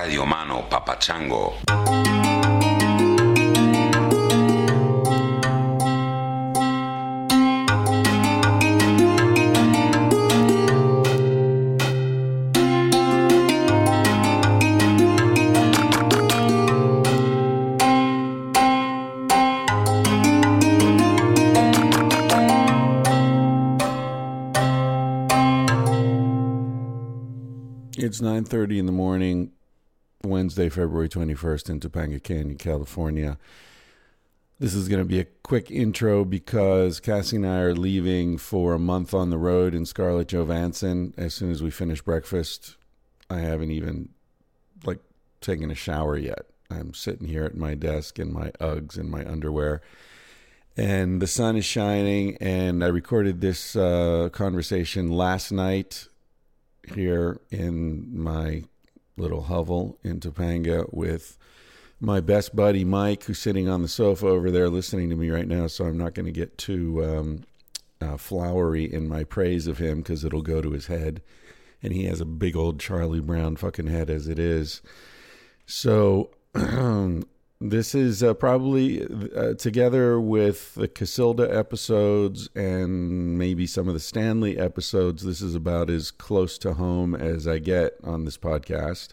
[0.00, 1.52] Radio Mano Papachango.
[27.98, 29.52] It's 9:30 in the morning,
[30.22, 33.38] Wednesday, February 21st in Topanga Canyon, California.
[34.58, 38.74] This is going to be a quick intro because Cassie and I are leaving for
[38.74, 42.76] a month on the road in Scarlett Johansson as soon as we finish breakfast.
[43.30, 44.10] I haven't even
[44.84, 44.98] like
[45.40, 46.44] taken a shower yet.
[46.70, 49.80] I'm sitting here at my desk in my Uggs and my underwear.
[50.76, 56.06] And the sun is shining, and I recorded this uh, conversation last night
[56.94, 58.64] here in my
[59.20, 61.38] little hovel in Topanga with
[62.00, 65.46] my best buddy Mike, who's sitting on the sofa over there listening to me right
[65.46, 65.66] now.
[65.66, 67.44] So I'm not going to get too um,
[68.00, 71.20] uh, flowery in my praise of him because it'll go to his head.
[71.82, 74.82] And he has a big old Charlie Brown fucking head as it is.
[75.66, 76.30] So
[77.60, 84.00] this is uh, probably uh, together with the Casilda episodes and maybe some of the
[84.00, 85.22] Stanley episodes.
[85.22, 89.08] This is about as close to home as I get on this podcast.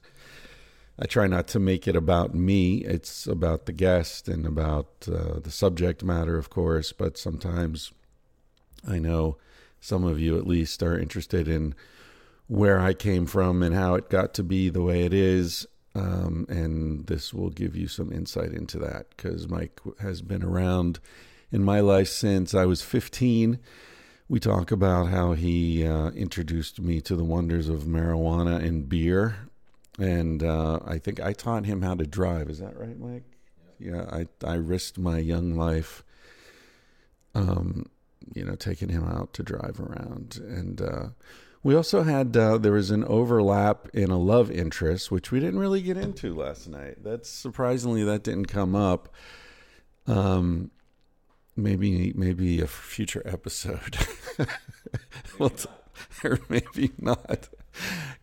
[0.98, 2.78] I try not to make it about me.
[2.78, 6.94] It's about the guest and about uh, the subject matter, of course.
[6.94, 7.92] But sometimes
[8.88, 9.38] I know
[9.82, 11.76] some of you, at least, are interested in
[12.48, 15.68] where I came from and how it got to be the way it is
[15.98, 21.00] um, and this will give you some insight into that because Mike has been around
[21.52, 23.58] in my life since I was 15.
[24.30, 29.50] We talk about how he uh, introduced me to the wonders of marijuana and beer.
[29.98, 32.50] And uh, I think I taught him how to drive.
[32.50, 33.24] Is that right, Mike?
[33.80, 36.04] Yeah, I, I risked my young life,
[37.34, 37.90] um,
[38.36, 40.40] you know, taking him out to drive around.
[40.44, 41.06] And, uh,
[41.68, 45.60] we also had uh, there was an overlap in a love interest, which we didn't
[45.60, 47.04] really get into last night.
[47.04, 49.14] That's surprisingly that didn't come up.
[50.08, 50.72] Um,
[51.58, 53.98] maybe maybe a future episode.
[55.40, 55.68] well, t-
[56.24, 57.50] or maybe not,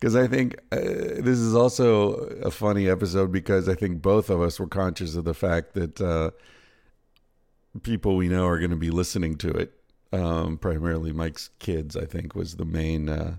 [0.01, 4.41] because I think uh, this is also a funny episode because I think both of
[4.41, 6.31] us were conscious of the fact that uh,
[7.83, 12.05] people we know are going to be listening to it um, primarily Mike's kids, I
[12.05, 13.37] think, was the main uh,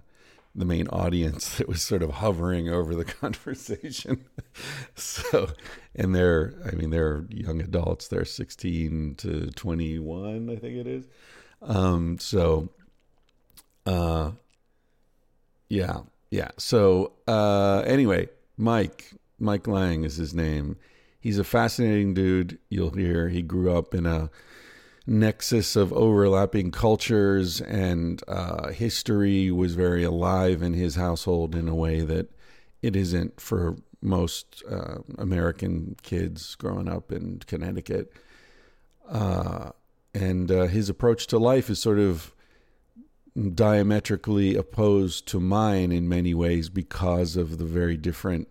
[0.55, 4.25] the main audience that was sort of hovering over the conversation.
[4.95, 5.49] so,
[5.95, 8.07] and they're, I mean, they're young adults.
[8.07, 11.07] They're sixteen to twenty one, I think it is.
[11.61, 12.69] Um, so,
[13.85, 14.31] uh,
[15.69, 16.49] yeah, yeah.
[16.57, 20.77] So, uh, anyway, Mike, Mike Lang is his name.
[21.19, 22.59] He's a fascinating dude.
[22.69, 24.29] You'll hear he grew up in a
[25.07, 31.75] nexus of overlapping cultures and uh, history was very alive in his household in a
[31.75, 32.31] way that
[32.81, 38.11] it isn't for most uh, American kids growing up in Connecticut.
[39.07, 39.71] Uh,
[40.13, 42.33] and uh, his approach to life is sort of
[43.53, 48.47] diametrically opposed to mine in many ways because of the very different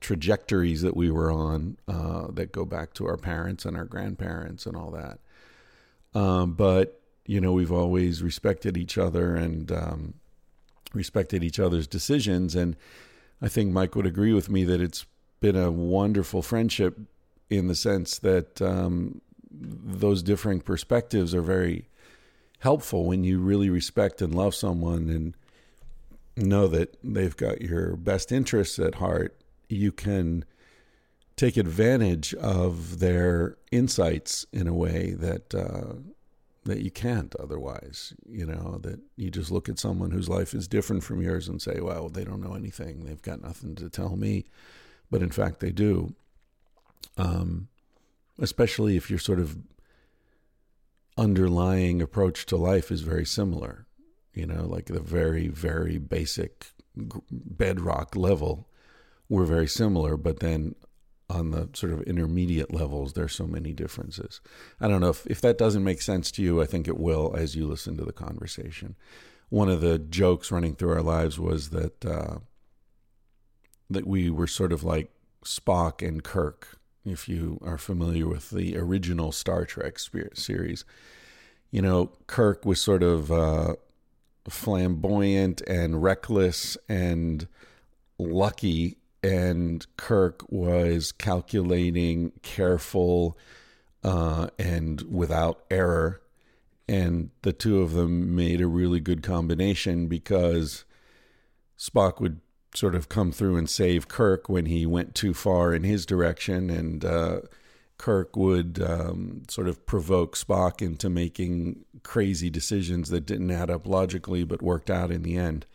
[0.00, 4.66] trajectories that we were on uh, that go back to our parents and our grandparents
[4.66, 5.18] and all that.
[6.14, 10.14] Um, but you know, we've always respected each other and um,
[10.94, 12.54] respected each other's decisions.
[12.54, 12.74] And
[13.42, 15.04] I think Mike would agree with me that it's
[15.40, 16.98] been a wonderful friendship
[17.50, 19.20] in the sense that um,
[19.50, 21.88] those differing perspectives are very
[22.60, 25.36] helpful when you really respect and love someone and
[26.36, 29.36] know that they've got your best interests at heart.
[29.68, 30.44] You can
[31.38, 35.94] take advantage of their insights in a way that uh,
[36.64, 38.12] that you can't otherwise.
[38.28, 41.62] You know that you just look at someone whose life is different from yours and
[41.62, 43.04] say, "Well, they don't know anything.
[43.04, 44.46] They've got nothing to tell me,"
[45.10, 46.14] but in fact, they do.
[47.16, 47.68] Um,
[48.40, 49.58] especially if your sort of
[51.16, 53.86] underlying approach to life is very similar.
[54.34, 58.68] You know, like the very, very basic bedrock level,
[59.28, 60.76] we're very similar, but then
[61.30, 64.40] on the sort of intermediate levels, there's so many differences.
[64.80, 66.62] I don't know if, if that doesn't make sense to you.
[66.62, 68.96] I think it will as you listen to the conversation.
[69.50, 72.38] One of the jokes running through our lives was that uh,
[73.90, 75.10] that we were sort of like
[75.44, 76.78] Spock and Kirk.
[77.04, 80.84] If you are familiar with the original Star Trek series,
[81.70, 83.76] you know Kirk was sort of uh,
[84.48, 87.48] flamboyant and reckless and
[88.18, 93.36] lucky and Kirk was calculating, careful,
[94.04, 96.20] uh, and without error.
[96.88, 100.84] And the two of them made a really good combination because
[101.78, 102.40] Spock would
[102.74, 106.70] sort of come through and save Kirk when he went too far in his direction,
[106.70, 107.40] and uh,
[107.98, 113.86] Kirk would um, sort of provoke Spock into making crazy decisions that didn't add up
[113.86, 115.66] logically but worked out in the end.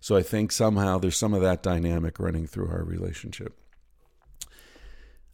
[0.00, 3.60] So I think somehow there's some of that dynamic running through our relationship.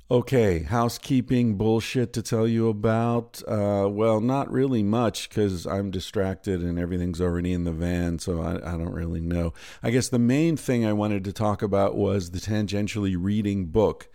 [0.09, 3.43] Okay, housekeeping bullshit to tell you about.
[3.47, 8.41] Uh, well, not really much because I'm distracted and everything's already in the van, so
[8.41, 9.53] I, I, don't really know.
[9.83, 14.09] I guess the main thing I wanted to talk about was the tangentially reading book.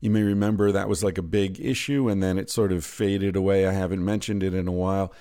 [0.00, 3.36] You may remember that was like a big issue and then it sort of faded
[3.36, 3.66] away.
[3.66, 5.12] I haven't mentioned it in a while.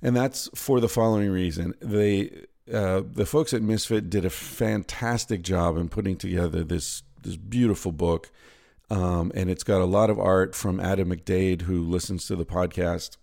[0.00, 1.74] And that's for the following reason.
[1.80, 7.36] They, uh, the folks at Misfit did a fantastic job in putting together this, this
[7.36, 8.30] beautiful book
[8.90, 12.46] um, and it's got a lot of art from Adam McDade, who listens to the
[12.46, 13.16] podcast,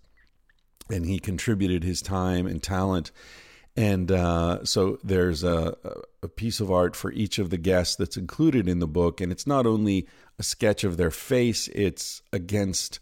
[0.90, 3.10] and he contributed his time and talent.
[3.76, 5.76] And uh, so there's a,
[6.22, 9.32] a piece of art for each of the guests that's included in the book, and
[9.32, 10.06] it's not only
[10.38, 13.00] a sketch of their face; it's against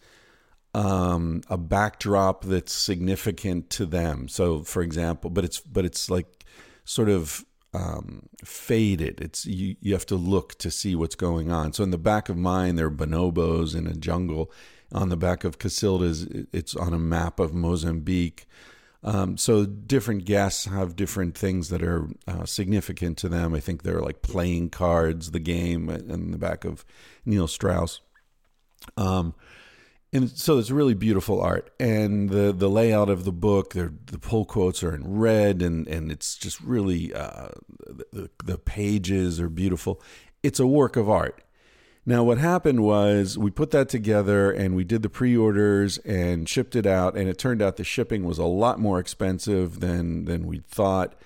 [0.73, 4.27] um, a backdrop that's significant to them.
[4.27, 6.27] So, for example, but it's but it's like
[6.85, 9.21] sort of um, faded.
[9.21, 11.73] It's you, you have to look to see what's going on.
[11.73, 14.51] So in the back of mine, there are bonobos in a jungle.
[14.93, 16.23] On the back of Casilda's,
[16.53, 18.47] it's on a map of Mozambique.
[19.03, 23.55] Um, so different guests have different things that are uh, significant to them.
[23.55, 26.85] I think they're like playing cards, the game, in the back of
[27.27, 28.01] Neil Strauss.
[28.97, 29.35] Um,
[30.15, 31.71] and so it's really beautiful art.
[31.81, 36.13] And the the layout of the book the pull quotes are in red and and
[36.13, 37.49] it's just really uh,
[38.13, 40.01] the, the pages are beautiful.
[40.43, 41.43] It's a work of art.
[42.07, 46.77] Now what happened was we put that together and we did the pre-orders and shipped
[46.77, 50.47] it out and it turned out the shipping was a lot more expensive than than
[50.47, 51.17] we thought.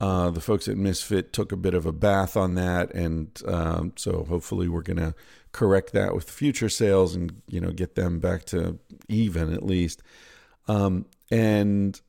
[0.00, 3.92] Uh, the folks at Misfit took a bit of a bath on that, and um,
[3.96, 5.12] so hopefully we're going to
[5.58, 8.78] correct that with future sales and you know get them back to
[9.08, 10.00] even at least.
[10.68, 12.00] Um, and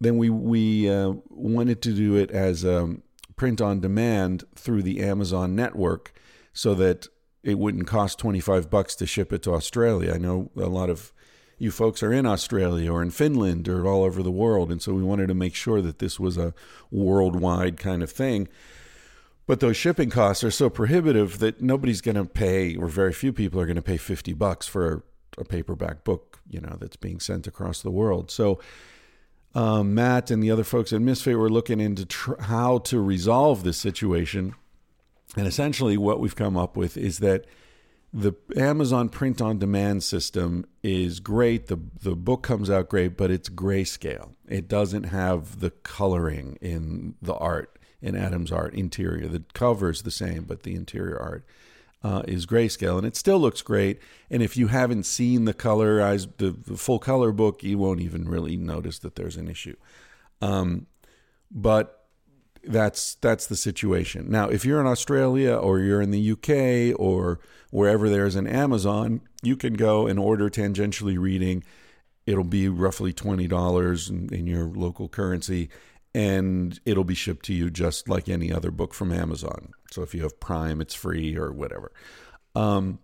[0.00, 3.02] then we we uh, wanted to do it as um,
[3.36, 6.14] print on demand through the Amazon network,
[6.54, 7.06] so that
[7.42, 10.14] it wouldn't cost twenty five bucks to ship it to Australia.
[10.14, 11.12] I know a lot of
[11.58, 14.72] you folks are in Australia or in Finland or all over the world.
[14.72, 16.54] And so we wanted to make sure that this was a
[16.90, 18.48] worldwide kind of thing.
[19.46, 23.32] But those shipping costs are so prohibitive that nobody's going to pay, or very few
[23.32, 25.04] people are going to pay 50 bucks for
[25.36, 28.30] a paperback book, you know, that's being sent across the world.
[28.30, 28.58] So
[29.54, 33.64] um, Matt and the other folks at Misfit were looking into tr- how to resolve
[33.64, 34.54] this situation.
[35.36, 37.44] And essentially, what we've come up with is that
[38.12, 41.66] the Amazon print on demand system is great.
[41.66, 44.34] The the book comes out great, but it's grayscale.
[44.48, 49.26] It doesn't have the coloring in the art in Adam's art interior.
[49.26, 51.44] The cover is the same, but the interior art
[52.04, 53.98] uh, is grayscale, and it still looks great.
[54.30, 58.28] And if you haven't seen the colorized the, the full color book, you won't even
[58.28, 59.76] really notice that there's an issue.
[60.42, 60.86] Um,
[61.50, 62.06] but
[62.62, 64.30] that's that's the situation.
[64.30, 67.40] Now, if you're in Australia or you're in the UK or
[67.70, 71.64] wherever there's an Amazon, you can go and order tangentially reading.
[72.26, 75.70] It'll be roughly twenty dollars in, in, your local currency,
[76.14, 79.72] and it'll be shipped to you just like any other book from Amazon.
[79.90, 81.92] So if you have Prime, it's free or whatever.
[82.54, 83.00] Um,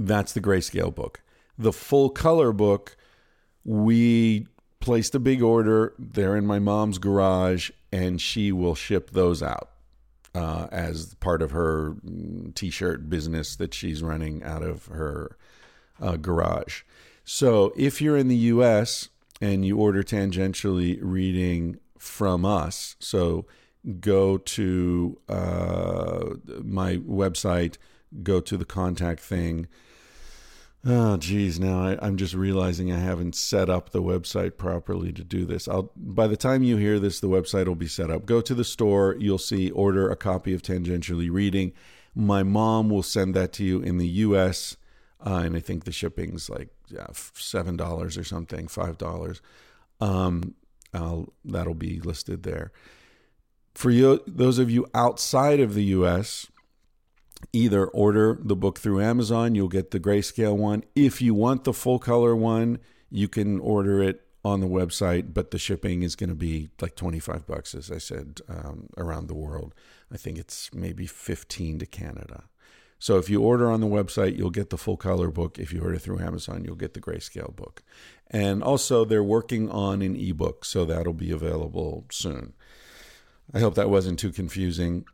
[0.00, 1.20] that's the grayscale book.
[1.56, 2.96] The full color book,
[3.64, 4.46] we
[4.80, 5.94] placed a big order.
[5.98, 9.70] They're in my mom's garage, and she will ship those out
[10.34, 11.96] uh, as part of her
[12.54, 15.36] t-shirt business that she's running out of her
[16.00, 16.82] uh, garage.
[17.24, 19.08] So if you're in the U.S.
[19.40, 23.46] and you order tangentially reading from us, so
[24.00, 26.24] go to uh,
[26.62, 27.76] my website,
[28.22, 29.68] go to the contact thing
[30.86, 31.58] Oh, geez.
[31.58, 35.66] Now I, am just realizing I haven't set up the website properly to do this.
[35.66, 38.26] I'll by the time you hear this, the website will be set up.
[38.26, 39.16] Go to the store.
[39.18, 41.72] You'll see order a copy of Tangentially Reading.
[42.14, 44.76] My mom will send that to you in the U.S.
[45.24, 49.40] Uh, and I think the shipping's like yeah, seven dollars or something, five dollars.
[50.00, 50.54] Um,
[50.94, 52.72] I'll, that'll be listed there.
[53.74, 56.46] For you, those of you outside of the U.S
[57.52, 60.84] either order the book through Amazon, you'll get the grayscale one.
[60.94, 62.78] If you want the full color one,
[63.10, 66.94] you can order it on the website, but the shipping is going to be like
[66.94, 69.74] 25 bucks, as I said, um, around the world.
[70.12, 72.44] I think it's maybe 15 to Canada.
[72.98, 75.58] So if you order on the website, you'll get the full color book.
[75.58, 77.82] If you order through Amazon, you'll get the grayscale book.
[78.30, 82.54] And also, they're working on an ebook, so that'll be available soon.
[83.54, 85.04] I hope that wasn't too confusing.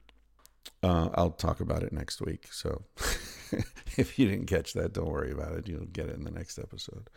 [0.83, 2.49] Uh, I'll talk about it next week.
[2.53, 2.83] So
[3.97, 5.69] if you didn't catch that, don't worry about it.
[5.69, 7.09] You'll get it in the next episode.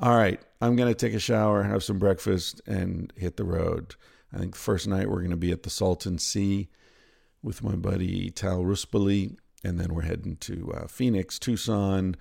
[0.00, 0.40] All right.
[0.60, 3.94] I'm going to take a shower, have some breakfast, and hit the road.
[4.32, 6.68] I think the first night we're going to be at the Salton Sea
[7.42, 9.36] with my buddy Tal Ruspoli.
[9.64, 12.16] And then we're heading to uh, Phoenix, Tucson,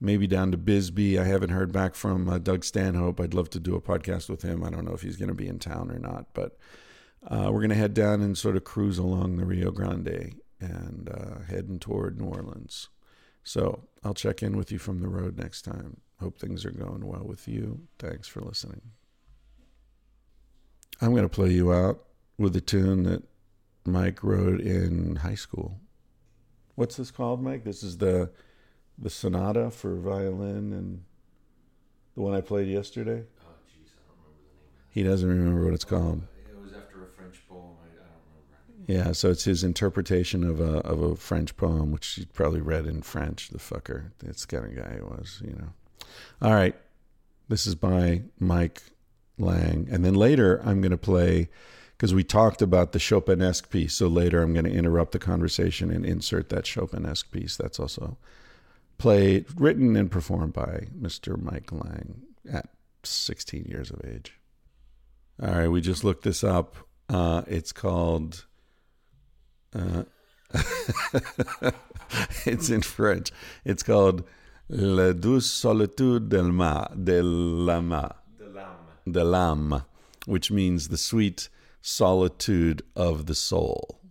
[0.00, 1.18] maybe down to Bisbee.
[1.18, 3.20] I haven't heard back from uh, Doug Stanhope.
[3.20, 4.62] I'd love to do a podcast with him.
[4.62, 6.58] I don't know if he's going to be in town or not, but
[7.26, 11.08] uh, we're going to head down and sort of cruise along the Rio Grande and
[11.08, 12.88] uh, heading toward New Orleans.
[13.44, 16.00] So I'll check in with you from the road next time.
[16.20, 17.80] Hope things are going well with you.
[17.98, 18.82] Thanks for listening.
[21.00, 22.04] I'm going to play you out
[22.38, 23.24] with a tune that
[23.84, 25.80] Mike wrote in high school.
[26.74, 27.64] What's this called, Mike?
[27.64, 28.30] This is the
[28.98, 31.02] the sonata for violin and
[32.14, 33.24] the one I played yesterday.
[33.40, 34.68] Oh, jeez, I don't remember the name.
[34.86, 36.20] Of He doesn't remember what it's uh, called.
[36.20, 36.50] that.
[36.50, 37.76] It was after a French poem.
[37.82, 39.08] I, I don't remember.
[39.08, 42.86] Yeah, so it's his interpretation of a of a French poem, which he probably read
[42.86, 43.48] in French.
[43.48, 45.72] The fucker, that's kind of guy he was, you know.
[46.40, 46.76] All right,
[47.48, 48.82] this is by Mike
[49.38, 51.48] Lang, and then later I'm going to play
[52.02, 53.94] because we talked about the Chopinesque piece.
[53.94, 57.56] So later I'm going to interrupt the conversation and insert that Chopinesque piece.
[57.56, 58.18] That's also
[58.98, 61.40] played, written, and performed by Mr.
[61.40, 62.70] Mike Lang at
[63.04, 64.36] 16 years of age.
[65.40, 66.74] All right, we just looked this up.
[67.08, 68.46] Uh, it's called.
[69.72, 70.02] Uh,
[72.44, 73.30] it's in French.
[73.64, 74.24] It's called
[74.68, 78.12] La douce solitude del ma, de l'âme,
[79.08, 79.84] de l'âme,
[80.26, 81.48] which means the sweet
[81.82, 84.01] solitude of the soul.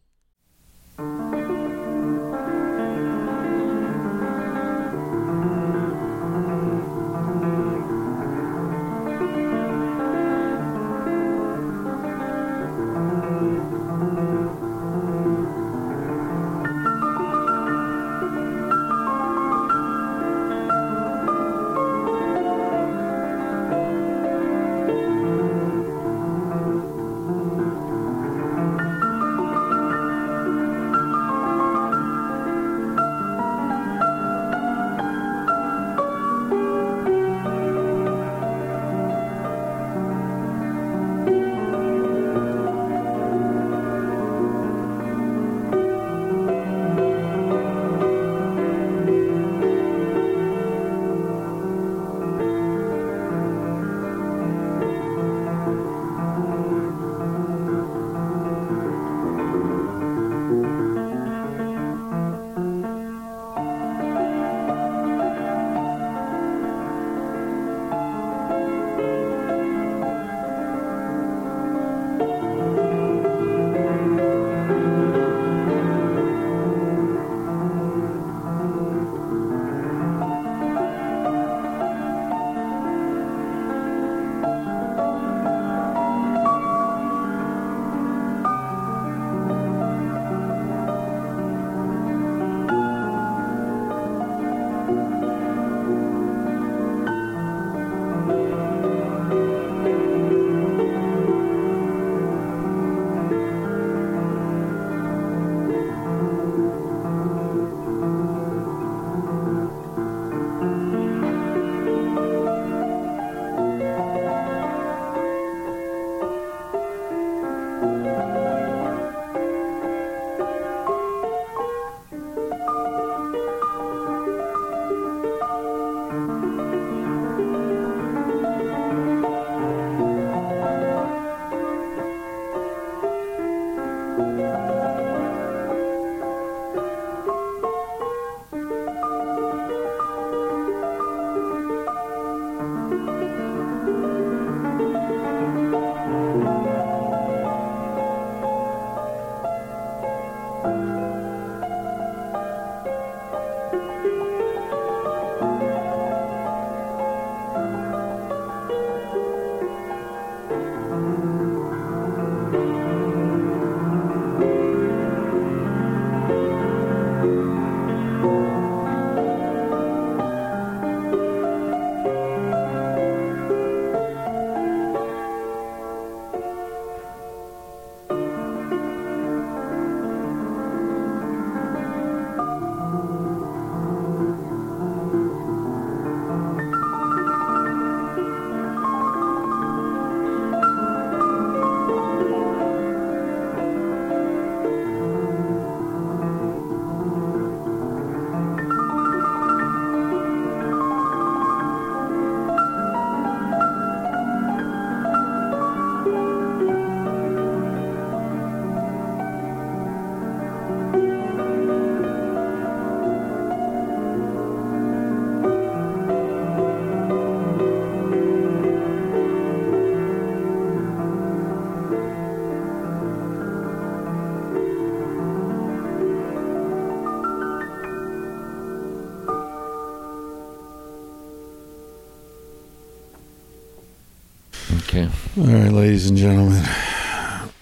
[235.72, 236.64] Ladies and gentlemen.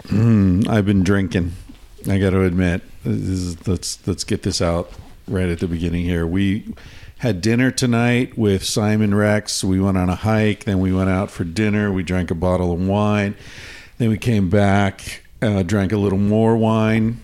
[0.08, 1.52] Mm, I've been drinking.
[2.08, 2.82] I got to admit.
[3.04, 4.92] Is, let's let's get this out
[5.28, 6.26] right at the beginning here.
[6.26, 6.74] We
[7.18, 9.62] had dinner tonight with Simon Rex.
[9.62, 10.64] We went on a hike.
[10.64, 11.92] Then we went out for dinner.
[11.92, 13.36] We drank a bottle of wine.
[13.98, 17.20] Then we came back, uh, drank a little more wine.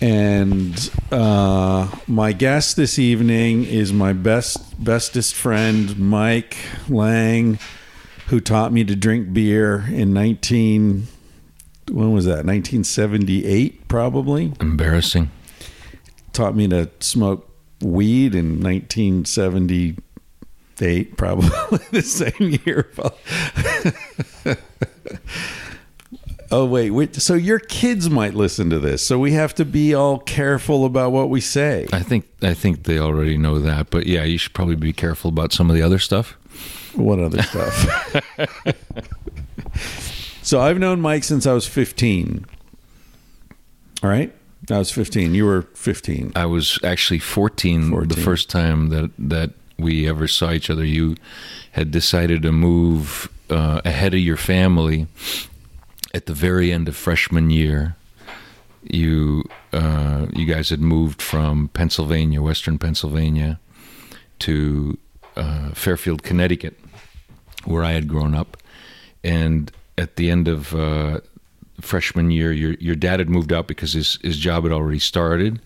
[0.00, 6.56] And uh, my guest this evening is my best bestest friend, Mike
[6.88, 7.58] Lang,
[8.28, 11.06] who taught me to drink beer in 19
[11.90, 15.30] when was that 1978 probably Embarrassing.
[16.32, 17.50] taught me to smoke
[17.82, 22.90] weed in 1978 probably the same year
[26.50, 29.92] oh wait, wait so your kids might listen to this so we have to be
[29.92, 34.06] all careful about what we say I think I think they already know that, but
[34.06, 36.36] yeah, you should probably be careful about some of the other stuff.
[36.96, 38.22] What other stuff
[40.42, 42.44] so i've known mike since i was 15
[44.02, 44.32] all right
[44.70, 48.08] i was 15 you were 15 I was actually 14, 14.
[48.08, 50.84] the first time that that we ever saw each other.
[50.84, 51.16] You
[51.72, 55.06] had decided to move uh, ahead of your family
[56.12, 57.96] at the very end of freshman year.
[58.82, 63.58] You uh, you guys had moved from Pennsylvania, Western Pennsylvania,
[64.40, 64.98] to
[65.36, 66.78] uh, Fairfield, Connecticut,
[67.66, 68.56] where I had grown up,
[69.22, 71.20] and at the end of uh,
[71.80, 75.60] freshman year, your your dad had moved out because his his job had already started,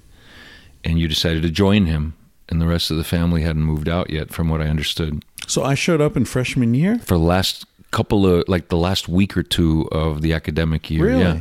[0.85, 2.15] and you decided to join him,
[2.49, 5.25] and the rest of the family hadn't moved out yet, from what I understood.
[5.47, 9.09] so i showed up in freshman year For the last couple of like the last
[9.09, 11.21] week or two of the academic year, Really?
[11.23, 11.41] yeah.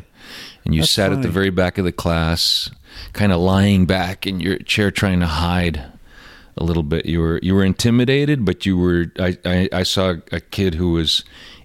[0.65, 2.69] And you That's sat at the very back of the class,
[3.13, 5.85] kind of lying back in your chair, trying to hide
[6.57, 7.05] a little bit.
[7.05, 9.11] You were you were intimidated, but you were.
[9.19, 11.23] I I, I saw a kid who was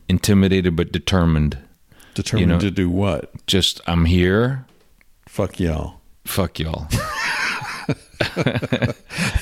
[0.09, 1.59] intimidated but determined.
[2.14, 4.66] determined you know- to do what Just I'm here.
[5.28, 6.87] fuck y'all Fuck y'all.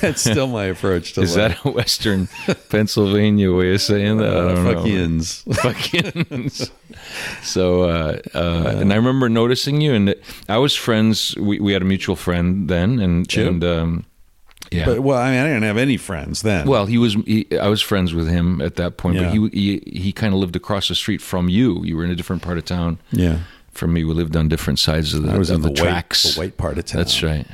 [0.00, 1.62] That's still my approach to Is life.
[1.62, 2.28] that a Western
[2.70, 4.34] Pennsylvania way of saying that?
[4.34, 6.48] I Uh, don't know.
[7.42, 10.14] So, uh, uh, and I remember noticing you, and
[10.48, 11.36] I was friends.
[11.36, 13.46] We, we had a mutual friend then, and Chip?
[13.48, 14.04] and um,
[14.70, 14.84] yeah.
[14.84, 16.66] But well, I mean, I didn't have any friends then.
[16.68, 17.14] well, he was.
[17.26, 19.32] He, I was friends with him at that point, Yeah.
[19.34, 21.82] but he he, he kind of lived across the street from you.
[21.84, 23.40] You were in a different part of town yeah,
[23.72, 24.04] from me.
[24.04, 26.24] We lived on different sides of the, I was of in the, the, tracks.
[26.24, 26.98] white, the white part of town.
[27.00, 27.46] That's right.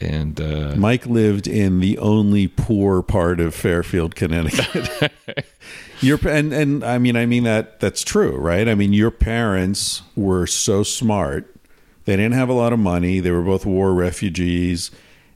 [0.00, 5.12] And uh, Mike lived in the only poor part of Fairfield, Connecticut.
[6.00, 8.68] your and and I mean, I mean that that's true, right?
[8.68, 11.54] I mean, your parents were so smart.
[12.04, 13.20] They didn't have a lot of money.
[13.20, 14.90] They were both war refugees,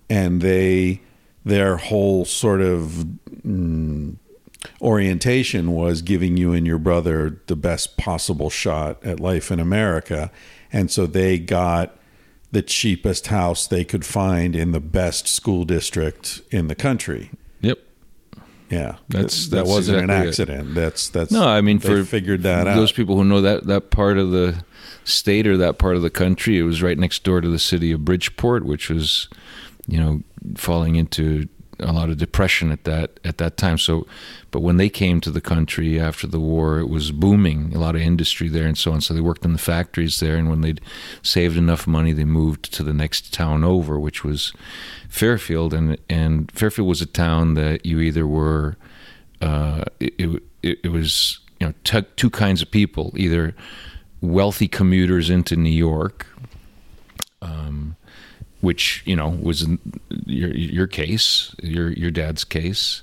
[0.09, 1.01] and they
[1.45, 3.07] their whole sort of
[3.47, 4.17] mm,
[4.81, 10.31] orientation was giving you and your brother the best possible shot at life in America.
[10.73, 11.97] And so they got
[12.53, 17.31] the cheapest house they could find in the best school district in the country.
[17.61, 17.79] yep.
[18.69, 18.97] Yeah.
[19.09, 20.29] That's- that that's wasn't an exactly it.
[20.29, 20.75] accident.
[20.75, 22.77] That's that's No, I mean they for figured that those out.
[22.77, 24.65] Those people who know that that part of the
[25.05, 27.93] state or that part of the country, it was right next door to the city
[27.93, 29.29] of Bridgeport, which was,
[29.89, 30.23] you know,
[30.57, 33.79] falling into a lot of depression at that at that time.
[33.79, 34.07] So,
[34.51, 37.95] but when they came to the country after the war, it was booming, a lot
[37.95, 39.01] of industry there and so on.
[39.01, 40.81] So they worked in the factories there, and when they'd
[41.23, 44.53] saved enough money, they moved to the next town over, which was
[45.09, 48.77] Fairfield, and and Fairfield was a town that you either were
[49.41, 53.55] uh, it, it, it was you know t- two kinds of people either
[54.21, 56.27] wealthy commuters into New York
[57.43, 57.97] um,
[58.61, 59.67] which you know was
[60.25, 63.03] your your case your your dad's case.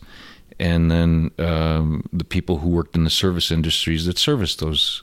[0.59, 5.01] And then um, the people who worked in the service industries that serviced those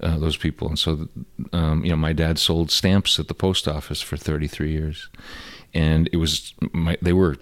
[0.00, 0.68] uh, those people.
[0.68, 1.08] And so
[1.52, 5.08] um, you know my dad sold stamps at the post office for 33 years.
[5.72, 7.36] And it was my, they were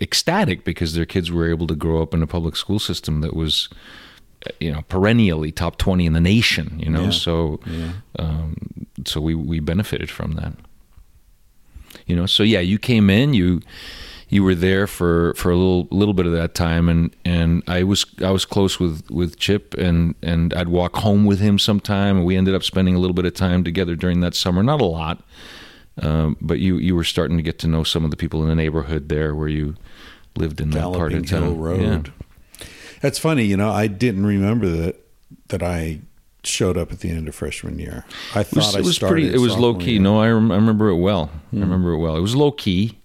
[0.00, 3.34] ecstatic because their kids were able to grow up in a public school system that
[3.34, 3.68] was
[4.58, 7.04] you know perennially top 20 in the nation you know?
[7.04, 7.10] Yeah.
[7.10, 7.92] so Yeah.
[8.18, 8.56] um,
[9.04, 10.54] so we we benefited from that
[12.06, 13.60] you know so yeah you came in you
[14.28, 17.82] you were there for for a little little bit of that time and and I
[17.82, 22.18] was I was close with with Chip and and I'd walk home with him sometime
[22.18, 24.80] and we ended up spending a little bit of time together during that summer not
[24.80, 25.22] a lot
[26.00, 28.48] um, but you you were starting to get to know some of the people in
[28.48, 29.74] the neighborhood there where you
[30.36, 32.12] lived in that part of town Hill Road.
[32.60, 32.66] Yeah.
[33.00, 34.96] That's funny, you know, I didn't remember that
[35.48, 36.00] that I
[36.44, 38.04] showed up at the end of freshman year.
[38.34, 39.34] I It thought was, I it was started pretty.
[39.34, 39.92] It was low key.
[39.92, 40.00] year.
[40.00, 41.30] No, I, rem- I remember it well.
[41.52, 42.16] I remember it well.
[42.16, 42.98] It was low key,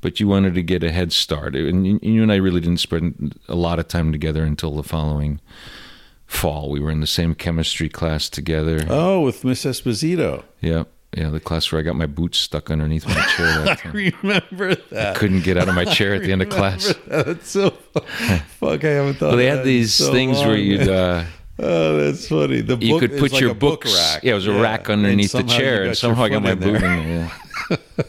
[0.00, 1.54] but you wanted to get a head start.
[1.54, 4.82] And you, you and I really didn't spend a lot of time together until the
[4.82, 5.40] following
[6.26, 6.70] fall.
[6.70, 8.84] We were in the same chemistry class together.
[8.88, 10.42] Oh, with Miss Esposito.
[10.60, 10.84] Yeah,
[11.16, 13.64] yeah, the class where I got my boots stuck underneath my chair.
[13.64, 13.92] That time.
[13.92, 15.16] Remember that?
[15.16, 16.94] I couldn't get out of my chair at the end of class.
[17.06, 18.84] That's so fuck.
[18.84, 19.28] I haven't thought.
[19.28, 20.88] Well, they had that these so things where you'd.
[20.88, 21.24] Uh,
[21.58, 22.60] oh, that's funny.
[22.60, 23.94] The you book could is put like your book books.
[23.94, 24.22] rack.
[24.24, 26.42] Yeah, it was a rack underneath the And somehow you chair, and somehow I got
[26.42, 27.32] my boot in there.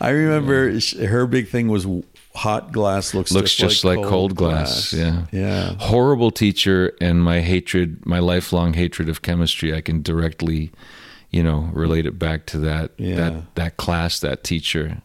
[0.00, 1.86] I remember sh her big thing was
[2.34, 5.24] hot glass looks Looks just like cold glass, yeah.
[5.32, 5.74] yeah.
[5.78, 10.70] Horrible teacher, and my hatred, my lifelong hatred of chemistry, I can directly,
[11.30, 13.16] you know, relate it back to that Yeah.
[13.16, 15.02] that that class, that teacher.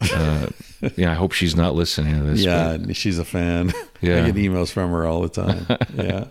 [0.00, 0.46] Uh,
[0.94, 2.40] yeah, I hope she's not listening to this.
[2.40, 3.72] Yeah, but- she's a fan.
[4.00, 4.22] Yeah.
[4.24, 5.66] I get emails from her all the time.
[5.96, 6.26] Yeah.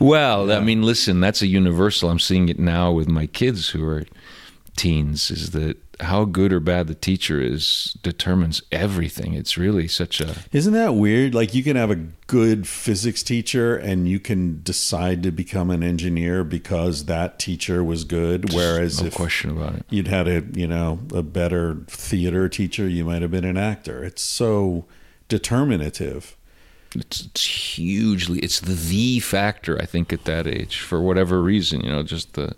[0.00, 2.10] Well, I mean, listen, that's a universal.
[2.10, 4.04] I'm seeing it now with my kids who are
[4.76, 5.30] teens.
[5.30, 9.34] Is that how good or bad the teacher is determines everything.
[9.34, 11.34] It's really such a Isn't that weird?
[11.34, 15.82] Like you can have a good physics teacher and you can decide to become an
[15.82, 18.52] engineer because that teacher was good.
[18.52, 19.86] Whereas no if question about it.
[19.90, 24.04] you'd had a you know a better theater teacher, you might have been an actor.
[24.04, 24.86] It's so
[25.28, 26.36] determinative.
[26.94, 28.38] It's, it's hugely.
[28.40, 31.82] It's the the factor I think at that age for whatever reason.
[31.82, 32.54] You know, just the,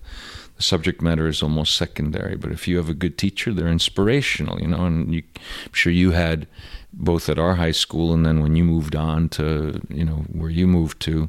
[0.56, 2.36] the subject matter is almost secondary.
[2.36, 4.60] But if you have a good teacher, they're inspirational.
[4.60, 5.22] You know, and you,
[5.66, 6.46] I'm sure you had
[6.92, 10.50] both at our high school and then when you moved on to you know where
[10.50, 11.28] you moved to.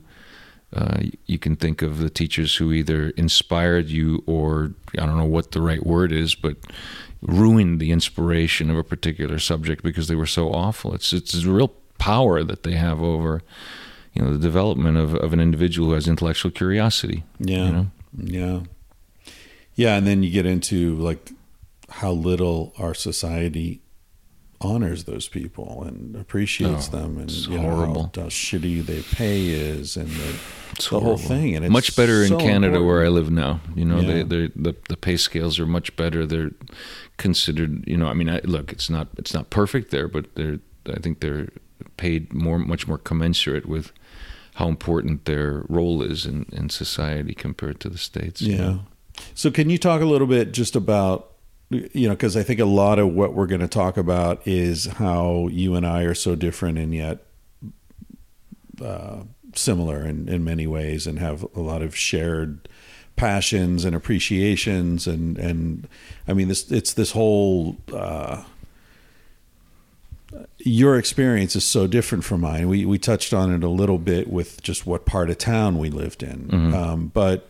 [0.74, 5.26] Uh, you can think of the teachers who either inspired you or I don't know
[5.26, 6.56] what the right word is, but
[7.22, 10.94] ruined the inspiration of a particular subject because they were so awful.
[10.94, 13.42] It's it's a real power that they have over
[14.14, 17.24] you know the development of, of an individual who has intellectual curiosity.
[17.40, 17.66] Yeah.
[17.68, 17.88] You know?
[18.18, 18.60] Yeah.
[19.76, 21.32] Yeah, and then you get into like
[21.90, 23.82] how little our society
[24.60, 28.04] honors those people and appreciates Oh, them and you know, how- horrible.
[28.16, 30.40] How, shitty their pay is and the,
[30.90, 32.86] the whole thing and it's much better in Canada important.
[32.86, 33.60] where I live now.
[33.76, 34.08] You know, Yeah.
[34.12, 36.26] they they the the pay scales are much better.
[36.26, 36.52] They're
[37.18, 37.84] considered.
[37.88, 41.00] You know, I mean, I, look, it's not it's not perfect there, but they're I
[41.00, 41.48] think they're
[41.98, 43.91] paid more much more commensurate with
[44.56, 48.41] how important their role is in, in society compared to the states.
[48.41, 48.80] Yeah.
[49.34, 51.32] So can you talk a little bit just about
[51.70, 54.86] you know because I think a lot of what we're going to talk about is
[54.86, 57.20] how you and I are so different and yet
[58.82, 59.24] uh,
[59.56, 62.67] similar in, in many ways and have a lot of shared
[63.15, 65.88] passions and appreciations and and
[66.28, 68.44] I mean this it's this whole uh,
[70.65, 72.67] your experience is so different from mine.
[72.67, 75.89] We we touched on it a little bit with just what part of town we
[75.89, 76.74] lived in, mm-hmm.
[76.74, 77.50] um, but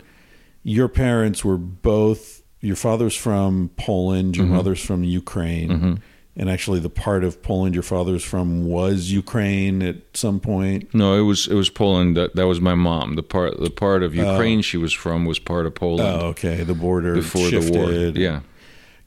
[0.63, 2.43] your parents were both.
[2.61, 4.37] Your father's from Poland.
[4.37, 4.55] Your mm-hmm.
[4.55, 5.93] mother's from Ukraine, mm-hmm.
[6.35, 10.93] and actually, the part of Poland your father's from was Ukraine at some point.
[10.93, 12.15] No, it was it was Poland.
[12.17, 13.15] That that was my mom.
[13.15, 14.31] The part the part of oh.
[14.31, 16.63] Ukraine she was from was part of Poland Oh, okay.
[16.63, 17.73] The border before shifted.
[17.73, 17.91] the war.
[17.91, 18.41] Yeah.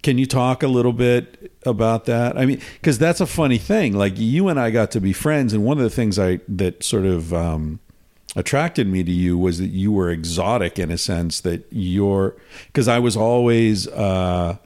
[0.04, 2.36] Can you talk a little bit about that?
[2.36, 3.94] I mean, because that's a funny thing.
[3.94, 6.84] Like you and I got to be friends, and one of the things I that
[6.84, 7.80] sort of um,
[8.36, 12.36] attracted me to you was that you were exotic in a sense that you're
[12.66, 14.58] because I was always, uh,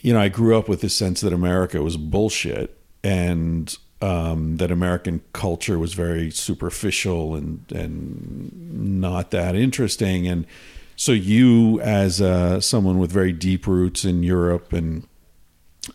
[0.00, 4.72] you know, I grew up with this sense that America was bullshit and um, that
[4.72, 10.44] American culture was very superficial and and not that interesting and
[10.98, 15.06] so you as uh, someone with very deep roots in Europe and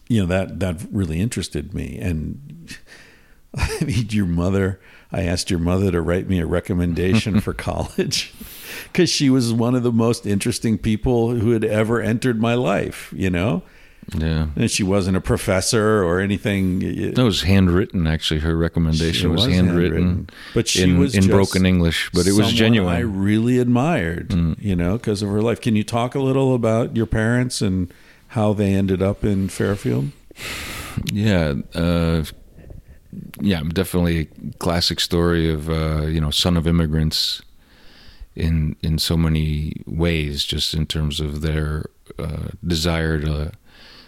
[0.07, 1.99] you know that that really interested me.
[2.01, 2.77] And
[3.55, 4.79] I mean your mother
[5.11, 8.33] I asked your mother to write me a recommendation for college
[8.93, 13.13] cuz she was one of the most interesting people who had ever entered my life
[13.15, 13.61] you know
[14.15, 14.47] Yeah.
[14.55, 16.79] and she wasn't a professor or anything
[17.13, 18.07] That was handwritten.
[18.07, 20.29] Actually, her recommendation was, was handwritten, handwritten.
[20.53, 22.93] But she in, was in broken English, but it was genuine.
[22.93, 22.97] Mm.
[22.97, 25.61] I really admired, you know, because of her life.
[25.61, 27.93] Can you talk a little about your parents and
[28.29, 30.11] how they ended up in Fairfield?
[31.11, 32.23] Yeah, uh,
[33.39, 37.41] yeah, definitely a classic story of uh, you know son of immigrants
[38.35, 41.85] in in so many ways, just in terms of their
[42.17, 43.51] uh, desire to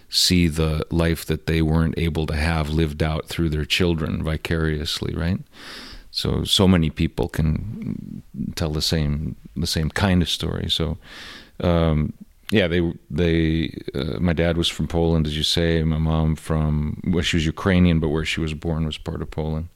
[0.09, 5.13] see the life that they weren't able to have lived out through their children vicariously,
[5.13, 5.39] right?
[6.11, 8.23] So so many people can
[8.55, 10.69] tell the same the same kind of story.
[10.69, 10.97] So.
[11.61, 12.13] Um,
[12.51, 13.75] yeah, they they.
[13.93, 15.83] Uh, my dad was from Poland, as you say.
[15.83, 19.31] My mom from well, she was Ukrainian, but where she was born was part of
[19.31, 19.69] Poland.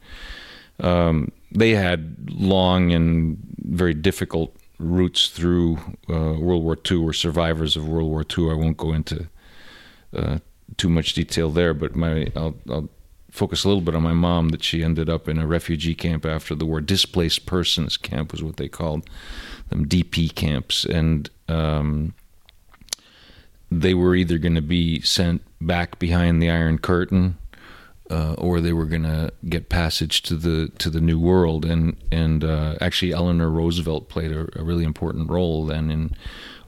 [0.79, 5.77] Um, they had long and very difficult routes through
[6.09, 6.97] uh, World War II.
[6.97, 8.51] Were survivors of World War II.
[8.51, 9.27] I won't go into
[10.13, 10.39] uh,
[10.77, 12.89] too much detail there, but my I'll, I'll
[13.31, 16.25] focus a little bit on my mom that she ended up in a refugee camp
[16.25, 16.81] after the war.
[16.81, 19.07] Displaced persons camp was what they called
[19.69, 22.13] them, DP camps, and um,
[23.71, 27.37] they were either going to be sent back behind the Iron Curtain.
[28.11, 31.95] Uh, or they were going to get passage to the to the new world, and
[32.11, 36.15] and uh, actually Eleanor Roosevelt played a, a, really important role then in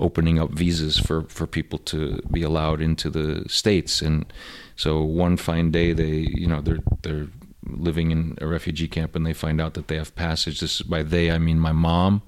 [0.02, 4.32] opening up visas for, for people to be allowed into the states, and
[4.76, 7.28] so one fine day they you know they're they're
[7.66, 10.60] living in a refugee camp and they find out that they have passage.
[10.60, 12.22] This by they I mean my mom,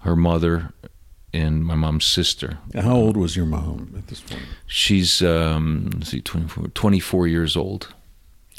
[0.00, 0.72] her mother,
[1.32, 2.58] and my mom's sister.
[2.74, 4.42] How old was your mom at this point?
[4.66, 7.94] She's um, let's see, 24, 24 years old.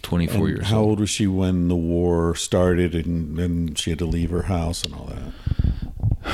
[0.01, 0.89] 24 and years how old.
[0.89, 4.83] old was she when the war started and then she had to leave her house
[4.83, 5.33] and all that?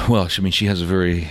[0.09, 1.29] Well, I mean, she has a very,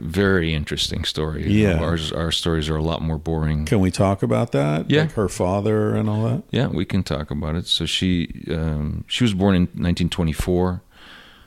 [0.00, 1.50] very interesting story.
[1.50, 1.78] Yeah.
[1.78, 3.66] Ours, our stories are a lot more boring.
[3.66, 4.90] Can we talk about that?
[4.90, 5.02] Yeah.
[5.02, 6.42] Like her father and all that?
[6.50, 7.66] Yeah, we can talk about it.
[7.66, 10.82] So she um, she was born in 1924.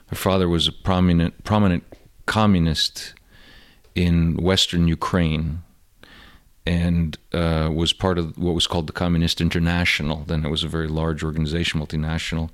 [0.07, 1.83] Her father was a prominent prominent
[2.25, 3.13] communist
[3.95, 5.63] in Western Ukraine,
[6.65, 10.23] and uh, was part of what was called the Communist International.
[10.27, 12.49] Then it was a very large organization, multinational,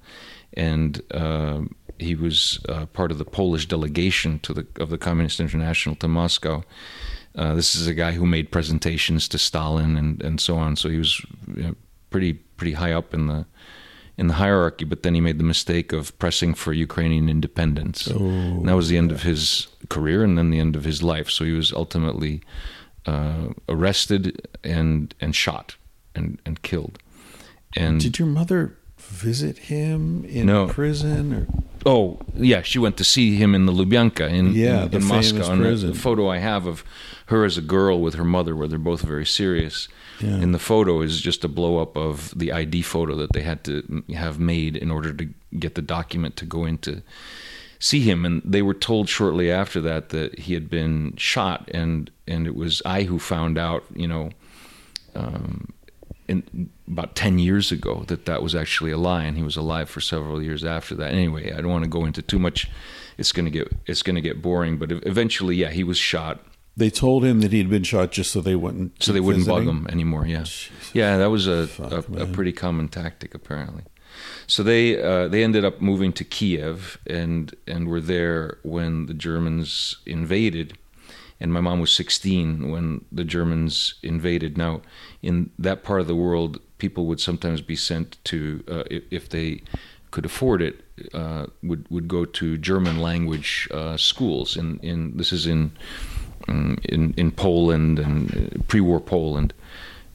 [0.54, 1.62] and uh,
[1.99, 6.07] he was uh, part of the Polish delegation to the of the Communist International to
[6.07, 6.63] Moscow.
[7.35, 10.75] Uh, this is a guy who made presentations to Stalin and, and so on.
[10.75, 11.21] So he was
[11.55, 11.75] you know,
[12.09, 13.45] pretty pretty high up in the
[14.17, 14.85] in the hierarchy.
[14.85, 18.07] But then he made the mistake of pressing for Ukrainian independence.
[18.07, 21.29] and that was the end of his career and then the end of his life.
[21.29, 22.41] So he was ultimately
[23.05, 25.75] uh, arrested and and shot
[26.15, 26.97] and and killed.
[27.77, 30.67] And Did your mother visit him in No.
[30.67, 31.47] prison or
[31.86, 35.04] Oh, yeah, she went to see him in the Lubyanka in, Yeah, in, the in
[35.06, 35.50] Moscow.
[35.52, 35.92] And the- prison.
[35.94, 36.84] the photo I have of
[37.28, 39.88] her as a girl with her mother, where they're both very serious.
[40.20, 40.32] Yeah.
[40.36, 43.63] And the photo is just a blow up of the ID photo that they had
[43.65, 47.02] to have made in order to get the document to go in to
[47.80, 48.26] see him.
[48.26, 52.56] And they were told shortly after that that he had been shot, and and it
[52.56, 54.32] was I who found out, you know,
[55.15, 55.70] um,
[56.30, 59.89] in about 10 years ago that that was actually a lie and he was alive
[59.89, 61.12] for several years after that.
[61.12, 62.70] Anyway i don't want to go into too much.
[63.18, 66.46] It's going to get it's going to get boring but eventually yeah he was shot.
[66.78, 69.65] They told him that he'd been shot just so they wouldn't so they wouldn't visiting?
[69.65, 70.46] bug him anymore yeah.
[70.94, 73.84] Yeah that was a, Fuck, a, a pretty common tactic apparently.
[74.48, 79.13] So they uh, they ended up moving to kiev and and were there when the
[79.13, 80.78] germans invaded
[81.39, 84.58] and my mom was 16 when the Germans invaded.
[84.58, 84.82] Now,
[85.21, 89.30] in that part of the world, people would sometimes be sent to, uh, if, if
[89.30, 89.62] they
[90.12, 94.58] could afford it, uh, would would go to German language uh, schools.
[94.58, 95.71] In in this is in
[96.47, 99.54] um, in in Poland and uh, pre-war Poland,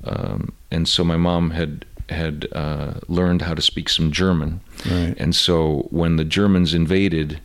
[0.05, 4.61] um, and so my mom had had uh, learned how to speak some German,
[4.91, 5.15] Right.
[5.19, 7.41] and so when the Germans invaded,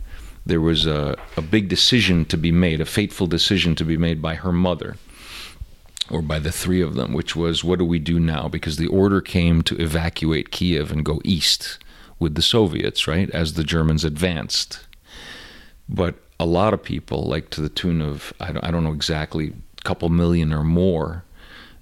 [0.49, 4.21] there was a, a big decision to be made, a fateful decision to be made
[4.21, 4.97] by her mother,
[6.09, 8.47] or by the three of them, which was what do we do now?
[8.47, 11.77] Because the order came to evacuate Kiev and go east
[12.17, 14.85] with the Soviets, right, as the Germans advanced.
[15.87, 18.93] But a lot of people, like to the tune of, I don't, I don't know
[18.93, 21.23] exactly, a couple million or more,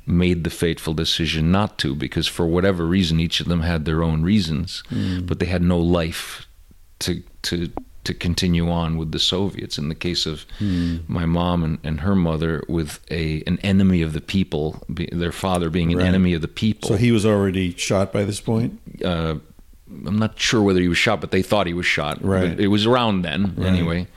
[0.06, 4.01] made the fateful decision not to because for whatever reason each of them had their
[4.01, 5.19] own reasons hmm.
[5.25, 6.47] but they had no life
[6.97, 7.69] to to
[8.07, 10.45] to continue on with the Soviets in the case of
[11.07, 15.31] my mom and, and her mother with a an enemy of the people be, their
[15.31, 16.07] father being an Right.
[16.07, 18.79] enemy of the people So he was already shot by this point?
[19.05, 19.35] uh,
[20.05, 22.21] I'm not sure whether he was shot, but they thought he was shot.
[22.23, 22.49] Right.
[22.55, 24.07] But it was around then, anyway.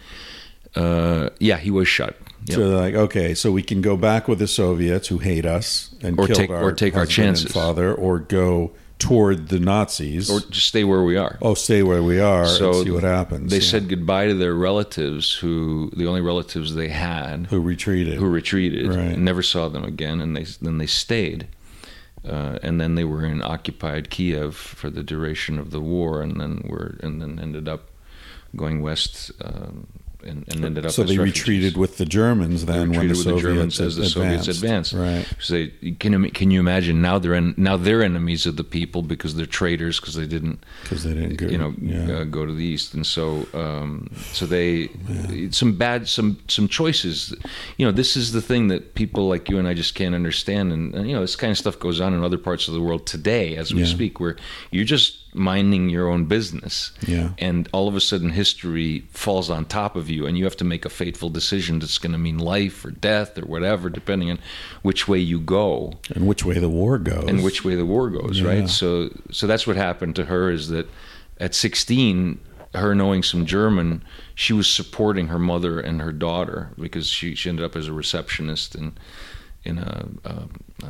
[0.74, 2.14] Uh, yeah, he was shot.
[2.46, 2.56] Yep.
[2.56, 5.94] So they're like, okay, so we can go back with the Soviets who hate us
[6.02, 7.52] and Or take- our or take our chances.
[7.52, 11.36] father, or go toward the Nazis, or just stay where we are.
[11.42, 13.50] oh, stay where we are so and see what happens.
[13.50, 13.62] They Yeah.
[13.72, 18.18] said goodbye to their relatives, who the only relatives they had, who retreated.
[18.18, 18.98] who retreated, Right.
[18.98, 21.48] and never saw them again, and they then they stayed,
[22.28, 26.40] uh, and then they were in occupied Kiev for the duration of the war, and
[26.40, 27.88] then were and then ended up
[28.54, 29.30] going west.
[29.42, 29.86] Um,
[30.24, 31.40] and, and ended up so they refugees.
[31.42, 34.14] retreated with the Germans then when the with the Soviets Germans as the advanced.
[34.14, 34.92] Soviets advanced.
[34.92, 35.26] Right.
[35.40, 38.64] So they, can you can you imagine now they're en- now they're enemies of the
[38.64, 42.18] people because they're traitors because they didn't Because they didn't go, you know yeah.
[42.18, 44.88] uh, go to the east and so um, so they
[45.50, 47.34] some bad some some choices
[47.76, 50.72] you know this is the thing that people like you and I just can't understand
[50.72, 52.80] and, and you know this kind of stuff goes on in other parts of the
[52.80, 53.86] world today as we Yeah.
[53.86, 54.36] speak where
[54.70, 56.92] you're just minding your own business.
[57.06, 57.30] Yeah.
[57.38, 60.64] And all of a sudden, history falls on top of you, and you have to
[60.64, 64.38] make a fateful decision that's going to mean life or death or whatever, depending on
[64.82, 67.28] which way you go And which way the war goes.
[67.28, 68.48] and which way the war goes, Yeah.
[68.48, 68.68] right?
[68.68, 70.50] So, so that's what happened to her.
[70.50, 70.88] Is that
[71.38, 72.38] at 16,
[72.74, 74.02] her knowing some German,
[74.34, 77.92] she was supporting her mother and her daughter because she, she ended up as a
[77.92, 78.96] receptionist in
[79.62, 80.30] in a, a,
[80.86, 80.88] a,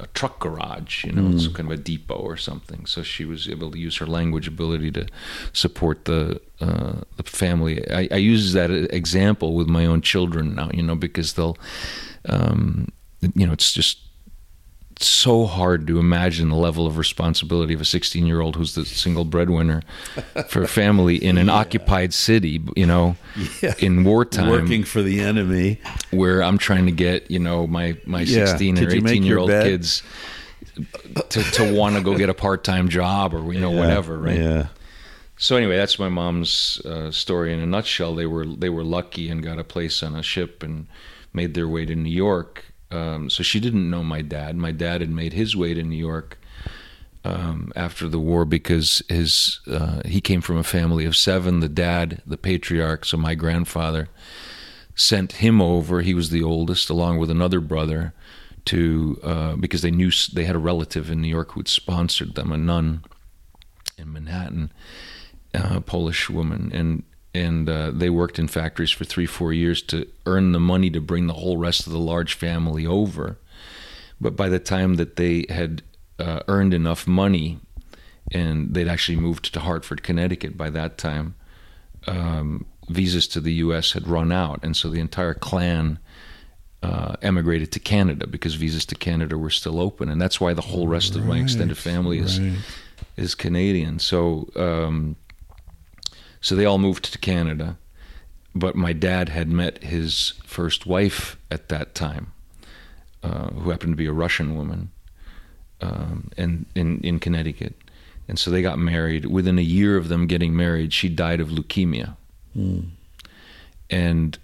[0.00, 2.86] a truck garage, you know, some kind of a depot or something.
[2.86, 5.06] So she was able to use her language ability to
[5.52, 7.88] support the uh, the family.
[7.90, 11.56] I, I use that example with my own children now, you know, because they'll,
[12.28, 12.88] um,
[13.34, 13.98] you know, it's just
[14.98, 18.84] so hard to imagine the level of responsibility of a 16 year old who's the
[18.84, 19.82] single breadwinner
[20.48, 23.16] for a family in an occupied city, you know,
[23.60, 23.74] Yeah.
[23.78, 25.80] in wartime, working for the enemy.
[26.10, 28.46] where I'm trying to get, you know, my, my Yeah.
[28.46, 29.64] 16 Could or 18 year old bed?
[29.64, 30.02] kids
[31.30, 33.80] to, to want to go get a part time job or, you know, Yeah.
[33.80, 34.38] whatever, right?
[34.38, 34.66] Yeah.
[35.38, 38.14] So anyway, that's my mom's uh, story in a nutshell.
[38.14, 40.86] They were they were lucky and got a place on a ship and
[41.34, 42.64] made their way to New York.
[42.90, 44.56] Um, so she didn't know my dad.
[44.56, 46.38] My dad had made his way to New York
[47.24, 51.60] um, after the war because his uh, he came from a family of seven.
[51.60, 54.08] The dad, the patriarch, so my grandfather,
[54.94, 56.02] sent him over.
[56.02, 58.14] He was the oldest, along with another brother,
[58.66, 62.36] to uh, because they knew they had a relative in New York who had sponsored
[62.36, 63.02] them, a nun
[63.98, 64.72] in Manhattan,
[65.52, 67.02] a Polish woman, and
[67.36, 71.00] and uh, they worked in factories for three, four years to earn the money to
[71.00, 73.36] bring the whole rest of the large family over.
[74.20, 75.82] But by the time that they had
[76.18, 77.58] uh, earned enough money,
[78.32, 81.34] and they'd actually moved to Hartford, Connecticut by that time,
[82.06, 83.92] um, visas to the U.S.
[83.92, 85.98] had run out, and so the entire clan
[86.82, 90.62] uh, emigrated to Canada because visas to Canada were still open, and that's why the
[90.62, 92.58] whole rest of my extended family is right.
[93.16, 93.98] is Canadian.
[93.98, 95.16] So um,
[96.46, 97.76] so they all moved to Canada,
[98.54, 102.32] but my dad had met his first wife at that time,
[103.24, 104.92] uh, who happened to be a Russian woman,
[105.80, 107.74] um, and in in Connecticut,
[108.28, 109.26] and so they got married.
[109.26, 112.14] Within a year of them getting married, she died of leukemia,
[113.90, 114.38] and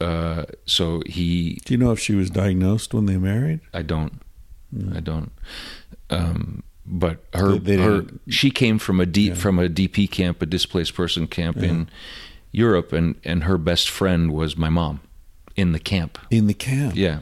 [0.00, 3.60] uh, so he Do you know if she was diagnosed when they married?
[3.72, 4.20] I don't.
[4.92, 5.30] I don't.
[6.10, 9.34] Um, but her, They- they her she came from a D, Yeah.
[9.34, 11.88] from a DP camp, a displaced person camp in
[12.52, 15.00] Europe, and and her best friend was my mom
[15.56, 16.18] in the camp.
[16.30, 16.94] In the camp.
[16.96, 17.20] Yeah,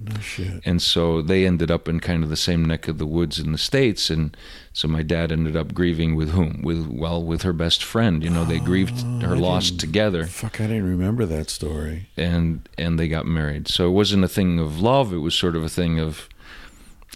[0.00, 0.60] No shit.
[0.64, 3.50] and so they ended up in kind of the same neck of the woods in
[3.52, 4.36] the states, and
[4.72, 6.62] so my dad ended up grieving with whom?
[6.62, 8.22] With well, with her best friend.
[8.22, 10.24] You know, they grieved her Oh, I loss together.
[10.26, 12.08] Fuck, I didn't remember that story.
[12.16, 13.66] and and they got married.
[13.68, 15.12] So it wasn't a thing of love.
[15.12, 16.28] It was sort of a thing of,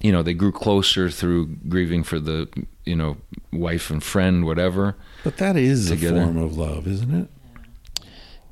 [0.03, 2.49] you know, they grew closer through grieving for the,
[2.85, 3.17] you know,
[3.53, 4.97] wife and friend, whatever.
[5.23, 6.21] But that is Together.
[6.21, 7.29] a form of love, isn't it?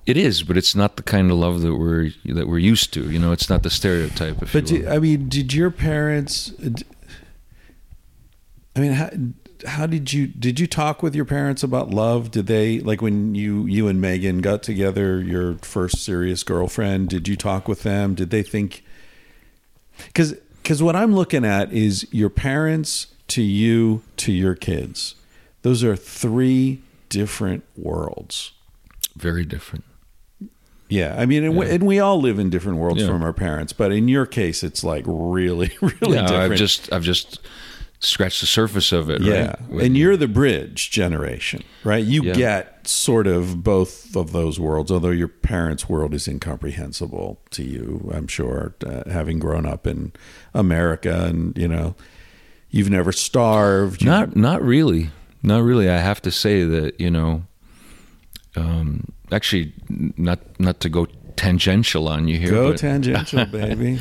[0.06, 3.10] It is, but it's not the kind of love that we're that we're used to.
[3.10, 4.38] You know, it's not the stereotype.
[4.52, 4.88] But do.
[4.88, 6.52] I mean, did your parents?
[8.74, 9.10] I mean, how,
[9.66, 12.30] how did you did you talk with your parents about love?
[12.30, 17.08] Did they like when you you and Megan got together, your first serious girlfriend?
[17.10, 18.14] Did you talk with them?
[18.14, 18.82] Did they think?
[20.06, 25.14] Because because what I'm looking at is your parents to you to your kids.
[25.62, 28.52] Those are three different worlds.
[29.16, 29.84] very different.
[30.88, 33.06] Yeah, I mean, and, we, and we all live in different worlds Yeah.
[33.08, 36.52] from our parents, but in your case, it's like really, really yeah, different.
[36.52, 37.38] I've just I've just
[38.00, 39.20] scratched the surface of it.
[39.22, 39.84] yeah, right?
[39.84, 42.04] and you're the bridge generation, right?
[42.04, 42.32] You Yeah.
[42.34, 48.10] get sort of both of those worlds, although your parents' world is incomprehensible to you.
[48.12, 50.12] I'm sure, uh, having grown up in
[50.54, 51.94] America, and you know,
[52.70, 54.04] you've never starved.
[54.04, 55.10] Not not really.
[55.42, 55.88] Not really.
[55.88, 57.44] I have to say that, you know,
[58.56, 59.72] um, actually
[60.16, 61.06] not not to go
[61.40, 63.98] tangential on you here, go tangential, baby.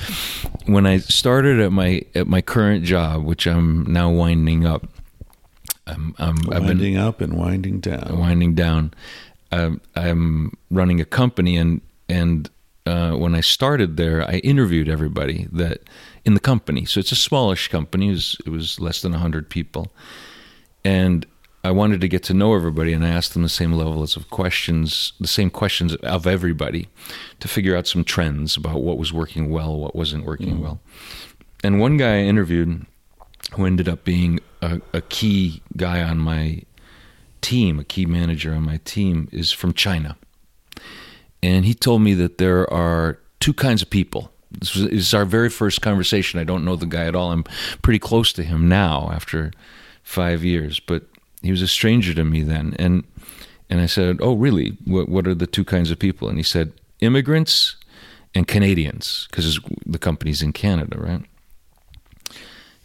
[0.66, 4.86] when I started at my at my current job, which I'm now winding up,
[5.88, 8.20] I'm, I'm, I've been winding up and winding down.
[8.20, 8.94] winding down.
[9.54, 11.80] Um, I'm running a company, and
[12.10, 12.50] and
[12.86, 15.84] uh, when I started there, I interviewed everybody that
[16.26, 16.84] in the company.
[16.84, 18.10] So it's a smallish company.
[18.10, 19.94] It was, it was less than hundred people,
[20.84, 21.26] and
[21.64, 24.30] I wanted to get to know everybody, and I asked them the same levels of
[24.30, 26.88] questions, the same questions of everybody,
[27.42, 30.62] to figure out some trends about what was working well, what wasn't working mm.
[30.62, 30.80] well.
[31.64, 32.86] And one guy I interviewed,
[33.54, 36.64] who ended up being a, a key guy on my
[37.42, 40.16] team, a key manager on my team, is from China.
[41.44, 44.32] And he told me that there are two kinds of people.
[44.52, 46.40] This was, this is our very first conversation.
[46.40, 47.32] I don't know the guy at all.
[47.32, 47.44] I'm
[47.82, 49.52] pretty close to him now after
[50.04, 51.04] five years, but
[51.42, 52.76] he was a stranger to me then.
[52.78, 53.04] And
[53.70, 54.78] and I said, "Oh, really?
[54.86, 57.76] What what are the two kinds of people?" And he said, "Immigrants
[58.36, 61.24] and Canadians, because the company's in Canada, right?"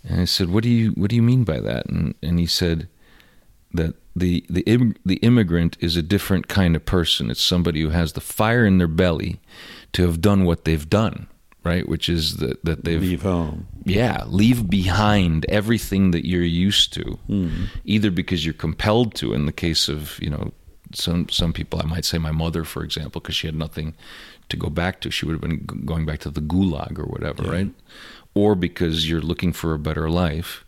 [0.05, 2.47] And I said, "What do you what do you mean by that?" And and he
[2.47, 2.89] said
[3.73, 7.31] that the the im- the immigrant is a different kind of person.
[7.31, 9.41] It's somebody who has the fire in their belly
[9.93, 11.27] to have done what they've done,
[11.65, 11.89] right?
[11.89, 13.67] Which is that that they've Leave home.
[13.85, 17.65] yeah, leave behind everything that you're used to, hmm.
[17.85, 19.33] either because you're compelled to.
[19.33, 20.53] In the case of you know
[20.93, 23.95] some some people, I might say my mother, for example, because she had nothing
[24.51, 25.11] to go back to.
[25.11, 27.71] She would have been g- going back to the gulag or whatever, right?
[28.35, 30.65] Or because you're looking for a better life.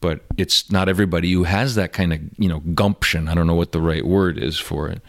[0.00, 3.28] But it's not everybody who has that kind of you know gumption.
[3.28, 5.00] I don't know what the right word is for it.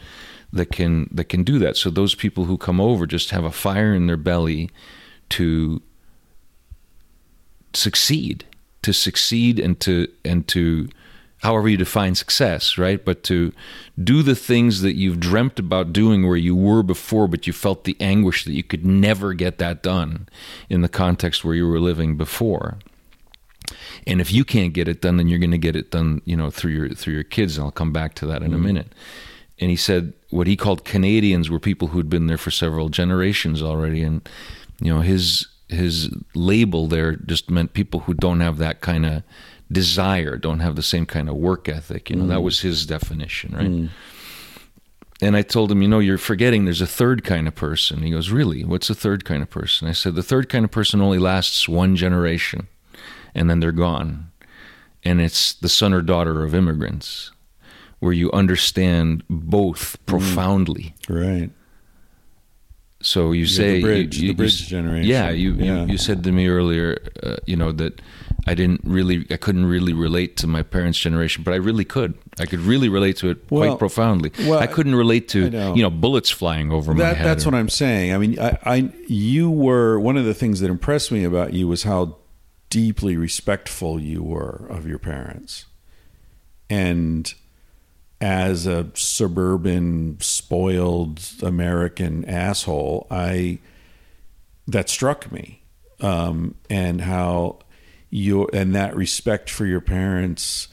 [0.52, 1.76] That can that can do that.
[1.76, 4.70] So those people who come over just have a fire in their belly
[5.30, 5.82] to
[7.74, 8.44] succeed
[8.82, 10.88] to succeed and to and to
[11.42, 13.04] however you define success right?
[13.04, 13.52] But to
[14.02, 17.84] do the things that you've dreamt about doing where you were before but you felt
[17.84, 20.28] the anguish that you could never get that done
[20.68, 22.78] in the context where you were living before.
[24.06, 26.36] And if you can't get it done then you're going to get it done you
[26.36, 28.64] know through your through your kids and I'll come back to that in a mm-hmm.
[28.64, 28.92] minute.
[29.60, 33.60] And he said what he called Canadians were people who'd been there for several generations
[33.60, 34.26] already and
[34.80, 39.22] you know his his label there just meant people who don't have that kind of
[39.70, 42.44] desire don't have the same kind of work ethic you know that mm.
[42.44, 43.88] was his definition right mm.
[45.20, 48.04] and I told him, you know, you're forgetting there's a third kind of person.
[48.04, 48.64] He goes, really?
[48.64, 49.88] What's the third kind of person?
[49.88, 52.68] I said, the third kind of person only lasts one generation
[53.34, 54.30] and then they're gone.
[55.04, 57.30] And it's the son or daughter of immigrants,
[58.00, 60.06] where you understand both mm.
[60.06, 60.94] profoundly.
[61.08, 61.50] Right.
[63.00, 65.08] So you say the bridge, you- the bridge you- generation.
[65.08, 65.84] Yeah, you, Yeah.
[65.84, 68.00] you you said to me earlier, uh, you know that
[68.46, 72.14] I didn't really, I couldn't really relate to my parents' generation, but I really could.
[72.40, 74.32] I could really relate to it Well- quite profoundly.
[74.48, 75.74] well, I couldn't relate to know.
[75.76, 77.24] you know bullets flying over my head.
[77.26, 78.12] that's or- what I'm saying.
[78.12, 81.68] I mean, I, I, you were one of the things that impressed me about you
[81.68, 82.16] was how
[82.70, 85.66] deeply respectful you were of your parents,
[86.68, 87.32] and
[88.20, 93.58] as a suburban, spoiled American asshole, I
[94.66, 95.62] that struck me,
[96.00, 97.60] um, and how
[98.10, 100.68] your and that respect for your parents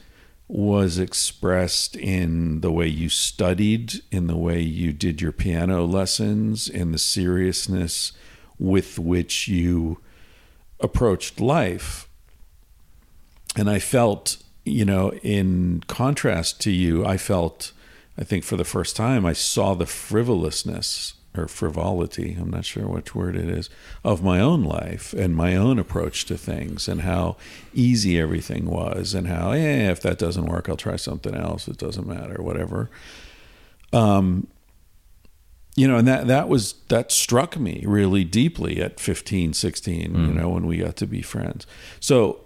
[0.48, 6.68] was expressed in the way you studied, in the way you did your piano lessons,
[6.68, 8.12] in the seriousness
[8.58, 9.98] with which you
[10.80, 12.08] approached life.
[13.56, 14.36] And I felt,
[14.66, 17.72] you know, in contrast to you, I felt,
[18.18, 22.88] I think for the first time, I saw the frivolousness or frivolity, I'm not sure
[22.88, 23.70] which word it is,
[24.02, 27.36] of my own life and my own approach to things and how
[27.74, 31.68] easy everything was and how, eh, if that doesn't work, I'll try something else.
[31.68, 32.90] It doesn't matter, whatever.
[33.92, 34.48] Um,
[35.76, 40.32] you know, and that, that was, that struck me really deeply at 15, 16, you
[40.32, 41.66] know, when we got to be friends.
[42.00, 42.45] So,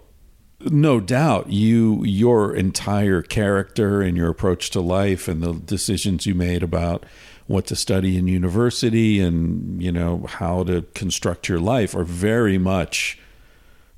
[0.65, 6.35] no doubt you your entire character and your approach to life and the decisions you
[6.35, 7.05] made about
[7.47, 12.57] what to study in university and you know how to construct your life are very
[12.57, 13.19] much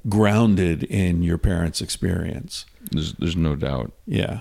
[0.09, 3.91] grounded in your parents experience there's, there's no doubt.
[4.05, 4.39] yeah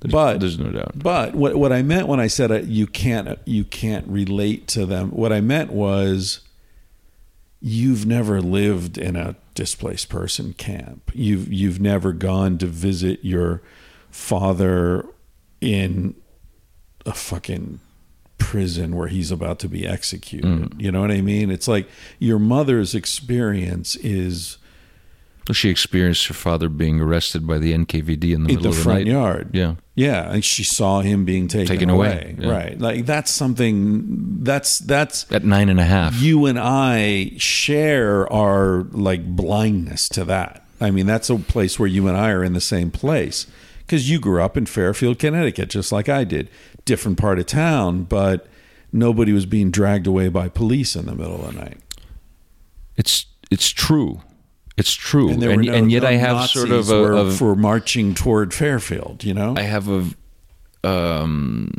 [0.00, 0.98] There's, but there's no doubt.
[0.98, 4.86] but what what I meant when I said uh, you can't you can't relate to
[4.86, 6.40] them, what I meant was
[7.60, 11.10] you've never lived in a displaced person camp.
[11.14, 13.62] You've you've never gone to visit your
[14.10, 15.06] father
[15.60, 16.14] in
[17.06, 17.80] a fucking
[18.38, 20.46] prison where he's about to be executed.
[20.50, 20.80] Mm-hmm.
[20.80, 21.50] You know what I mean?
[21.50, 21.88] It's like
[22.18, 24.56] your mother's experience is
[25.48, 28.68] Well, she experienced her father being arrested by the NKVD in the in middle the
[28.70, 29.06] of the front night.
[29.08, 29.50] yard.
[29.52, 29.74] Yeah.
[30.00, 32.08] Yeah, and she saw him being taken, Taken away.
[32.08, 32.50] away, yeah.
[32.50, 32.80] Right.
[32.80, 36.14] Like that's something that's that's At nine and a half.
[36.20, 40.64] you and I share our like blindness to that.
[40.80, 43.46] I mean, that's a place where you and I are in the same place
[43.80, 46.48] because you grew up in Fairfield, Connecticut, just like I did.
[46.86, 48.46] Different part of town, but
[48.92, 51.78] nobody was being dragged away by police in the middle of the night.
[52.96, 54.22] It's it's true.
[54.80, 55.28] It's true.
[55.30, 57.54] And And, no, and yet no I have Nazis sort of a, were, of for
[57.54, 59.22] marching toward Fairfield.
[59.24, 60.00] You know, I have a
[60.88, 61.70] um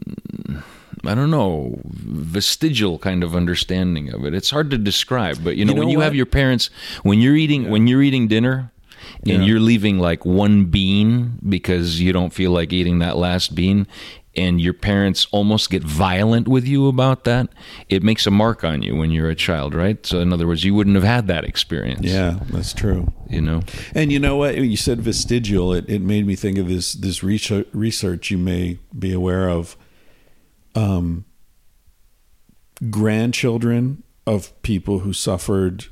[1.04, 4.34] I don't know vestigial kind of understanding of it.
[4.36, 6.04] It's hard to describe, but you know, You know when you what?
[6.06, 6.70] have your parents
[7.04, 8.72] when you're eating when you're eating dinner
[9.26, 9.42] and Yeah.
[9.48, 13.88] you're leaving like one bean because you don't feel like eating that last bean
[14.36, 17.50] and your parents almost get violent with you about that,
[17.90, 20.06] it makes a mark on you when you're a child, right?
[20.06, 22.06] So, in other words, you wouldn't have had that experience.
[22.06, 23.12] Yeah, that's true.
[23.30, 23.62] You know?
[23.94, 24.56] And you know what?
[24.56, 25.74] You said vestigial.
[25.74, 29.76] It, it made me think of this this research, you may be aware of.
[30.76, 31.26] Um,
[32.90, 35.86] grandchildren of people who suffered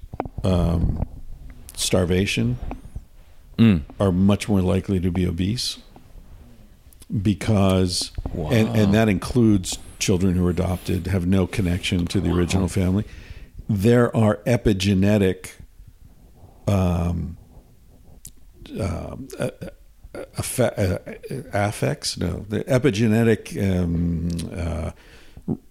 [0.44, 1.08] um,
[1.76, 2.58] starvation
[3.58, 3.82] Mm.
[4.00, 5.80] are much more likely to be obese
[7.22, 12.68] because and, and that includes children who are adopted have no connection to the original
[12.68, 13.06] family.
[13.68, 15.52] There are epigenetic
[16.68, 17.38] um,
[18.80, 19.16] uh,
[21.54, 24.92] affects no the epigenetic um, uh,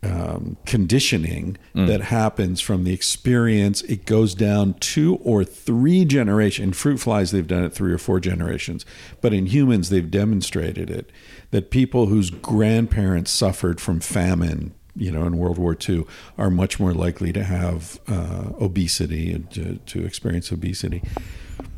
[0.03, 1.57] um, conditioning
[1.87, 3.83] that happens from the experience.
[3.83, 6.67] It goes down two or three generations.
[6.67, 8.85] In fruit flies, they've done it three or four generations,
[9.21, 11.11] but in humans, they've demonstrated it
[11.51, 14.75] that people whose grandparents suffered from famine.
[14.97, 16.05] You know, in World War II,
[16.37, 21.05] are much more likely to have uh, obesity and to, to experience obesity.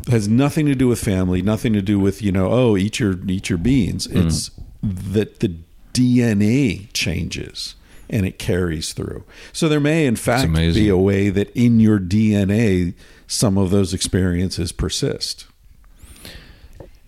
[0.06, 2.98] It has nothing to do with family, nothing to do with you know, oh, eat
[2.98, 4.06] your eat your beans.
[4.06, 4.50] It's
[4.82, 5.54] that the
[5.92, 7.74] DNA changes
[8.10, 9.24] and it carries through.
[9.52, 12.92] So there may, in fact, be a way that in your DNA,
[13.26, 15.46] some of those experiences persist.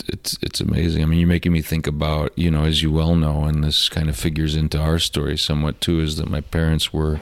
[0.09, 1.03] it's it's amazing.
[1.03, 3.89] I mean, you're making me think about you know, as you well know, and this
[3.89, 7.21] kind of figures into our story somewhat too, is that my parents were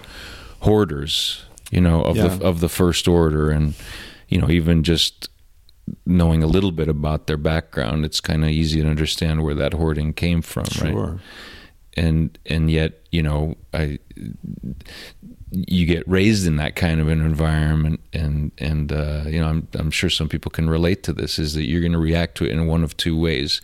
[0.61, 2.28] hoarders, you know, of Yeah.
[2.28, 3.74] the of the first order, and
[4.28, 5.28] you know, even just
[6.07, 9.72] knowing a little bit about their background, it's kind of easy to understand where that
[9.72, 11.18] hoarding came from, right?
[11.97, 13.99] And and yet you know I
[15.53, 19.68] you get raised in that kind of an environment and and uh, you know I'm
[19.74, 22.45] I'm sure some people can relate to this is that you're going to react to
[22.45, 23.61] it in one of two ways.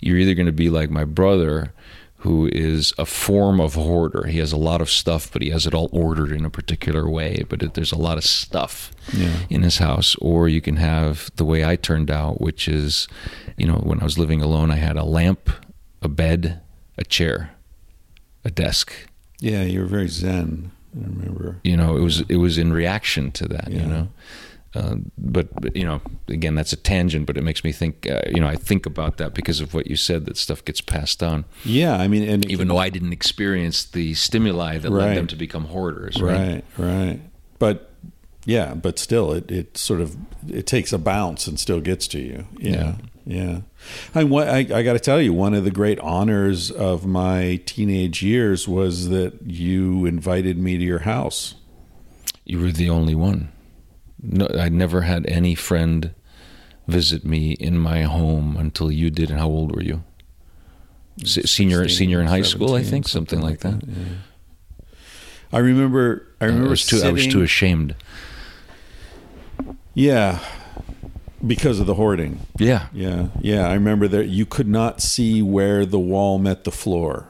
[0.00, 1.72] You're either going to be like my brother
[2.20, 4.26] who is a form of hoarder.
[4.26, 7.08] He has a lot of stuff but he has it all ordered in a particular
[7.08, 9.36] way but it, there's a lot of stuff Yeah.
[9.50, 10.16] in his house.
[10.22, 13.06] Or you can have the way I turned out which is
[13.58, 15.50] you know when I was living alone I had a lamp
[16.00, 16.62] a bed
[16.96, 17.50] a chair
[18.46, 18.92] a desk
[19.40, 20.70] Yeah, you were very zen.
[20.96, 21.48] I remember.
[21.62, 24.08] you know it was it was in reaction to that you know
[24.74, 28.22] uh, but, but you know again that's a tangent but it makes me think uh,
[28.34, 31.22] you know I think about that because of what you said that stuff gets passed
[31.22, 35.16] on Yeah, I mean, and even can- though I didn't experience the stimuli that led
[35.16, 37.20] them to become hoarders right, right, right,
[37.58, 37.92] but
[38.48, 40.16] yeah, but still, it it sort of
[40.48, 42.46] it takes a bounce and still gets to you.
[42.58, 42.94] Yeah, yeah.
[42.94, 43.10] And
[44.14, 48.22] what I, I got to tell you, one of the great honors of my teenage
[48.22, 51.54] years was that you invited me to your house.
[52.44, 53.50] you were the only one
[54.22, 56.14] no I never had any friend
[56.88, 60.04] visit me in my home until you did and how old were you
[61.24, 64.04] Se- senior 16, senior in high school I think something, like that, yeah.
[65.52, 66.26] I remember.
[66.40, 66.70] I uh, I remember.
[66.70, 67.94] was too I was too ashamed
[69.94, 70.38] Yeah,
[71.44, 72.40] because of the hoarding.
[72.58, 73.68] yeah Yeah, yeah.
[73.68, 77.28] I remember that you could not see where the wall met the floor.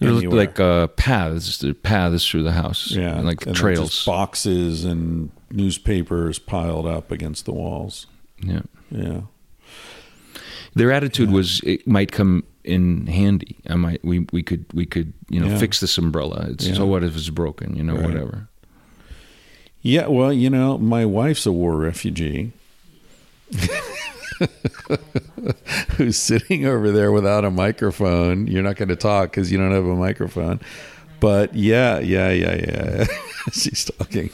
[0.00, 0.36] There anywhere.
[0.36, 4.04] like uh, paths, there paths through the house, yeah, and like and trails.
[4.04, 8.06] boxes and newspapers piled up against the walls.
[8.40, 8.60] yeah,
[8.92, 9.22] Yeah,
[10.74, 13.56] their attitude was it might come in handy.
[13.68, 15.58] I might we we could we could you know Yeah.
[15.58, 16.46] fix this umbrella.
[16.50, 16.74] It's, Yeah.
[16.74, 17.74] So what if it's broken?
[17.76, 18.04] You know Right.
[18.04, 18.48] whatever.
[19.82, 20.06] yeah.
[20.06, 22.52] Well, you know, my wife's a war refugee.
[25.96, 28.46] Who's sitting over there without a microphone?
[28.46, 30.60] You're not going to talk because you don't have a microphone.
[31.20, 33.06] But yeah, yeah, yeah, yeah.
[33.52, 34.30] She's talking.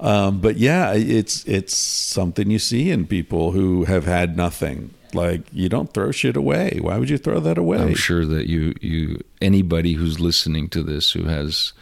[0.00, 4.94] Um, but yeah, it's it's something you see in people who have had nothing.
[5.12, 6.78] Like you don't throw shit away.
[6.80, 7.78] Why would you throw that away?
[7.78, 11.72] I'm sure that you you anybody who's listening to this who has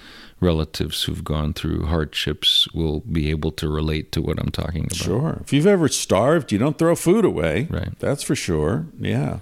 [0.40, 4.96] relatives who've gone through hardships will be able to relate to what I'm talking about.
[4.96, 5.38] Sure.
[5.42, 7.66] If you've ever starved, you don't throw food away.
[7.70, 7.98] Right.
[7.98, 8.86] That's for sure.
[8.98, 9.38] Yeah.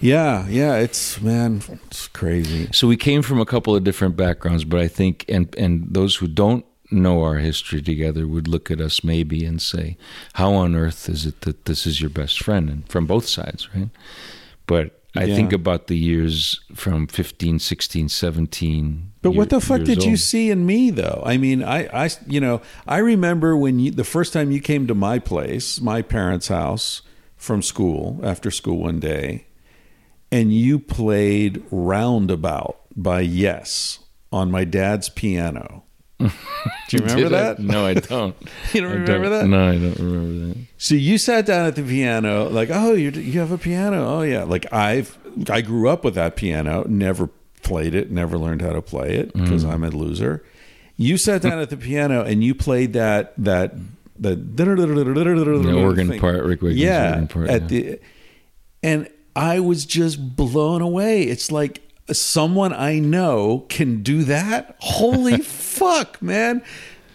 [0.00, 2.68] Yeah, yeah, it's man, it's crazy.
[2.72, 6.16] So we came from a couple of different backgrounds, but I think and and those
[6.16, 9.96] who don't know our history together would look at us maybe and say,
[10.32, 13.68] "How on earth is it that this is your best friend?" And from both sides,
[13.76, 13.90] right?
[14.66, 15.36] But I Yeah.
[15.36, 19.11] think about the years from 15, 16, 17.
[19.22, 21.22] But what the fuck did you see in me though?
[21.24, 24.86] I mean, I I you know, I remember when you the first time you came
[24.88, 27.02] to my place, my parents' house
[27.36, 29.46] from school after school one day
[30.32, 34.00] and you played Roundabout by Yes
[34.32, 35.84] on my dad's piano.
[36.18, 36.30] Do
[36.90, 37.42] you remember Did I?
[37.42, 37.58] that?
[37.58, 38.34] No, I don't.
[38.72, 39.46] You don't I remember that?
[39.46, 40.66] No, I don't remember that.
[40.78, 44.22] So you sat down at the piano, like, oh, you you have a piano, oh
[44.22, 44.44] yeah.
[44.44, 45.18] Like I've
[45.50, 47.28] I grew up with that piano, never
[47.62, 50.44] played it, never learned how to play it because I'm a loser.
[50.96, 53.74] You sat down at the piano and you played that that
[54.18, 56.20] the, The organ thing.
[56.20, 57.66] part, Rick Wakeman's yeah, organ part, at yeah.
[57.68, 58.00] the
[58.82, 61.22] and I was just blown away.
[61.22, 64.76] It's like someone I know can do that.
[64.80, 66.62] Holy fuck, man.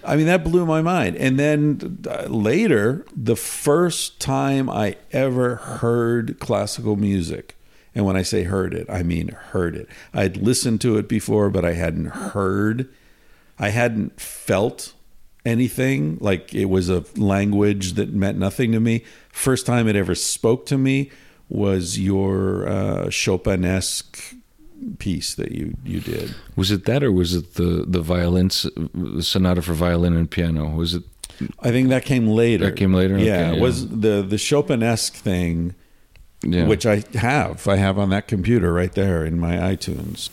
[0.04, 1.18] I mean, that blew my mind.
[1.18, 7.57] And then uh, later, the first time I ever heard classical music,
[7.98, 9.90] and when I say heard it, I mean heard it.
[10.14, 12.88] I'd listened to it before, but I hadn't heard,
[13.58, 14.94] I hadn't felt
[15.44, 16.20] anything.
[16.22, 19.04] Like it was a language that meant nothing to me.
[19.32, 21.10] First time it ever spoke to me
[21.50, 24.36] was your uh, Chopin-esque
[25.00, 26.36] piece that you you did.
[26.56, 30.70] Was it that, or was it the the violin sonata for violin and piano?
[30.70, 31.04] Was it?
[31.62, 32.66] I think that came later.
[32.66, 33.18] That came later?
[33.18, 35.74] Yeah, Okay, it was the the Chopin-esque thing,
[36.44, 36.68] Yeah.
[36.68, 37.68] which I have.
[37.68, 40.30] I have on that computer right there in my iTunes.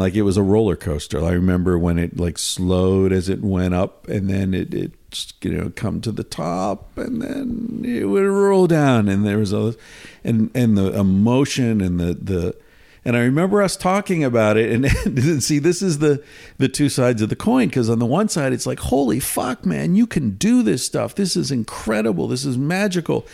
[0.00, 1.22] Like it was a roller coaster.
[1.22, 4.92] I remember when it like slowed as it went up and then it it
[5.42, 9.52] you know come to the top and then it would roll down and there was
[9.52, 9.74] a
[10.24, 12.56] and and the emotion and the the
[13.04, 16.22] and I remember us talking about it and, and see this is the
[16.58, 19.66] the two sides of the coin because on the one side it's like holy fuck
[19.66, 21.14] man you can do this stuff.
[21.14, 22.28] This is incredible.
[22.28, 23.26] This is magical.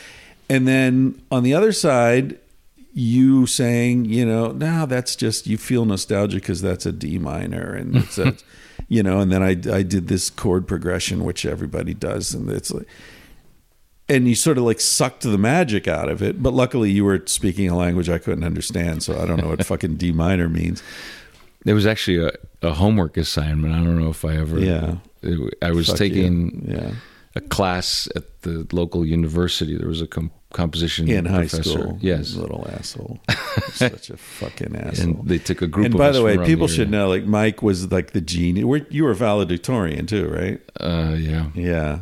[0.48, 2.38] And then on the other side
[2.98, 7.74] you saying, you know, now that's just you feel nostalgic because that's a D minor,
[7.74, 8.34] and it's a,
[8.88, 12.70] you know, and then I I did this chord progression which everybody does, and it's
[12.72, 12.86] like,
[14.08, 16.42] and you sort of like sucked the magic out of it.
[16.42, 19.62] But luckily, you were speaking a language I couldn't understand, so I don't know what
[19.72, 20.82] fucking D minor means.
[21.64, 22.30] There was actually a,
[22.62, 23.74] a homework assignment.
[23.74, 24.58] I don't know if I ever.
[24.58, 24.96] Yeah.
[25.20, 26.76] It- I was Fuck taking you.
[26.78, 26.90] yeah
[27.34, 29.76] a class at the local university.
[29.76, 31.70] There was a com- composition in high professor.
[31.70, 31.98] school.
[32.00, 32.34] Yes.
[32.34, 33.20] little asshole,
[33.72, 35.20] such a fucking asshole.
[35.20, 37.62] And they took a group and by the way, people the should know, like Mike
[37.62, 38.64] was like the genius.
[38.64, 40.60] We're, you were valedictorian too, right?
[40.80, 41.50] Uh, yeah.
[41.54, 42.00] Yeah.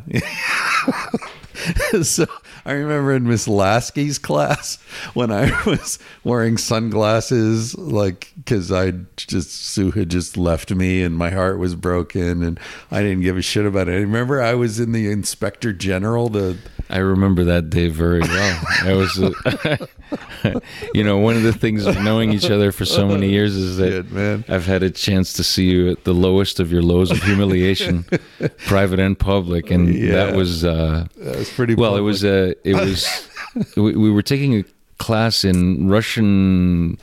[2.02, 2.26] so
[2.66, 4.76] I remember in Miss Lasky's class
[5.14, 11.16] when I was wearing sunglasses, like because I just Sue had just left me and
[11.16, 12.58] my heart was broken and
[12.90, 13.92] I didn't give a shit about it.
[13.92, 16.56] I remember I was in the inspector general, the
[16.90, 18.62] I remember that day very well.
[18.82, 20.60] I was, uh,
[20.94, 23.78] you know, one of the things of knowing each other for so many years is
[23.78, 24.44] that Good.
[24.48, 28.04] I've had a chance to see you at the lowest of your lows of humiliation,
[28.66, 30.12] private and public, and Yeah.
[30.26, 31.92] that was uh, that was pretty well.
[31.96, 32.04] It public.
[32.04, 32.24] was
[32.56, 33.28] uh, it was
[33.76, 34.64] we, we were taking a
[34.98, 36.98] class in Russian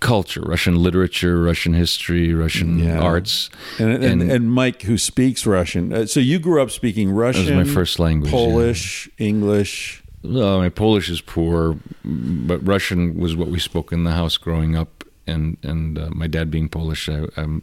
[0.00, 2.98] culture, Russian literature, Russian history, Russian Yeah.
[3.00, 5.92] arts, and, and, and- and Mike, who speaks Russian.
[5.92, 8.38] Uh, so you grew up speaking Russian, That was my first language, yeah.
[8.38, 10.02] Polish, English.
[10.22, 14.76] Well, my Polish is poor, but Russian was what we spoke in the house growing
[14.76, 17.62] up, and and uh, my dad being Polish, I, um,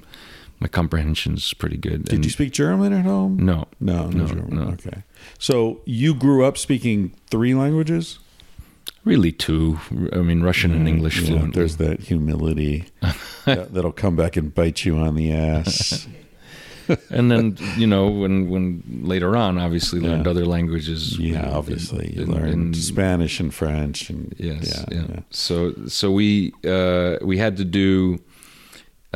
[0.60, 2.06] my comprehension's pretty good.
[2.06, 3.38] Did And- you speak German at home?
[3.38, 4.56] No, No, no, No, German.
[4.56, 4.62] no.
[4.70, 5.04] Okay.
[5.40, 8.20] So you grew up speaking three languages?
[9.04, 9.80] really two.
[10.12, 11.52] I mean, Russian and English Yeah, fluently.
[11.52, 12.86] there's that humility
[13.46, 16.06] that, that'll come back and bite you on the ass.
[17.10, 20.32] and then you know when when later on, obviously learned Yeah.
[20.32, 21.18] other languages.
[21.18, 22.14] yeah, in- obviously.
[22.18, 24.10] You learned in- Spanish and French.
[24.10, 25.20] And, Yes, yeah, yeah.
[25.30, 28.20] So so we uh, we had to do.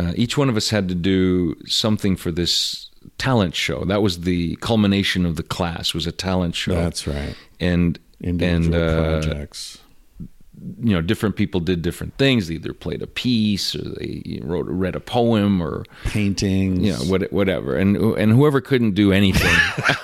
[0.09, 3.83] Uh, each one of us had to do something for this talent show.
[3.85, 5.93] That was the culmination of the class.
[5.93, 6.73] Was a talent show.
[6.75, 7.35] That's right.
[7.59, 9.79] and Individual and uh, projects.
[10.83, 12.47] you know, different people did different things.
[12.47, 16.79] They either played a piece or they wrote, read a poem or Paintings.
[16.85, 17.75] you know, what, whatever.
[17.75, 19.55] And and whoever couldn't do anything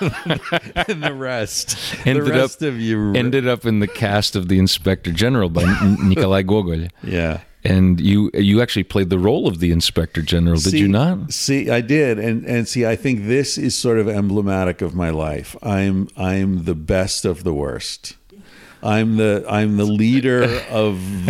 [0.88, 1.78] and the rest.
[2.04, 3.14] ended the rest up of you.
[3.14, 5.62] ended up in the cast of the Inspector General by
[6.02, 6.88] Nikolai Gogol.
[7.04, 7.40] yeah.
[7.68, 11.32] And you you actually played the role of the Inspector General, did See- you not?
[11.32, 15.10] See, I did, and and see, I think this is sort of emblematic of my
[15.10, 15.54] life.
[15.62, 18.16] I'm I'm the best of the worst.
[18.82, 21.28] I'm the I'm the leader of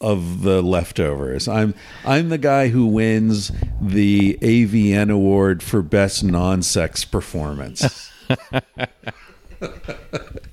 [0.00, 1.48] of the leftovers.
[1.48, 1.74] I'm
[2.04, 8.10] I'm the guy who wins the AVN award for best non-sex performance.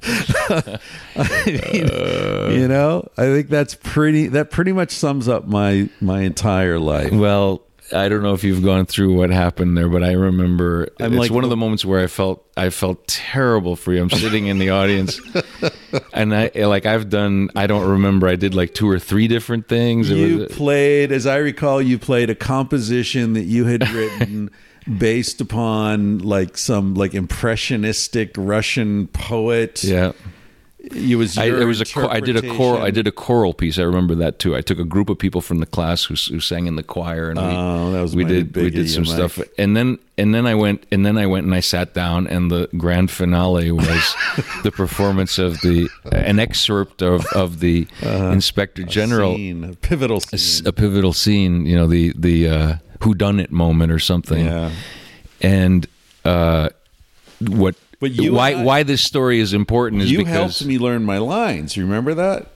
[0.05, 0.79] I
[1.45, 4.27] mean, you know, I think that's pretty.
[4.27, 7.11] That pretty much sums up my my entire life.
[7.11, 7.61] Well,
[7.93, 11.19] I don't know if you've gone through what happened there, but I remember I'm it's
[11.19, 14.01] like- one of the moments where I felt I felt terrible for you.
[14.01, 15.19] I'm sitting in the audience,
[16.13, 17.49] and I like I've done.
[17.55, 18.27] I don't remember.
[18.27, 20.09] I did like two or three different things.
[20.09, 24.51] It You was- played, as I recall, you played a composition that you had written
[24.97, 29.83] based upon like some like impressionistic Russian poet.
[29.83, 30.11] yeah.
[30.79, 31.37] it was.
[31.37, 33.79] I, it was a I did a choral I did a choral piece.
[33.79, 34.55] I remember that too.
[34.55, 37.29] I took a group of people from the class who, who sang in the choir,
[37.31, 39.39] and we, Oh, that was we did we did some stuff.
[39.57, 42.51] And then and then I went and then I went and I sat down, and
[42.51, 44.15] the grand finale was
[44.63, 49.37] the performance of the an excerpt of of the Inspector General, Uh-huh.
[49.37, 50.67] Scene, a pivotal a, scene.
[50.67, 51.65] a pivotal scene.
[51.65, 52.73] You know the the uh,
[53.05, 54.45] who done it moment or something.
[54.45, 54.71] Yeah.
[55.41, 55.87] And
[56.25, 56.69] uh,
[57.39, 57.75] what?
[57.99, 60.77] But you why I- why this story is important is because You because helped me
[60.77, 61.77] learn my lines.
[61.77, 62.47] You remember that?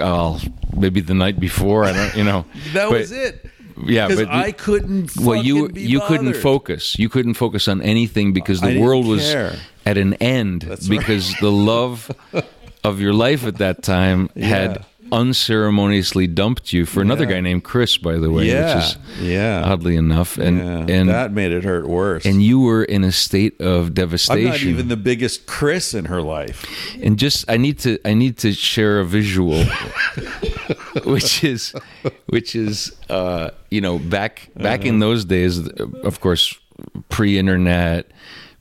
[0.00, 0.40] oh,
[0.74, 1.84] maybe the night before.
[1.84, 2.44] I don't, you know.
[2.72, 3.44] That But- was it.
[3.84, 5.10] Yeah, Because but I couldn't.
[5.18, 6.98] well, you you couldn't focus.
[6.98, 9.56] You couldn't focus on anything because the world was care.
[9.84, 10.98] at an end That's right.
[10.98, 12.10] because the love
[12.82, 14.82] of your life at that time had
[15.12, 17.30] unceremoniously dumped you for another Yeah.
[17.32, 19.62] guy named Chris, by the way, Yeah, which is yeah.
[19.64, 22.24] oddly enough, and yeah, and that made it hurt worse.
[22.24, 24.50] and you were in a state of I'm devastation.
[24.50, 26.64] not even the biggest Chris in her life.
[27.02, 29.64] and just I need to I need to share a visual,
[31.04, 31.74] which is
[32.26, 34.88] which is uh, you know back back Uh-huh.
[34.88, 35.66] in those days,
[36.02, 36.54] of course,
[37.08, 38.10] pre-internet,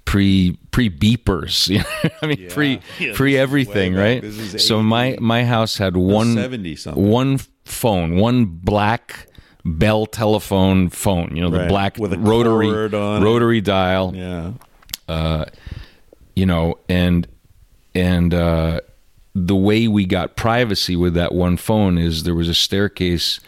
[0.05, 1.69] pre pre beepers.
[1.73, 4.21] You know, I mean, pre Yeah, pre everything, right?
[4.59, 6.35] So my my house had one
[6.95, 9.27] one phone, one black.
[9.67, 11.67] Bell telephone phone, you know the Right.
[11.69, 13.25] black With a rotary on it.
[13.25, 14.51] rotary dial, Yeah.
[16.35, 17.27] you know, and
[17.95, 18.81] and uh,
[19.33, 23.39] the way we got privacy with that one phone is there was a staircase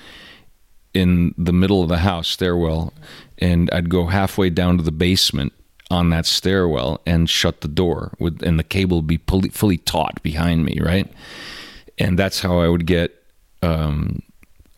[0.95, 2.93] in the middle of the house stairwell,
[3.37, 5.53] and I'd go halfway down to the basement
[5.89, 10.21] on that stairwell and shut the door with, and the cable be fully, fully taut
[10.23, 11.11] behind me, right,
[11.97, 13.13] and that's how I would get.
[13.63, 14.21] Um,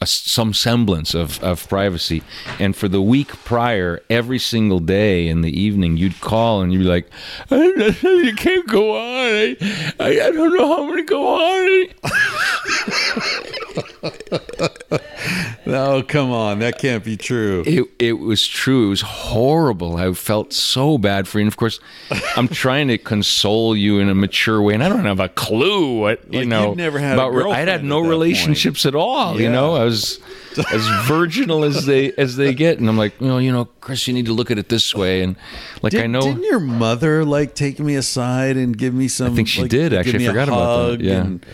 [0.01, 2.23] a, some semblance of, of privacy.
[2.59, 6.79] And for the week prior, every single day in the evening, you'd call and you'd
[6.79, 7.09] be like,
[7.51, 9.57] "You can't go on.
[9.59, 11.87] I, I, I don't know how I'm going to go on."
[15.71, 16.59] Oh, come on.
[16.59, 17.63] That can't be true.
[17.67, 18.87] It it was true.
[18.87, 19.97] It was horrible.
[19.97, 21.43] I felt so bad for you.
[21.43, 21.79] And of course,
[22.35, 25.99] I'm trying to console you in a mature way, and I don't have a clue
[25.99, 26.73] what you Like, know.
[26.73, 29.39] never had about I had no relationships at all.
[29.39, 30.19] You know, I was
[30.71, 34.13] as virginal as they as they get, and I'm like, well, you know, Chris, you
[34.13, 35.35] need to look at it this way, and
[35.81, 36.21] like Did, I know.
[36.21, 39.33] Didn't your mother like take me aside and give me some?
[39.33, 40.25] I think she like, did, actually.
[40.25, 41.01] I forgot about that.
[41.01, 41.21] Yeah.
[41.21, 41.45] and-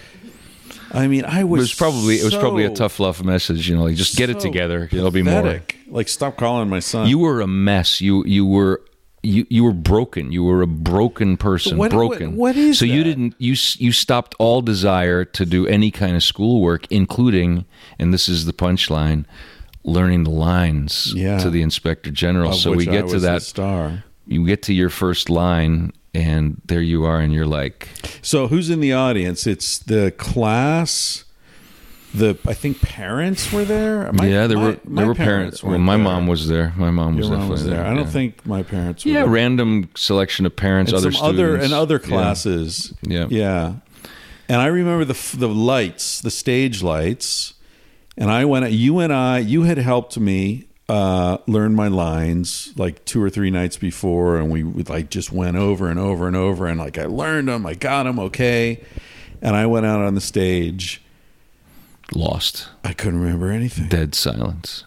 [0.92, 1.60] I mean, I was.
[1.60, 1.70] it was.
[1.72, 3.84] was probably it was probably a tough love message, you know.
[3.84, 4.88] Like just get it together.
[4.92, 5.62] It'll be more.
[5.88, 7.08] Like, stop calling my son.
[7.10, 8.00] You were a mess.
[8.00, 8.82] You you were
[9.26, 10.32] you you were broken.
[10.32, 11.78] You were a broken person.
[11.78, 12.32] What- broken.
[12.36, 16.16] what- what is so you didn't you you stopped all desire to do any kind
[16.16, 17.66] of schoolwork, including
[18.00, 19.26] and this is the punchline,
[19.84, 21.40] learning the lines Yeah.
[21.40, 22.52] to the inspector general.
[22.52, 23.42] of so we get to that.
[23.42, 24.04] star.
[24.28, 27.88] You get to your first line, and there you are, and you're like,
[28.24, 29.46] So who's in the audience?
[29.46, 31.25] It's the class.
[32.16, 34.12] The I think parents were there.
[34.14, 35.64] My- yeah, there my- were my there were parents.
[35.64, 36.04] Well, my there.
[36.04, 36.74] mom was there.
[36.78, 37.86] My mom was Your mom definitely was there.
[37.86, 38.06] I don't yeah.
[38.06, 39.04] think my parents.
[39.06, 39.28] were Yeah, there.
[39.30, 41.66] random selection of parents, and other some other students.
[41.66, 42.94] and other classes.
[43.02, 43.28] Yeah.
[43.30, 43.74] yeah.
[44.48, 47.54] And I remember the the lights, the stage lights,
[48.18, 48.72] and I went.
[48.72, 53.50] You and I, you had helped me uh, learn my lines like two or three
[53.50, 56.98] nights before, and we would like just went over and over and over, and like
[56.98, 58.84] I learned them, I got them okay,
[59.42, 61.02] and I went out on the stage.
[62.14, 62.70] Lost.
[62.84, 63.88] I couldn't remember anything.
[63.90, 64.84] Dead silence.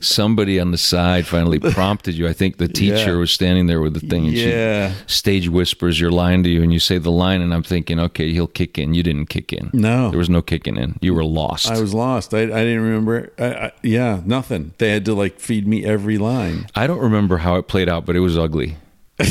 [0.00, 2.26] somebody on the side finally prompted you.
[2.26, 3.16] I think the teacher Yeah.
[3.16, 4.92] was standing there with the thing, and Yeah.
[5.06, 8.00] she stage whispers your line to you, and you say the line, and I'm thinking,
[8.00, 8.94] okay, he'll kick in.
[8.94, 9.70] You didn't kick in.
[9.72, 10.10] No.
[10.10, 10.98] there was no kicking in.
[11.00, 11.70] You were lost.
[11.70, 12.34] I was lost.
[12.34, 13.30] I, I didn't remember.
[13.38, 14.74] I, I, yeah, nothing.
[14.78, 16.66] They had to like feed me every line.
[16.74, 18.76] I don't remember how it played out, but it was ugly.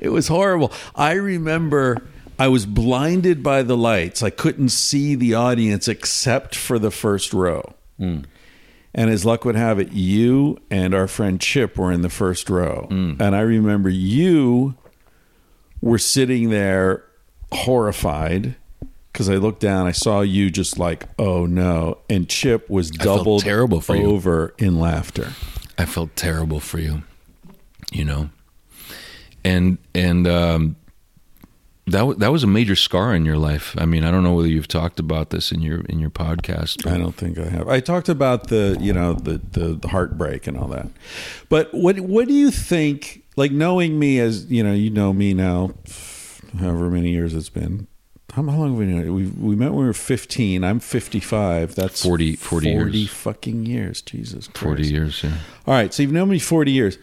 [0.00, 0.72] It was horrible.
[0.94, 1.96] I remember
[2.38, 4.22] I was blinded by the lights.
[4.22, 7.74] I couldn't see the audience except for the first row.
[7.98, 8.26] And
[8.94, 12.86] as luck would have it, you and our friend Chip were in the first row.
[12.90, 14.74] And I remember you
[15.80, 17.04] were sitting there
[17.52, 18.54] horrified
[19.12, 21.98] because I looked down, I saw you just like, oh no.
[22.08, 24.06] And Chip was doubled terrible for you.
[24.06, 25.32] over in laughter.
[25.76, 27.02] I felt terrible for you,
[27.92, 28.30] you know,
[29.44, 30.76] and and um,
[31.90, 33.74] that wa- that was a major scar in your life.
[33.78, 36.82] I mean, I don't know whether you've talked about this in your in your podcast.
[36.84, 37.68] but- I don't think I have.
[37.68, 40.88] I talked about the you know the, the the heartbreak and all that,
[41.48, 43.22] but what what do you think?
[43.36, 45.74] Like knowing me as you know, you know me now,
[46.60, 47.86] however many years it's been.
[48.34, 49.14] How, how long have we known?
[49.14, 50.62] We we met when we were fifteen.
[50.64, 51.74] I'm fifty five.
[51.74, 53.10] That's 40 40 40 years.
[53.10, 54.02] fucking years.
[54.02, 54.58] Jesus, Christ.
[54.58, 55.32] Forty years, yeah.
[55.66, 56.98] All right, so you've known me forty years.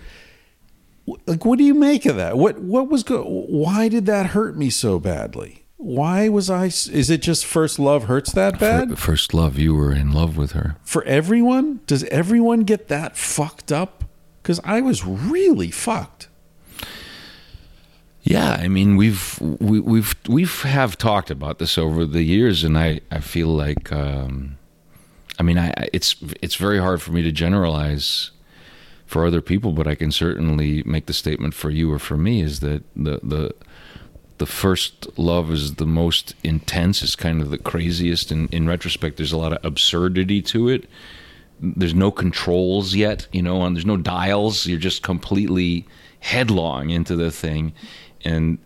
[1.27, 2.37] Like, what do you make of that?
[2.37, 3.23] What what was go?
[3.23, 5.63] Why did that hurt me so badly?
[5.77, 8.89] Why was i Is it just first love hurts that bad?
[8.91, 10.77] Fir- First love, you were in love with her.
[10.83, 11.81] for everyone?
[11.85, 14.03] Does everyone get that fucked up?
[14.41, 16.27] Because I was really fucked.
[18.23, 22.77] Yeah, I mean we've we, we've we've have talked about this over the years, and
[22.77, 24.57] I I feel like um,
[25.37, 28.31] I mean I- it's it's very hard for me to generalize
[29.05, 32.41] for other people, but I can certainly make the statement for you or for me
[32.41, 33.55] is that the the
[34.37, 39.17] the first love is the most intense, is kind of the craziest, and in retrospect,
[39.17, 40.89] there's a lot of absurdity to it.
[41.61, 44.67] There's no controls yet, you know, and there's no dials.
[44.67, 45.85] You're just completely
[46.19, 47.71] headlong into the thing,
[48.25, 48.57] and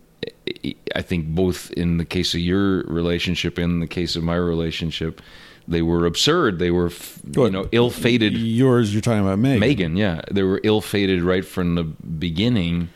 [0.96, 4.36] I think both in the case of your relationship and in the case of my
[4.36, 5.22] relationship,
[5.68, 6.58] they were absurd.
[6.58, 6.90] They were,
[7.36, 8.32] you know, ill-fated.
[8.34, 9.60] Yours, you're talking about Megan.
[9.60, 12.88] Megan, yeah, they were ill-fated right from the beginning.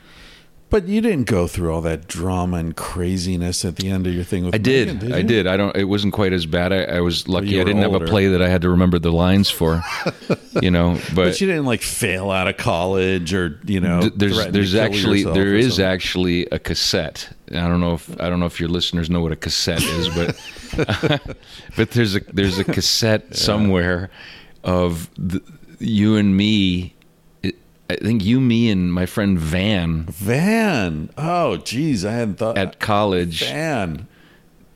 [0.71, 4.25] But you didn't go through all that drama and craziness at the end of your
[4.25, 4.95] thing with I did.
[4.95, 5.47] Megan, I did.
[5.47, 5.77] I don't.
[5.77, 6.73] It wasn't quite as bad.
[6.73, 7.61] I, I was lucky.
[7.61, 9.83] I didn't have a play that I had to remember the lines for.
[10.63, 14.15] you know, But, but, you didn't like fail out of college or, you know, th-
[14.17, 17.29] there's there's actually there is actually a cassette.
[17.51, 20.09] I don't know if I don't know if your listeners know what a cassette is,
[20.09, 21.37] but
[21.77, 24.11] but there's a there's a cassette somewhere
[24.65, 25.41] of the,
[25.79, 26.95] you and me.
[28.01, 31.11] I think you, me, and my friend Van Van.
[31.17, 32.05] Oh, geez.
[32.05, 32.59] I hadn't thought.
[32.59, 34.07] at college Van.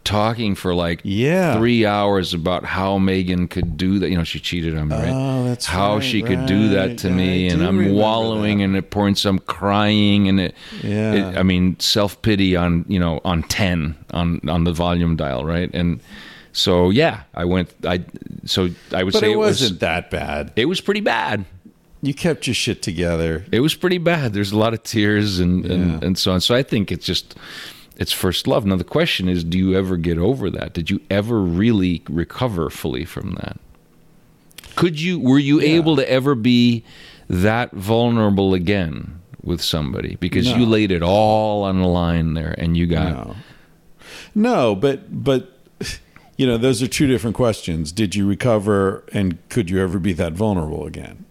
[0.04, 1.56] talking for like Yeah.
[1.58, 4.08] three hours about how Megan could do that.
[4.08, 5.10] You know, she cheated on me, right?
[5.12, 8.64] Oh, that's how right, she could do that to I me, and I'm wallowing that.
[8.64, 10.54] in it, pouring some crying, and it.
[10.82, 11.12] Yeah.
[11.12, 15.44] it- I mean, self pity on you know on ten on on the volume dial,
[15.44, 15.68] right?
[15.74, 16.00] And
[16.52, 17.68] so yeah, I went.
[17.86, 18.00] I
[18.46, 20.52] so I would But say it it was wasn't that bad.
[20.56, 21.44] it was pretty bad.
[22.00, 23.44] You kept your shit together.
[23.50, 24.32] It was pretty bad.
[24.32, 26.06] There's a lot of tears and, and, Yeah.
[26.06, 26.40] and so on.
[26.40, 27.34] So I think it's just
[27.96, 28.64] it's first love.
[28.64, 30.72] Now the question is, do you ever get over that?
[30.74, 33.58] Did you ever really recover fully from that?
[34.76, 36.84] Could you were you able to ever be
[37.28, 40.16] that vulnerable again with somebody?
[40.20, 43.36] Because you laid it all on the line there and you got No.
[44.36, 45.58] No, but but
[46.36, 47.90] you know, those are two different questions.
[47.90, 51.24] Did you recover and could you ever be that vulnerable again?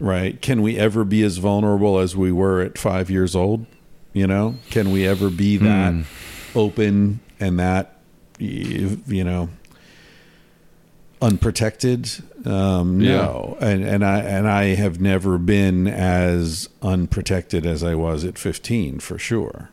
[0.00, 0.40] Right?
[0.40, 3.66] Can we ever be as vulnerable as we were at 5 years old?
[4.12, 4.56] You know?
[4.70, 5.94] Can we ever be that
[6.54, 7.96] open and that
[8.38, 9.48] you know
[11.22, 12.10] unprotected?
[12.44, 13.56] Um, no.
[13.60, 19.00] And and I and I have never been as unprotected as I was at 15
[19.00, 19.70] for sure.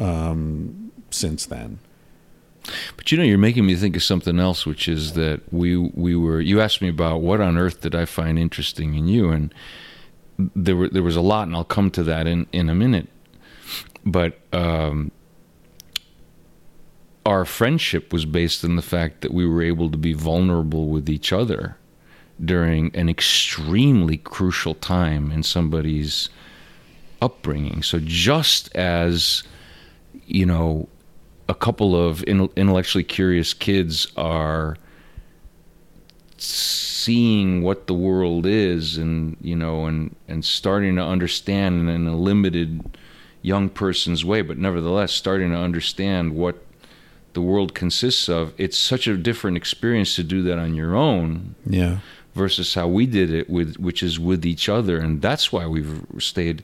[0.00, 1.80] Um, since then.
[2.96, 6.16] But you know, you're making me think of something else, which is that we we
[6.16, 6.40] were.
[6.40, 9.54] You asked me about what on earth did I find interesting in you, and
[10.38, 13.08] there were there was a lot, and I'll come to that in in a minute.
[14.04, 15.10] But um,
[17.26, 21.10] our friendship was based on the fact that we were able to be vulnerable with
[21.10, 21.76] each other
[22.42, 26.30] during an extremely crucial time in somebody's
[27.20, 27.82] upbringing.
[27.82, 29.42] So just as
[30.26, 30.88] you know
[31.48, 34.76] a couple of in- intellectually curious kids are
[36.36, 42.16] seeing what the world is and you know and and starting to understand in a
[42.16, 42.96] limited
[43.42, 46.64] young person's way but nevertheless starting to understand what
[47.32, 51.54] the world consists of it's such a different experience to do that on your own
[51.66, 51.98] Yeah.
[52.34, 56.02] versus how we did it with which is with each other and that's why we've
[56.18, 56.62] stayed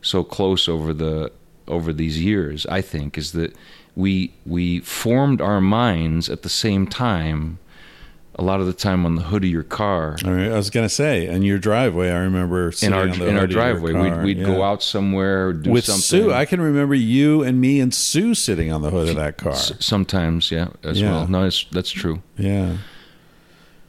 [0.00, 1.30] so close over the
[1.68, 3.54] over these years i think is that
[3.96, 7.58] we we formed our minds at the same time
[8.36, 10.88] a lot of the time on the hood of your car right, I was gonna
[10.88, 13.62] say, in your driveway, I remember in our on the in our hood of your
[13.82, 16.32] driveway we'd, we'd go out somewhere do with something Sue.
[16.32, 19.52] I can remember you and me and Sue sitting on the hood of that car.
[19.52, 21.10] S- sometimes yeah as Yeah.
[21.10, 22.78] well no it's, that's true Yeah,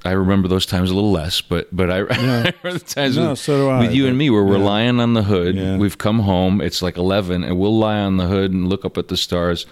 [0.06, 3.32] I remember those times a little less, but but I, I remember the times No,
[3.32, 4.64] with, so I, with you and me where we're yeah.
[4.66, 5.56] lying on the hood.
[5.56, 5.78] Yeah.
[5.78, 6.62] We've come home.
[6.62, 9.66] It's like eleven, and we'll lie on the hood and look up at the stars,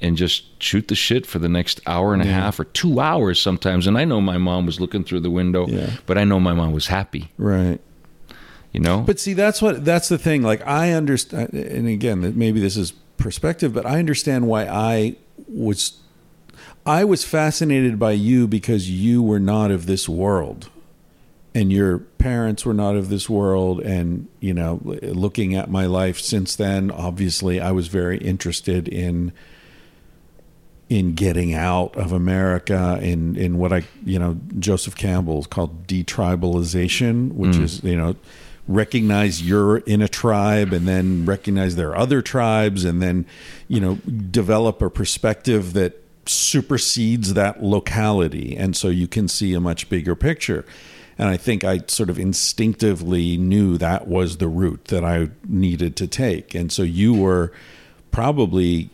[0.00, 3.40] and just shoot the shit for the next hour and a half or two hours
[3.40, 3.86] sometimes.
[3.86, 5.90] And I know my mom was looking through the window, Yeah.
[6.06, 7.30] but I know my mom was happy.
[7.38, 7.80] right.
[8.72, 10.42] You know, But see, that's what that's the thing.
[10.42, 15.16] Like I understand, and again, maybe this is perspective, but I understand why I
[15.48, 15.98] was.
[16.86, 20.70] I was fascinated by you because you were not of this world,
[21.52, 23.80] and your parents were not of this world.
[23.80, 29.32] And you know, looking at my life since then, obviously, I was very interested in
[30.88, 37.32] in getting out of America in in what I you know Joseph Campbell called detribalization,
[37.32, 37.62] which mm.
[37.62, 38.14] is you know
[38.68, 43.26] recognize you're in a tribe and then recognize there are other tribes and then
[43.66, 43.96] you know
[44.30, 50.14] develop a perspective that supersedes that locality and so you can see a much bigger
[50.14, 50.64] picture.
[51.18, 55.96] And I think I sort of instinctively knew that was the route that I needed
[55.96, 56.54] to take.
[56.54, 57.52] And so you were
[58.10, 58.90] probably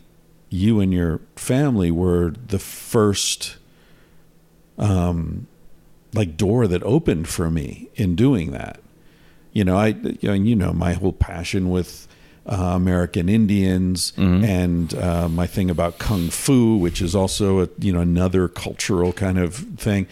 [0.49, 3.57] you and your family were the first
[4.77, 5.47] um
[6.13, 8.79] like door that opened for me in doing that.
[9.51, 12.07] You know i you know, you know my whole passion with
[12.45, 14.13] uh, American Indians
[14.43, 19.13] and uh, my thing about kung fu, which is also a you know another cultural
[19.13, 20.07] kind of thing,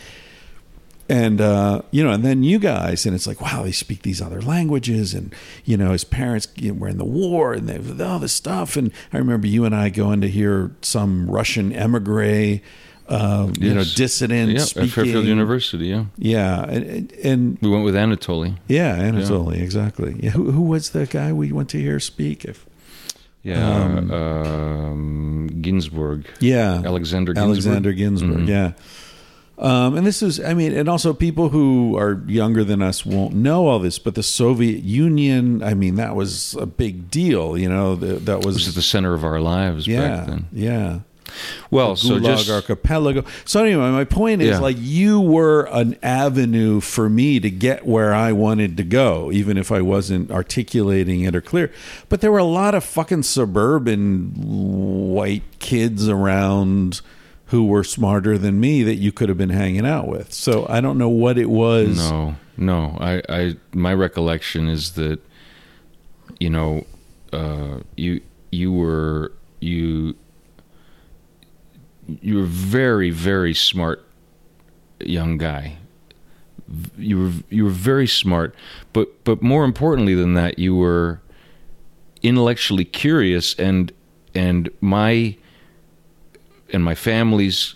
[1.11, 4.21] and uh, you know, and then you guys, and it's like, wow, they speak these
[4.21, 8.03] other languages, and you know, his parents you know, were in the war, and they
[8.03, 12.61] all this stuff, and I remember you and I going to hear some Russian emigre,
[13.12, 13.93] uh, you know, Yes.
[13.95, 15.88] dissident yeah, speaking, at Fairfield University.
[15.88, 18.57] Yeah, yeah, and, and we went with Anatoly.
[18.68, 20.16] yeah, Anatoly, exactly.
[20.24, 22.45] Yeah, who, who was the guy we went to hear speak?
[22.45, 22.66] If
[23.43, 26.26] Yeah, Um, um, Ginzburg.
[26.39, 27.43] yeah, Alexander Ginzburg.
[27.43, 28.45] Alexander Ginzburg.
[28.45, 28.47] Mhm.
[28.47, 28.72] Yeah.
[29.57, 33.36] Um, and this is, I mean, and also people who are younger than us won't
[33.36, 37.55] know all this, but the Soviet Union, I mean, that was a big deal.
[37.57, 40.45] You know, the, that was, is the center of our lives yeah, back then.
[40.51, 40.99] yeah.
[41.69, 43.23] Well, so Gulag just Archipelago.
[43.45, 44.59] So anyway, my point is Yeah.
[44.59, 49.57] like you were an avenue for me to get where I wanted to go, even
[49.57, 51.71] if I wasn't articulating it or clear.
[52.09, 57.01] But there were a lot of fucking suburban white kids around
[57.47, 60.32] who were smarter than me that you could have been hanging out with.
[60.34, 61.97] So I don't know what it was.
[61.97, 62.97] No, no.
[62.99, 65.19] I, I, my recollection is that,
[66.39, 66.86] you know,
[67.34, 68.21] uh, you,
[68.51, 70.15] you were, you,
[72.22, 74.05] you were very, very smart
[74.99, 75.78] young guy.
[76.97, 78.55] You were, you were very smart,
[78.93, 81.22] but, but more importantly than that, you were
[82.24, 83.91] intellectually curious, and,
[84.34, 85.36] and my,
[86.72, 87.76] and my family's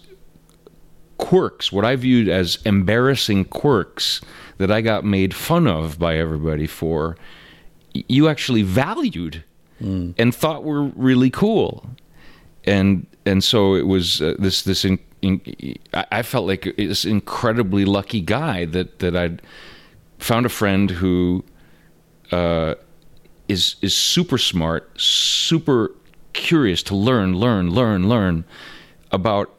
[1.17, 4.21] quirks, what I viewed as embarrassing quirks
[4.57, 7.17] that I got made fun of by everybody for,
[7.93, 9.43] you actually valued
[9.81, 10.13] mm.
[10.17, 11.89] and thought were really cool.
[12.65, 15.41] And and so it was uh, this this in, in,
[15.93, 19.41] I I felt like this incredibly lucky guy that that I'd
[20.19, 21.43] found a friend who
[22.31, 22.75] uh,
[23.47, 25.91] is is super smart, super
[26.33, 28.43] curious to learn, learn, learn, learn
[29.11, 29.49] about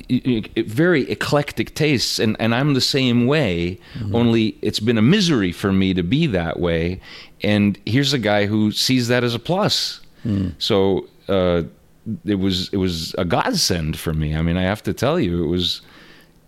[0.00, 2.18] i- very eclectic tastes.
[2.18, 3.78] And, and I'm the same way
[4.12, 7.00] only it's been a misery for me to be that way.
[7.42, 10.00] And here's a guy who sees that as a plus.
[10.58, 11.62] So uh,
[12.24, 14.34] it was it was a godsend for me.
[14.34, 15.80] I mean I have to tell you it was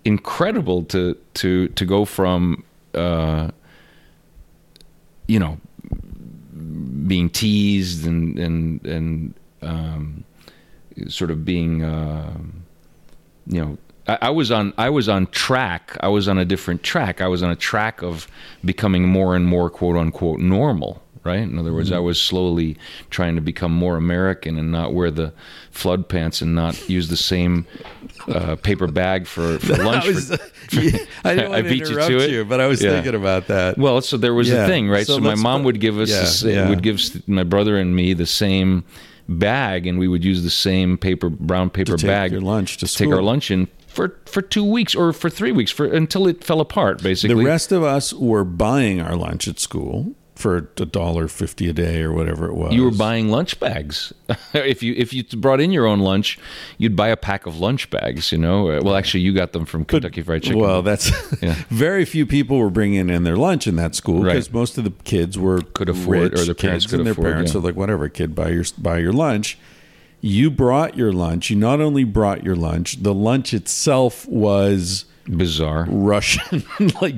[0.04, 3.50] incredible to to to go from uh,
[5.26, 5.58] you know
[7.06, 10.24] being teased and and and um,
[11.08, 12.38] sort of being uh,
[13.46, 13.78] you know
[14.08, 15.96] I, was on I was on track.
[16.00, 17.20] I was on a different track.
[17.20, 18.28] I was on a track of
[18.64, 22.76] becoming more and more quote unquote normal right in other words I was slowly
[23.10, 25.32] trying to become more American and not wear the
[25.70, 27.66] flood pants and not use the same
[28.28, 30.36] uh, paper bag for, for lunch I, was, for,
[30.78, 32.30] I didn't I want to beat you interrupt to it?
[32.30, 32.90] you, but I was Yeah.
[32.92, 33.76] thinking about that.
[33.76, 34.64] well, so there was Yeah.
[34.64, 35.06] a thing, right?
[35.06, 36.10] So So, my mom would give us
[36.42, 36.68] Yeah, the yeah.
[36.68, 38.84] would give my brother and me the same
[39.28, 43.22] bag, and we would use the same paper brown paper bag lunch to take our
[43.22, 47.02] lunch in for for two weeks or for three weeks for until it fell apart.
[47.02, 51.66] Basically, The rest of us were buying our lunch at school for a dollar fifty
[51.68, 52.72] a day or whatever it was.
[52.72, 54.12] you were buying lunch bags.
[54.54, 56.38] if you if you brought in your own lunch,
[56.78, 58.30] you'd buy a pack of lunch bags.
[58.30, 60.60] You know, well, actually, you got them from Kentucky Fried Chicken.
[60.60, 61.10] Well, that's
[61.42, 61.54] Yeah.
[61.70, 64.34] very few people were bringing in their lunch in that school Right.
[64.34, 67.12] because most of the kids were Could afford- rich or their parents could and their
[67.12, 67.60] afford, parents yeah.
[67.60, 69.58] are like, whatever, kid, buy your buy your lunch.
[70.20, 71.50] You brought your lunch.
[71.50, 75.86] You not only brought your lunch, the lunch itself was bizarre.
[75.88, 76.64] Russian,
[77.00, 77.16] like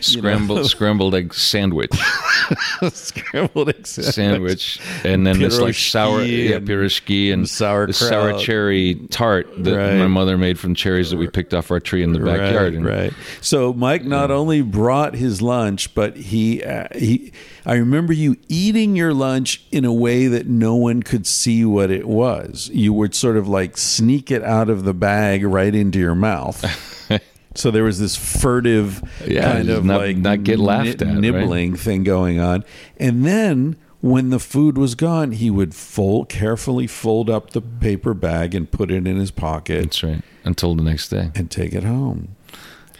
[0.00, 1.90] Scrambled know, scrambled egg sandwich,
[2.92, 4.14] scrambled egg sandwich.
[4.14, 7.88] sandwich, and then this like sour Pierogi yeah and and sauerkraut.
[7.88, 9.96] the sour cherry tart that Right.
[9.96, 12.54] my mother made from cherries that we picked off our tree in the backyard.
[12.54, 13.12] Right, and right.
[13.40, 17.32] So Mike not only brought his lunch, but he uh, he.
[17.66, 21.90] I remember you eating your lunch in a way that no one could see what
[21.90, 22.70] it was.
[22.72, 26.64] You would sort of like sneak it out of the bag right into your mouth.
[27.54, 31.14] so there was this furtive Yeah, kind of not- like not get laughed at, right?
[31.16, 32.64] nibbling thing going on,
[32.98, 33.76] and then.
[34.02, 38.70] When the food was gone, he would fold carefully fold up the paper bag and
[38.70, 40.22] put it in his pocket That's right.
[40.42, 41.30] Until the next day.
[41.34, 42.34] and take it home.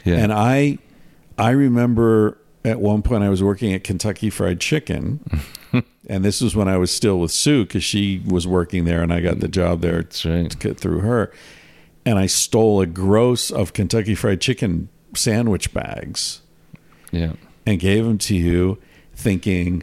[0.05, 0.17] Yeah.
[0.17, 0.77] And I
[1.39, 2.37] I remember
[2.67, 5.21] at one point I was working at Kentucky Fried Chicken.
[6.07, 9.11] and this was when I was still with Sue because she was working there and
[9.11, 10.53] I got the job there That's right.
[10.53, 11.33] through her.
[12.07, 16.41] And I stole a gross of Kentucky Fried Chicken sandwich bags
[17.13, 17.33] Yeah.
[17.67, 18.79] and gave them to you
[19.15, 19.83] thinking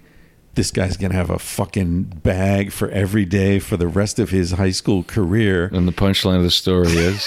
[0.55, 4.31] this guy's going to have a fucking bag for every day for the rest of
[4.31, 5.69] his high school career.
[5.71, 7.23] And the punchline of the story is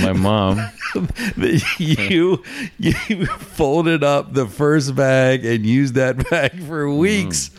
[0.00, 0.60] my mom.
[1.78, 2.42] you
[2.78, 7.50] you folded up the first bag and used that bag for weeks.
[7.50, 7.58] Mm.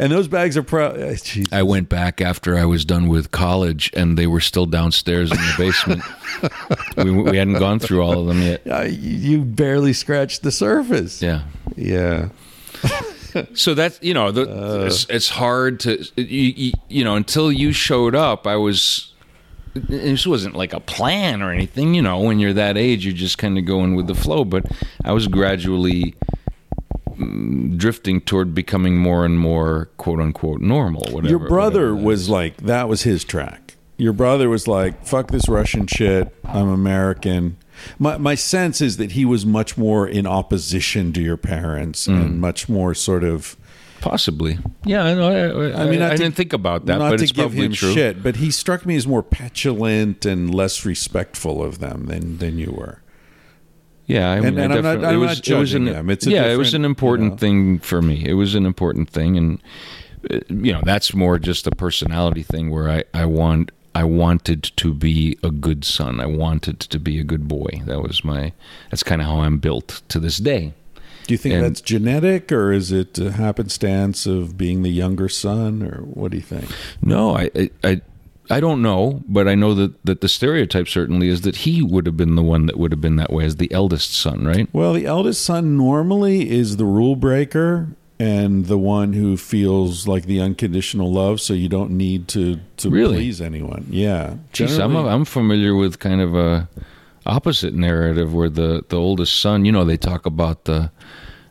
[0.00, 0.86] And those bags are pro.
[0.86, 1.16] uh.
[1.52, 5.36] I went back after I was done with college, and they were still downstairs in
[5.36, 6.02] the basement.
[6.96, 8.62] we, we hadn't gone through all of them yet.
[8.66, 11.20] Uh, you you barely scratched the surface.
[11.22, 11.42] Yeah.
[11.76, 12.30] Yeah.
[13.54, 17.72] So that's you know the, it's, it's hard to you, you, you know until you
[17.72, 18.44] showed up.
[18.44, 19.12] I was
[19.74, 21.94] this wasn't like a plan or anything.
[21.94, 24.44] You know, when you're that age, you're just kind of going with the flow.
[24.44, 24.66] But
[25.04, 26.16] I was gradually
[27.76, 31.02] drifting toward becoming more and more quote unquote normal.
[31.10, 31.28] Whatever.
[31.28, 33.76] Your brother whatever was like that was his track.
[33.96, 36.34] Your brother was like, "Fuck this Russian shit.
[36.44, 37.56] I'm American."
[37.98, 42.20] My my sense is that he was much more in opposition to your parents Mm.
[42.22, 43.56] and much more sort of.
[44.00, 44.58] possibly.
[44.86, 45.28] Yeah, I know.
[45.28, 47.66] I, I, mean, I, to- didn't think about that, not but to it's give probably
[47.66, 47.92] him true.
[47.92, 52.58] shit, but he struck me as more petulant and less respectful of them than than
[52.58, 53.02] you were.
[54.10, 55.86] Yeah, I And- mean, I and I'm not- I'm it not was, it was judging
[55.88, 56.10] an, them.
[56.10, 57.36] It's a yeah, it was an important you know.
[57.36, 58.24] thing for me.
[58.26, 59.58] It was an important thing, and
[60.30, 64.62] uh, you know, that's more just a personality thing where I I want I wanted
[64.76, 66.20] to be a good son.
[66.20, 67.82] I wanted to be a good boy.
[67.86, 68.52] That was my.
[68.90, 70.72] That's kind of how I'm built to this day.
[71.26, 75.28] Do you think And- that's genetic, or is it a happenstance of being the younger
[75.28, 76.66] son, or what do you think?
[77.02, 78.00] No, I, I, I,
[78.50, 82.06] I don't know, but I know that, that the stereotype certainly is that he would
[82.06, 84.68] have been the one that would have been that way as the eldest son, right?
[84.72, 87.88] Well, the eldest son normally is the rule breaker
[88.18, 92.90] and the one who feels like the unconditional love, so you don't need to to
[92.90, 93.16] Really?
[93.16, 93.86] please anyone.
[93.88, 96.68] Yeah, Geez, I'm, I'm familiar with kind of a
[97.24, 100.90] opposite narrative where the, the oldest son, you know, they talk about the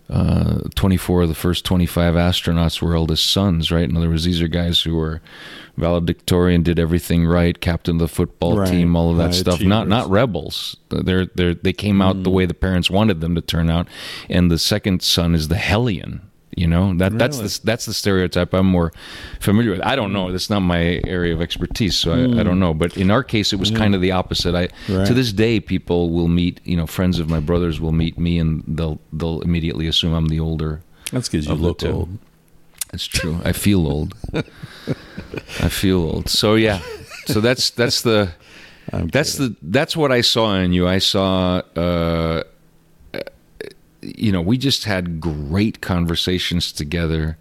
[0.10, 3.88] uh, 24 of the first 25 astronauts were eldest sons, right?
[3.88, 5.22] In other words, these are guys who were
[5.78, 8.70] valedictorian, did everything right, captain of the football Right.
[8.70, 9.62] team, all of that High stuff.
[9.62, 10.76] Not not rebels.
[10.90, 12.24] They're they're, they came out Mm.
[12.24, 13.88] the way the parents wanted them to turn out.
[14.30, 16.22] And the second son is the hellion.
[16.60, 18.92] You know that that's the that's the stereotype I'm more
[19.40, 19.82] familiar with.
[19.92, 20.26] I don't know.
[20.34, 22.74] That's not my area of expertise, so I, I don't know.
[22.74, 24.54] But in our case, it was kind of the opposite.
[24.56, 25.08] I Right.
[25.08, 26.60] to this day, people will meet.
[26.66, 30.28] You know, friends of my brothers will meet me, and they'll they'll immediately assume I'm
[30.28, 30.82] the older.
[31.14, 32.10] that's because you look old.
[32.92, 33.40] It's true.
[33.46, 34.14] I feel old.
[35.66, 36.30] I feel old.
[36.30, 36.80] So yeah.
[37.28, 38.32] So that's that's the
[38.94, 40.88] I'm that's the that's what I saw in you.
[40.88, 41.62] I saw.
[41.76, 42.44] Uh,
[44.02, 47.38] you know, we just had great conversations together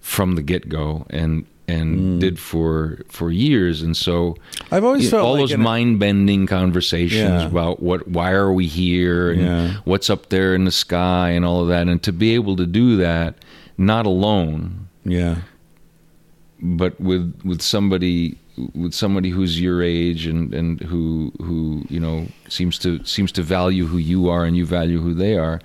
[0.00, 2.20] from the get go, and and mm.
[2.20, 3.82] did for for years.
[3.82, 4.36] And so
[4.70, 7.46] I've always felt all like those mind bending conversations Yeah.
[7.46, 9.74] about what why are we here and Yeah.
[9.84, 12.66] what's up there in the sky and all of that, and to be able to
[12.66, 13.34] do that
[13.78, 15.36] not alone, Yeah,
[16.60, 18.38] but with with somebody
[18.74, 23.42] with somebody who's your age and and who who you know seems to seems to
[23.42, 25.60] value who you are and you value who they are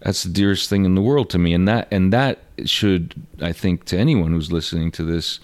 [0.00, 3.52] that's the dearest thing in the world to me and that and that should i
[3.52, 5.40] think to anyone who's listening to this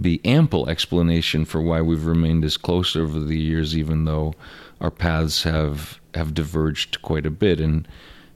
[0.00, 4.34] be ample explanation for why we've remained as close over the years, even though
[4.80, 7.60] our paths have have diverged quite a bit.
[7.60, 7.88] And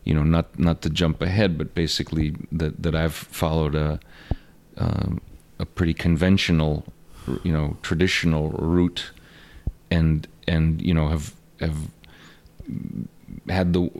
[0.04, 4.00] you know, not not to jump ahead, but basically that that I've followed a
[4.78, 5.20] um,
[5.60, 6.84] a pretty conventional,
[7.44, 9.10] you know, traditional route,
[9.90, 11.76] and and you know have have
[13.48, 13.90] had the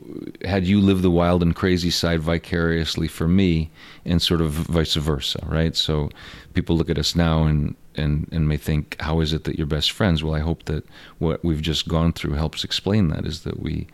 [0.44, 3.70] had you live the wild and crazy side vicariously for me
[4.04, 5.76] and sort of vice versa right?
[5.76, 6.10] So
[6.54, 9.66] people look at us now and and and may think how is it that you're
[9.66, 10.24] best friends?
[10.24, 10.84] Well i hope that
[11.18, 13.86] what we've just gone through helps explain that is that we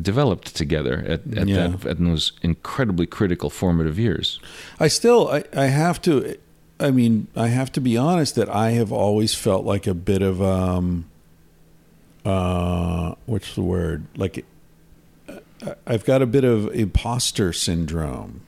[0.00, 1.68] developed together at, at Yeah.
[1.68, 4.38] that at those incredibly critical formative years.
[4.78, 6.36] I still I, I have to
[6.78, 10.22] I mean I have to be honest that I have always felt like a bit
[10.22, 11.06] of um
[12.24, 14.06] uh what's the word?
[14.16, 14.44] Like
[15.86, 18.42] I've got a bit of imposter syndrome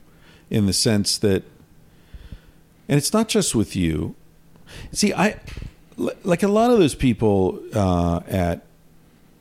[0.49, 1.43] in the sense that
[2.87, 4.15] and it's not just with you.
[4.93, 5.39] See I
[6.23, 8.65] like a lot of those people uh at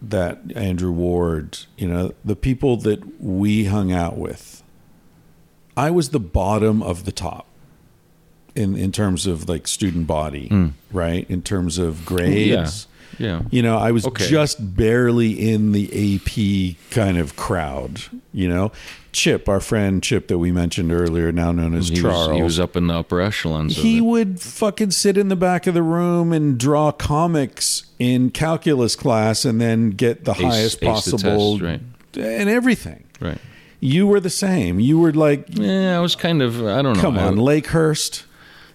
[0.08, 4.62] that Andrew Warde you know the people that we hung out with
[5.76, 7.46] I was the bottom of the top
[8.54, 10.72] in in terms of like student body, Mm.
[10.92, 11.24] right?
[11.30, 12.86] In terms of grades.
[13.18, 14.26] yeah You know, I was Okay.
[14.28, 18.02] just barely in the AP kind of crowd,
[18.32, 18.72] you know.
[19.12, 22.28] Chip, our friend Chip that we mentioned earlier, now known as he Charles.
[22.28, 25.66] was, he was up in the upper echelons He would fucking sit in the back
[25.66, 30.76] of the room and draw comics in calculus class and then get the Ace- highest
[30.82, 31.62] ace the possible test,
[32.16, 32.24] right.
[32.24, 33.04] and everything.
[33.20, 33.38] right
[33.80, 34.80] You were the same.
[34.80, 38.24] You were like, yeah i was kind of i don't know come I- on, Lakehurst.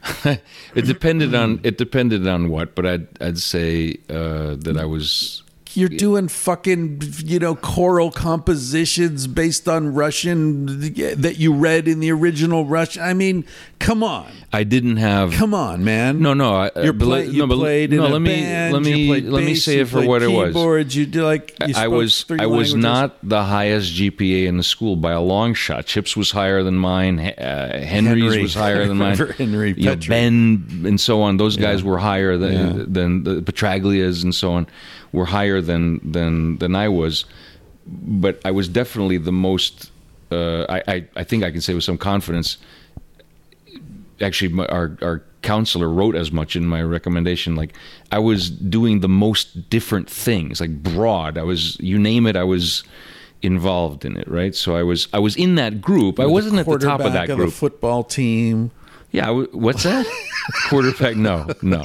[0.23, 5.41] it depended on it depended on what, but I'd I'd say uh, that I was
[5.77, 10.65] You're doing fucking, you know, choral compositions based on Russian
[11.21, 13.03] that you read in the original Russian.
[13.03, 13.45] I mean,
[13.79, 16.19] come on, I didn't have come on, man.
[16.19, 18.73] no no I, You're play, you no, played no in a let me band.
[18.73, 20.47] let me let me bass, say you it for what it was.
[20.49, 24.63] keyboards, You do like you I was I was not the highest GPA in the
[24.63, 25.85] school by a long shot.
[25.85, 27.19] Chips was higher than mine.
[27.19, 28.41] Uh, Henry's Henry.
[28.41, 29.17] was higher than mine.
[29.37, 31.37] Henry You know, Ben and so on.
[31.37, 32.85] Those guys were higher than Yeah.
[32.87, 34.65] than the Petraglias and so on
[35.11, 37.25] were higher than than than I was.
[37.85, 39.91] But I was definitely the most.
[40.31, 42.57] Uh, I, I I think I can say with some confidence.
[44.19, 47.55] Actually, my, our our counselor wrote as much in my recommendation.
[47.55, 47.73] Like
[48.11, 51.37] I was doing the most different things, like broad.
[51.37, 52.35] I was you name it.
[52.35, 52.83] I was
[53.41, 54.55] involved in it, right?
[54.55, 56.19] So I was I was in that group.
[56.19, 57.53] I wasn't at the top of that the group.
[57.53, 58.71] football team.
[59.11, 60.05] Yeah, what's that?
[60.69, 61.15] Quarterback?
[61.15, 61.83] No, no.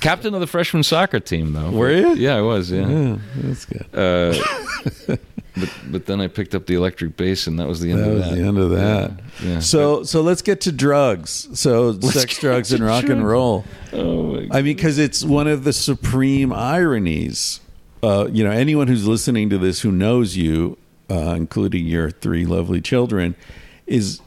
[0.00, 1.70] Captain of the freshman soccer team, though.
[1.70, 2.14] Were you?
[2.14, 2.70] Yeah, I was.
[2.70, 2.88] Yeah.
[2.88, 3.86] Yeah, that's good.
[3.94, 5.16] Uh,
[5.56, 8.08] but but then I picked up the electric bass, and that was the end that
[8.08, 8.34] of was that.
[8.36, 9.20] the end of that.
[9.42, 9.60] Yeah.
[9.60, 11.48] So so let's get to drugs.
[11.58, 13.64] So sex, drugs, and rock and roll.
[13.92, 17.60] Oh my I mean, because it's one of the supreme ironies.
[18.02, 20.78] Uh, you know, anyone who's listening to this who knows you,
[21.10, 23.34] uh, including your three lovely children,
[23.86, 24.20] is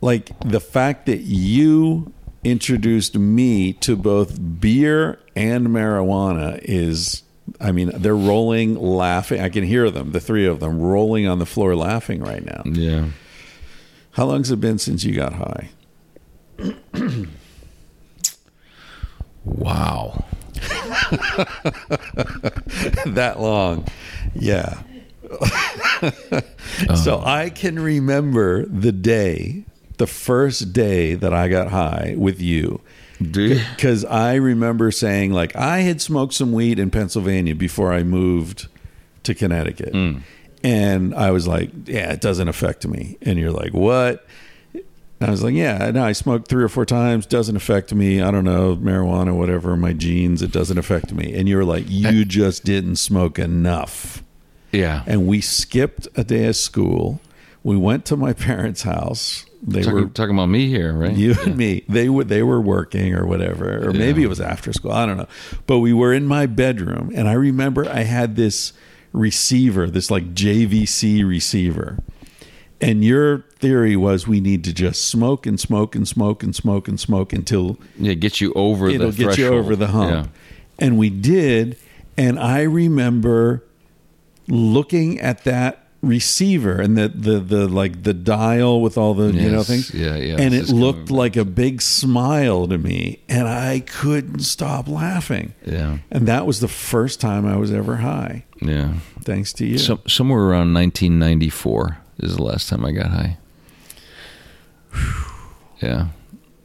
[0.00, 2.12] like the fact that you
[2.44, 7.22] introduced me to both beer and marijuana is.
[7.62, 9.40] I mean, they're rolling, laughing.
[9.40, 12.62] I can hear them, the three of them, rolling on the floor, laughing right now.
[12.66, 13.06] Yeah.
[14.10, 15.70] How long's it been since you got high?
[19.44, 20.24] Wow.
[23.06, 23.86] that long.
[24.34, 24.82] Yeah.
[26.96, 27.22] so uh-huh.
[27.24, 29.64] I can remember the day,
[29.98, 32.80] the first day that I got high with you.
[33.20, 38.68] Because I remember saying, like, I had smoked some weed in Pennsylvania before I moved
[39.24, 39.92] to Connecticut.
[40.64, 43.18] And I was like, yeah, it doesn't affect me.
[43.22, 44.26] And you're like, what?
[44.72, 47.26] And I was like, yeah, no, I smoked three or four times.
[47.26, 48.22] Doesn't affect me.
[48.22, 51.34] I don't know, marijuana, whatever, my genes, it doesn't affect me.
[51.34, 54.22] And you were like, you just didn't smoke enough.
[54.70, 55.02] Yeah.
[55.08, 57.20] And we skipped a day of school.
[57.68, 59.44] We went to my parents' house.
[59.62, 61.14] They talking, were talking about me here, right?
[61.14, 61.84] you and me.
[61.86, 64.92] They were they were working or whatever, or maybe it was after school.
[64.92, 65.28] I don't know.
[65.66, 68.72] But we were in my bedroom, and I remember I had this
[69.12, 71.98] receiver, this like JVC receiver.
[72.80, 76.88] And your theory was we need to just smoke and smoke and smoke and smoke
[76.88, 80.10] and smoke until Yeah, get you over it'll the get you over the hump.
[80.10, 80.86] Yeah.
[80.86, 81.76] And we did.
[82.16, 83.62] And I remember
[84.46, 89.50] looking at that receiver and the, the, the like the dial with all the you
[89.50, 89.92] know things.
[89.92, 90.36] Yeah, yeah.
[90.38, 93.20] And it looked like a big smile to me.
[93.28, 95.54] And I couldn't stop laughing.
[95.64, 95.98] Yeah.
[96.10, 98.44] And that was the first time I was ever high.
[98.62, 98.94] Yeah.
[99.22, 99.78] Thanks to you.
[99.78, 103.38] Some, somewhere around 1994 is the last time I got high.
[105.80, 106.08] Yeah.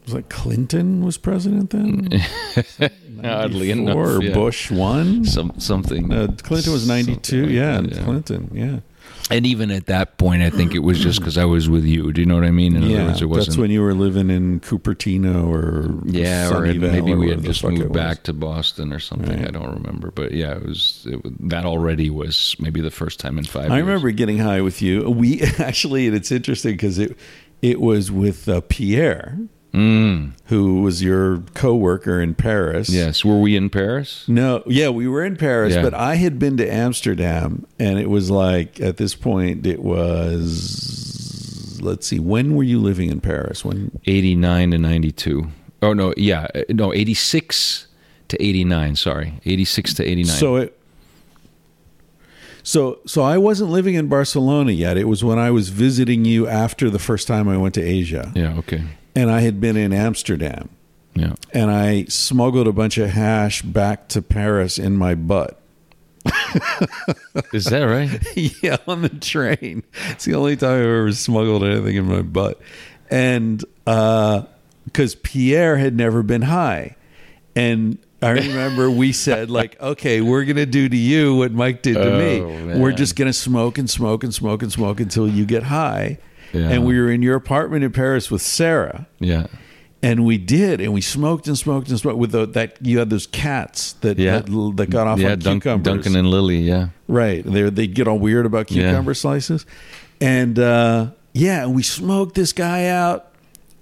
[0.05, 2.09] was like Clinton was president then.
[3.23, 4.33] Oddly 94, enough, or yeah.
[4.33, 5.23] Bush one.
[5.23, 6.11] Some something.
[6.11, 7.43] Uh, Clinton was ninety two.
[7.43, 8.03] Something like Yeah, that, yeah.
[8.03, 8.49] Clinton.
[8.53, 8.79] Yeah,
[9.31, 12.11] And even at that point, I think it was just because I was with you.
[12.11, 12.75] Do you know what I mean?
[12.75, 13.05] In yeah.
[13.25, 13.47] words.
[13.47, 17.93] That's when you were living in Cupertino or yeah, or maybe we had just moved
[17.93, 19.39] back to Boston or something.
[19.39, 19.47] Right.
[19.47, 23.37] I don't remember, but yeah, it was, it that already was maybe the first time
[23.37, 23.71] in five.
[23.71, 23.87] I years.
[23.87, 25.09] remember getting high with you.
[25.09, 27.17] We actually, and it's interesting because it
[27.61, 29.39] it was with uh, Pierre,
[29.73, 32.89] Mm, who was your coworker in Paris.
[32.89, 34.23] yes, were we in Paris?
[34.27, 35.81] No, yeah, we were in Paris, Yeah.
[35.81, 41.79] but I had been to Amsterdam, and it was like at this point, it was.
[41.81, 43.65] Let's see, when were you living in Paris?
[43.65, 45.47] When Eighty nine to ninety two.
[45.81, 47.87] Oh no, yeah, uh, no, eighty six
[48.29, 48.95] to eighty nine.
[48.95, 50.37] Sorry, eighty six to eighty nine.
[50.37, 50.79] so it.
[52.61, 54.97] So so I wasn't living in Barcelona yet.
[54.97, 58.31] It was when I was visiting you after the first time I went to Asia,
[58.35, 58.83] yeah, okay,
[59.15, 60.69] and I had been in Amsterdam.
[61.15, 61.33] yeah.
[61.53, 65.59] and I smuggled a bunch of hash back to Paris in my butt.
[67.53, 68.09] Is that right?
[68.63, 69.83] yeah, on the train.
[70.09, 72.59] It's the only time I've ever smuggled anything in my butt.
[73.09, 74.43] And uh,
[74.85, 76.95] because Pierre had never been high.
[77.55, 81.81] And I remember we said, like, okay, we're going to do to you what Mike
[81.81, 82.63] did to Oh, me.
[82.65, 82.79] man.
[82.79, 86.17] We're just going to smoke and smoke and smoke and smoke until you get high.
[86.53, 86.69] Yeah.
[86.69, 89.07] And we were in your apartment in Paris with Sarah.
[89.19, 89.47] Yeah,
[90.03, 92.77] And we did, and we smoked and smoked and smoked with the, that.
[92.81, 94.39] You had those cats that Yeah.
[94.39, 95.31] that, that got off yeah.
[95.31, 95.83] on Dun- cucumbers.
[95.93, 96.59] Duncan and Lily.
[96.59, 97.43] Yeah, right?
[97.43, 98.89] They they get all weird about Yeah.
[98.89, 99.65] cucumber slices,
[100.21, 103.29] and uh, yeah, and we smoked this guy out,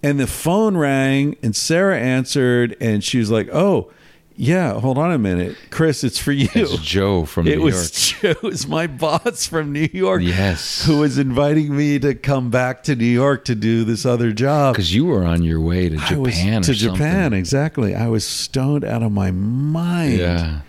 [0.03, 3.91] and the phone rang, and Sarah answered, and she was like, "Oh,
[4.35, 8.13] yeah, hold on a minute, Chris, it's for you." it's Joe from it New was
[8.23, 8.37] York.
[8.37, 10.85] it was my boss from New York, Yes.
[10.85, 14.73] who was inviting me to come back to New York to do this other job.
[14.75, 16.61] Because you were on your way to I was Japan.
[16.63, 16.95] to something.
[16.97, 17.95] Japan, exactly.
[17.95, 20.17] I was stoned out of my mind.
[20.19, 20.61] Yeah.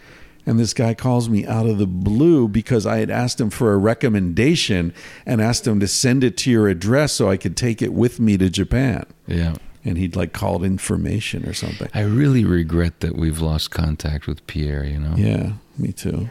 [0.44, 3.72] And this guy calls me out of the blue because I had asked him for
[3.72, 4.92] a recommendation
[5.24, 8.18] and asked him to send it to your address so I could take it with
[8.18, 9.04] me to Japan.
[9.28, 9.54] Yeah.
[9.84, 11.88] And he'd like called information or something.
[11.92, 15.14] I really regret that we've lost contact with Pierre, you know?
[15.16, 16.30] Yeah, me too.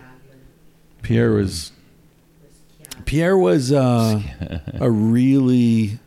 [1.02, 1.72] Pierre was
[3.06, 4.22] Pierre was uh,
[4.80, 6.00] a really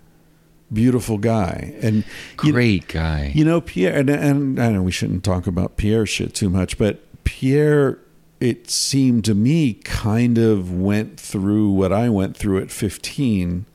[0.73, 2.05] beautiful guy, and
[2.43, 3.31] you- Great guy.
[3.35, 6.79] You know, Pierre, and, and I know we shouldn't talk about Pierre shit too much,
[6.79, 7.99] but Pierre,
[8.41, 13.67] it seemed to me, kind of went through what I went through at 15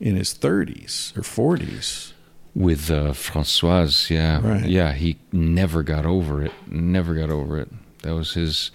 [0.00, 2.12] in his 30s or 40s.
[2.54, 4.40] With uh, Francoise, yeah.
[4.46, 4.66] Right.
[4.66, 6.52] Yeah, he never got over it.
[6.66, 7.70] Never got over it.
[8.02, 8.70] That was his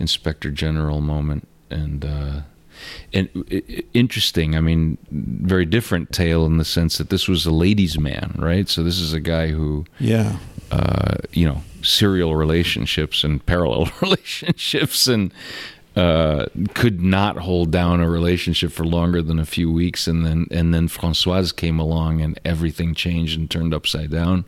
[0.00, 1.46] inspector general moment.
[1.70, 2.40] And, uh,
[3.12, 4.56] and i- interesting.
[4.56, 8.68] I mean, very different tale in the sense that this was a ladies' man, right?
[8.68, 10.38] So this is a guy who Yeah.
[10.72, 15.32] uh, you know, serial relationships and parallel relationships and
[15.96, 20.06] uh, could not hold down a relationship for longer than a few weeks.
[20.06, 24.44] And then, and then Francoise came along and everything changed and turned upside down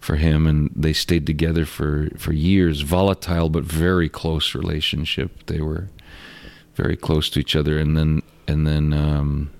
[0.00, 0.46] for him.
[0.46, 5.46] And they stayed together for, for years, volatile, but very close relationship.
[5.46, 5.90] They were
[6.74, 7.78] very close to each other.
[7.78, 9.50] And then, and then, um,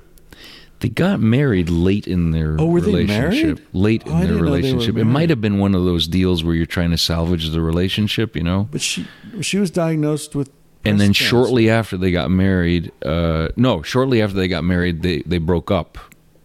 [0.80, 3.44] they got married late in their Oh, were they relationship.
[3.44, 3.62] married?
[3.72, 4.96] Late Oh, in their didn't know they were relationship.
[4.96, 8.34] It might have been one of those deals where you're trying to salvage the relationship,
[8.34, 8.66] you know?
[8.68, 9.06] But she
[9.42, 10.50] she was diagnosed with
[10.84, 15.22] and then shortly after they got married, uh, no, shortly after they got married, they,
[15.22, 15.98] they broke up.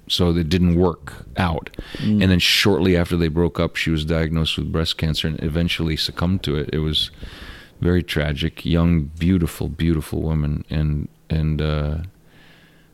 [0.09, 1.69] So it didn't work out.
[1.97, 2.21] Mm.
[2.21, 5.97] And then shortly after they broke up, she was diagnosed with breast cancer and eventually
[5.97, 6.69] succumbed to it.
[6.71, 7.11] It was
[7.81, 8.65] very tragic.
[8.65, 11.97] Young, beautiful, beautiful woman, and and uh,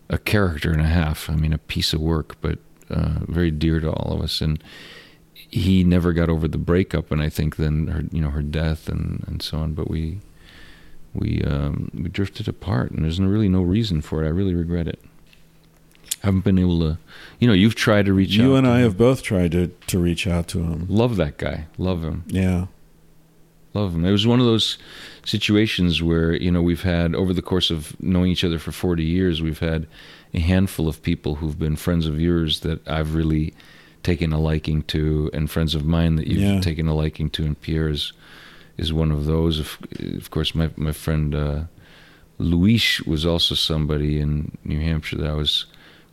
[0.09, 1.29] a character and a half.
[1.29, 2.57] I mean, a piece of work, but
[2.89, 4.41] uh, very dear to all of us.
[4.41, 4.63] And
[5.33, 8.89] he never got over the breakup, and I think then her, you know, her death
[8.89, 9.73] and and so on.
[9.73, 10.19] But we
[11.13, 14.27] we um, we drifted apart, and there's really no reason for it.
[14.27, 14.99] I really regret it.
[16.21, 16.97] Haven't been able to,
[17.39, 18.43] you know, you've tried to reach out.
[18.43, 18.83] You and to I him.
[18.83, 20.85] have both tried to to reach out to him.
[20.89, 21.65] love that guy.
[21.77, 22.23] Love him.
[22.27, 22.67] Yeah.
[23.73, 24.05] Love him.
[24.05, 24.77] It was one of those
[25.25, 29.03] situations where you know we've had over the course of knowing each other for 40
[29.03, 29.87] years, we've had
[30.33, 33.53] a handful of people who've been friends of yours that I've really
[34.03, 36.59] taken a liking to, and friends of mine that you've Yeah.
[36.59, 37.43] taken a liking to.
[37.45, 37.89] And Pierre
[38.77, 39.59] is one of those.
[39.59, 39.77] Of,
[40.17, 41.63] of course, my my friend uh,
[42.37, 45.65] Luis was also somebody in New Hampshire that I was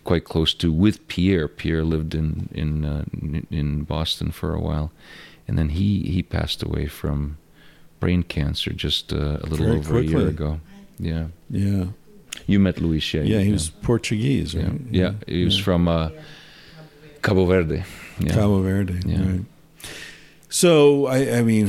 [0.05, 1.49] quite close to with Pierre.
[1.49, 3.05] Pierre lived in in uh,
[3.51, 4.91] in Boston for a while,
[5.49, 7.37] and then he he passed away from
[8.01, 10.61] brain cancer just uh, a little Very over a year ago.
[10.99, 11.85] Yeah, Yeah.
[12.47, 13.23] you met Luis, yeah?
[13.25, 13.53] Yeah, he yeah.
[13.53, 14.81] was Portuguese, Yeah, right?
[14.91, 16.09] yeah, he was from uh,
[17.23, 17.85] Cabo Verde.
[18.19, 18.35] Yeah.
[18.35, 19.01] Cabo Verde.
[19.07, 19.23] Yeah.
[19.31, 19.41] Right.
[20.53, 21.69] So I, I mean,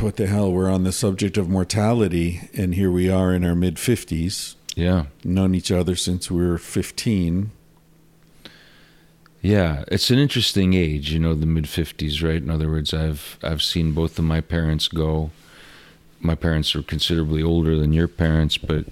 [0.00, 0.52] what the hell?
[0.52, 4.54] We're on the subject of mortality, and here we are in our mid fifties.
[4.76, 5.06] Yeah.
[5.24, 7.50] Known each other since we were fifteen.
[9.40, 12.40] Yeah, it's an interesting age, you know, the mid fifties, right?
[12.40, 15.32] In other words, I've I've seen both of my parents go.
[16.20, 18.84] My parents are considerably older than your parents, but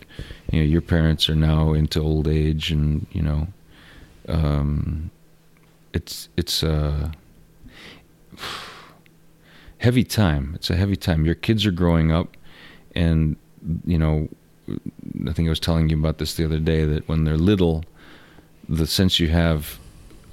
[0.51, 3.47] you know, your parents are now into old age, and you know,
[4.28, 5.12] um,
[5.93, 7.12] it's it's a
[9.81, 10.52] heavy time.
[10.55, 11.24] It's a heavy time.
[11.24, 12.36] Your kids are growing up,
[12.94, 13.36] and
[13.85, 14.28] you know,
[15.28, 17.85] I think I was telling you about this the other day that when they're little,
[18.69, 19.78] the sense you have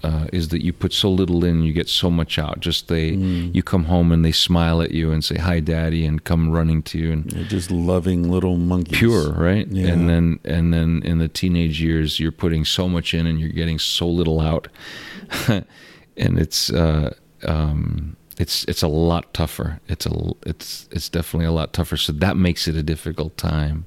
[0.04, 2.60] uh, is that you put so little in, you get so much out.
[2.60, 3.56] Just they, Mm.
[3.56, 6.84] you come home and they smile at you and say hi, daddy, and come running
[6.84, 8.96] to you and They're just loving little monkeys.
[9.00, 9.68] pure, right?
[9.68, 9.88] Yeah.
[9.94, 13.50] And then and then in the teenage years, you're putting so much in and you're
[13.62, 14.68] getting so little out,
[15.48, 15.66] and
[16.40, 17.14] it's uh,
[17.46, 19.80] um, it's it's a lot tougher.
[19.88, 21.98] It's a it's it's definitely a lot tougher.
[21.98, 23.86] So that makes it a difficult time.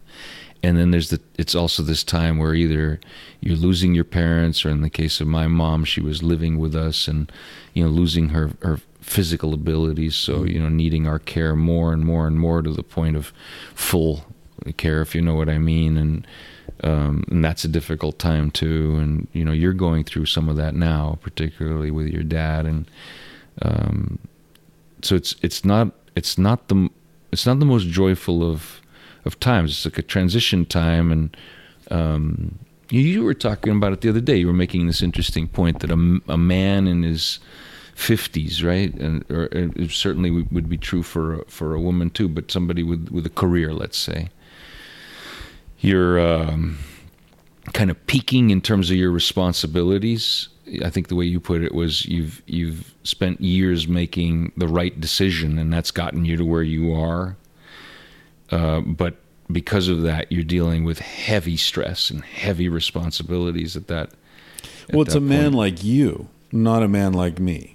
[0.63, 3.01] And then there's the it's also this time where either
[3.41, 6.75] you're losing your parents, or in the case of my mom, she was living with
[6.75, 7.31] us and
[7.75, 12.05] you know losing her her physical abilities, so you know needing our care more and
[12.05, 13.33] more and more to the point of
[13.75, 14.25] full
[14.77, 16.27] care, if you know what I mean, and
[16.83, 18.97] um, and that's a difficult time too.
[18.97, 22.91] And you know you're going through some of that now, particularly with your dad, and
[23.63, 24.19] um,
[25.03, 26.89] so it's it's not it's not the
[27.33, 28.81] it's not the most joyful of
[29.25, 29.71] of times.
[29.73, 31.37] It's like a transition time, and
[31.91, 32.59] um,
[32.91, 34.37] you, were talking about it the other day.
[34.37, 37.39] You were making this interesting point that a, a man in his
[37.95, 42.51] fifties, right, and or it certainly would be true for for a woman too, but
[42.51, 44.29] somebody with with a career, let's say,
[45.81, 46.79] you're um,
[47.73, 50.49] kind of peaking in terms of your responsibilities.
[50.85, 54.99] I think the way you put it was you've you've spent years making the right
[55.01, 57.37] decision, and that's gotten you to where you are.
[58.51, 59.17] Uh, but
[59.51, 64.11] because of that, you're dealing with heavy stress and heavy responsibilities at that.
[64.89, 65.55] at Well, it's that a man point.
[65.57, 67.75] like you, not a man like me.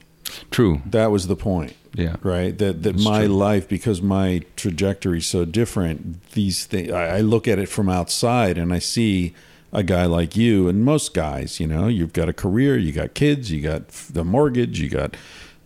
[0.51, 0.81] True.
[0.85, 1.73] That was the point.
[1.93, 2.17] Yeah.
[2.23, 3.35] right that that That's my true.
[3.38, 7.88] life because my trajectory is so different these things I, I look at it from
[7.88, 9.34] outside and i see
[9.74, 13.14] a guy like you and most guys you know you've got a career you got
[13.14, 15.16] kids you got the mortgage you got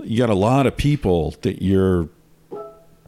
[0.03, 2.09] you got a lot of people that you're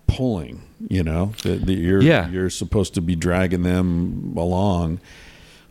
[0.08, 2.30] pulling you know that, that you're Yeah.
[2.30, 5.00] you're supposed to be dragging them along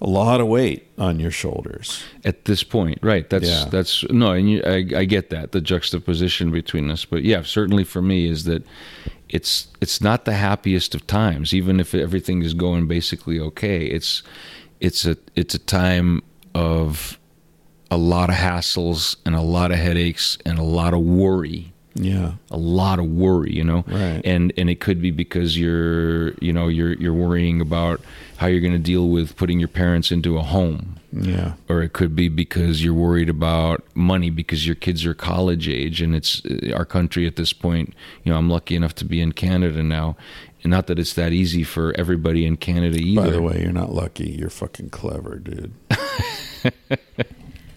[0.03, 3.29] a lot of weight on your shoulders At this point, right?
[3.29, 3.67] That's Yeah.
[3.71, 7.85] that's no, and you, I, I get that the juxtaposition between us, but yeah, certainly
[7.85, 8.65] for me is that
[9.29, 13.85] it's it's not the happiest of times, even if everything is going basically okay.
[13.85, 14.23] It's
[14.81, 16.23] it's a it's a time
[16.55, 17.19] of
[17.91, 21.73] a lot of hassles and a lot of headaches and a lot of worry.
[21.95, 22.35] Yeah.
[22.51, 23.85] A lot of worry you know?
[23.87, 24.23] Right.
[24.25, 28.01] and and it could be because you're you know you're you're worrying about
[28.37, 30.97] how you're going to deal with putting your parents into a home.
[31.13, 31.55] Yeah.
[31.69, 36.01] Or it could be because you're worried about money because your kids are college age
[36.01, 37.93] and it's uh, our country at this point
[38.23, 40.17] you know I'm lucky enough to be in Canada now
[40.63, 43.73] and not that it's that easy for everybody in Canada either By the way, you're
[43.73, 44.31] not lucky.
[44.31, 45.73] You're fucking clever, dude.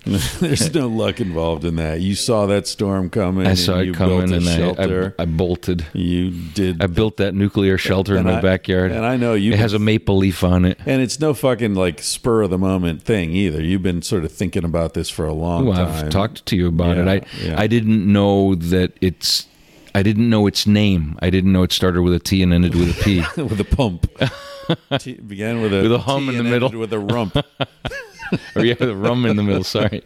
[0.05, 2.01] There's no luck involved in that.
[2.01, 3.47] You saw that storm coming.
[3.47, 5.15] I saw and it you coming built a and I, shelter.
[5.17, 6.83] I I bolted you did.
[6.83, 9.53] I built that nuclear shelter in my I- backyard and I know you.
[9.53, 12.57] it has a maple leaf on it and it's no fucking like spur of the
[12.57, 13.63] moment thing either.
[13.63, 16.05] You've been sort of thinking about this for a long Well, time.
[16.05, 17.23] I've talked to you about Yeah, it.
[17.23, 17.55] I yeah.
[17.61, 19.47] I didn't know that it's.
[19.95, 21.17] I didn't know its name.
[21.21, 23.19] I didn't know it started with a T and ended with a P.
[23.41, 24.07] with a pump.
[24.99, 26.67] T- began with a With a hum T in the middle.
[26.67, 27.35] ended with a rump.
[28.55, 29.63] or yeah, the rum in the middle.
[29.63, 30.01] Sorry,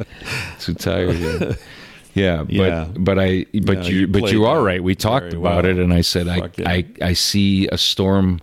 [0.60, 1.18] too tired.
[1.18, 1.54] Yeah,
[2.14, 2.88] yeah but Yeah.
[2.98, 4.84] but I but No, you, you but you are that right.
[4.84, 5.72] We talked very about well.
[5.78, 6.70] it, and I said I, yeah.
[6.70, 8.42] I I see a storm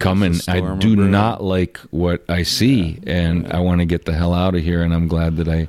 [0.00, 0.34] coming.
[0.48, 4.56] I do not like what I see, and I want to get the hell out
[4.56, 4.82] of here.
[4.82, 5.68] And I'm glad that I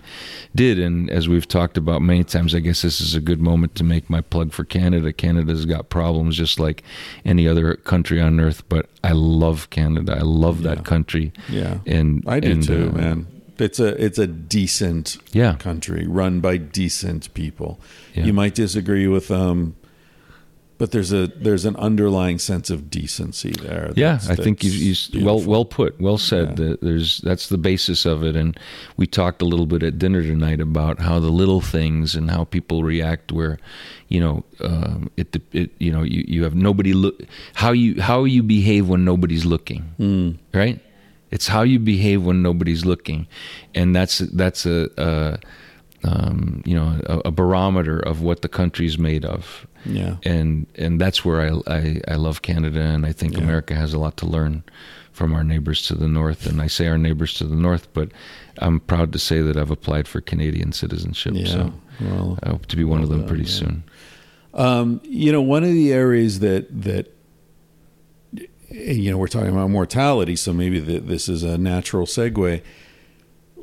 [0.55, 0.79] did.
[0.79, 3.83] And as we've talked about many times, I guess this is a good moment to
[3.83, 5.13] make my plug for Canada.
[5.13, 6.81] Canada's got problems just like
[7.23, 10.17] any other country on earth, but I love Canada.
[10.17, 10.73] I love Yeah.
[10.75, 11.31] that country.
[11.49, 13.27] Yeah, And I do and, too, uh, man.
[13.59, 15.53] It's a it's a decent Yeah.
[15.55, 17.79] country run by decent people.
[18.15, 18.25] Yeah.
[18.25, 19.75] You might disagree with them,
[20.81, 23.91] but there's a there's an underlying sense of decency there.
[23.95, 26.57] Yeah, I think you, you well well put, well said.
[26.57, 26.69] Yeah.
[26.69, 28.59] That There's that's the basis of it, and
[28.97, 32.45] we talked a little bit at dinner tonight about how the little things and how
[32.45, 33.31] people react.
[33.31, 33.59] Where,
[34.07, 37.21] you know, um, it, it you know you, you have nobody look
[37.53, 40.31] how you how you behave when nobody's looking, Hmm.
[40.51, 40.79] right?
[41.29, 43.27] It's how you behave when nobody's looking,
[43.75, 44.89] and that's that's a.
[44.97, 45.39] a
[46.03, 50.15] um, you know, a, a barometer of what the country's made of Yeah.
[50.23, 53.43] and and that's where I, I I love Canada, and I think Yeah.
[53.43, 54.63] America has a lot to learn
[55.11, 56.45] from our neighbors to the north.
[56.47, 58.09] And I say our neighbors to the north, but
[58.59, 61.33] I'm proud to say that I've applied for Canadian citizenship.
[61.35, 61.45] Yeah.
[61.47, 63.59] So Well, I hope to be one of them done, pretty yeah.
[63.59, 63.83] soon.
[64.53, 67.13] Um, you know, one of the areas that that
[68.69, 72.61] you know we're talking about mortality, so maybe th this is a natural segue.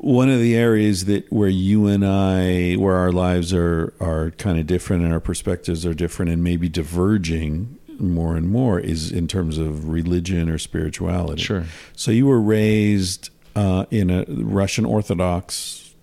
[0.01, 4.59] One of the areas that where you and I, where our lives are are kind
[4.59, 9.27] of different and our perspectives are different and maybe diverging more and more is in
[9.27, 11.43] terms of religion or spirituality.
[11.43, 11.65] Sure.
[11.97, 15.95] So you were raised uh, in a Russian Orthodox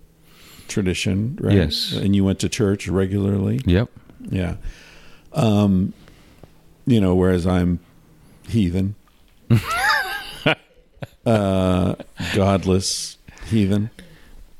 [0.67, 1.55] tradition, right?
[1.55, 1.93] Yes.
[1.93, 3.61] And you went to church regularly.
[3.65, 3.89] Yep.
[4.29, 4.55] Yeah.
[5.33, 5.93] Um,
[6.85, 7.79] you know, whereas I'm
[8.47, 8.95] heathen,
[11.25, 11.95] uh,
[12.33, 13.14] godless
[13.45, 13.89] heathen.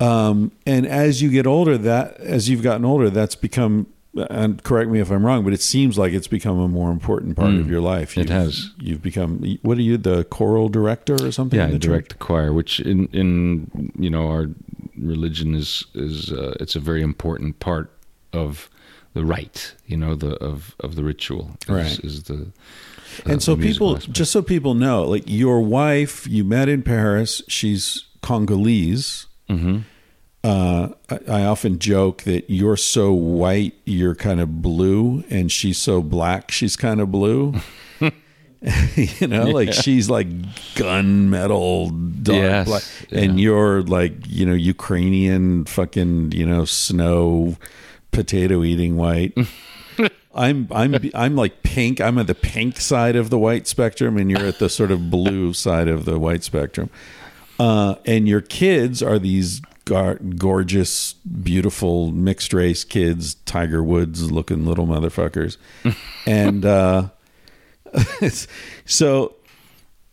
[0.00, 3.86] Um, and as you get older, that as you've gotten older, that's become.
[4.30, 7.36] And correct me if I'm wrong, but it seems like it's become a more important
[7.36, 8.16] part Mm, of your life.
[8.16, 8.70] it You've- has.
[8.80, 9.58] You've become.
[9.60, 11.58] What are you, the choral director or something?
[11.58, 12.18] Yeah, the direct church?
[12.18, 14.46] the choir, which in in you know our
[14.98, 17.90] religion is is uh, it's a very important part
[18.32, 18.70] of
[19.12, 21.50] the rite, you know, the of of the ritual.
[21.64, 21.98] Is, Right.
[22.04, 22.34] Is the
[23.26, 24.16] uh, and so the people aspect.
[24.16, 29.84] just so people know like your wife you met in paris she's congolese Mhm.
[30.44, 35.78] uh, I, I often joke that you're so white you're kind of blue and she's
[35.78, 37.54] so black she's kind of blue
[38.96, 40.28] you know like she's like
[40.74, 41.90] gunmetal
[42.22, 42.82] dark Yes, black
[43.12, 43.44] and yeah.
[43.44, 47.56] you're like you know ukrainian fucking you know snow
[48.10, 49.36] potato eating white
[50.34, 51.98] I'm I'm I'm like pink.
[51.98, 55.10] I'm at the pink side of the white spectrum, and you're at the sort of
[55.10, 56.90] blue side of the white spectrum.
[57.58, 64.66] Uh, and your kids are these gar- gorgeous, beautiful mixed race kids, Tiger Woods looking
[64.66, 65.56] little motherfuckers,
[66.26, 67.08] and uh,
[68.84, 69.34] so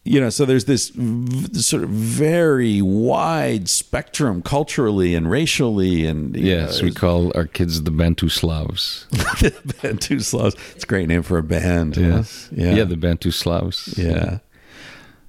[0.05, 6.35] you know, so there's this v- sort of very wide spectrum culturally and racially, and
[6.35, 9.07] Yes, know, we call our kids the Bantu Slavs.
[9.81, 10.55] Bantu Slavs.
[10.75, 11.95] It's a great name for a band.
[11.95, 12.01] huh?
[12.01, 12.49] Yes.
[12.51, 12.73] Yeah.
[12.75, 13.97] Yeah, the Bantu Slavs.
[13.97, 14.39] yeah.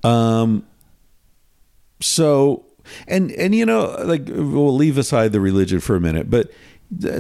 [0.03, 0.67] Um.
[2.05, 2.65] So,
[3.09, 6.51] and and you know, like we'll leave aside the religion for a minute, but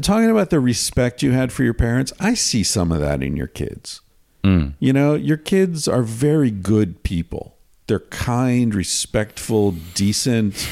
[0.03, 3.35] talking about the respect you had for your parents, I see some of that in
[3.37, 4.03] your kids.
[4.43, 4.75] Mm.
[4.79, 7.57] You know, your kids are very good people.
[7.87, 10.69] They're kind, respectful, decent.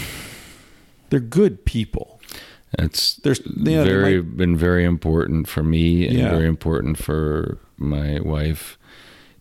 [1.09, 2.21] They're good people.
[2.79, 6.31] It's There's you know, very might- been very important for me and Yeah.
[6.31, 8.79] very important for my wife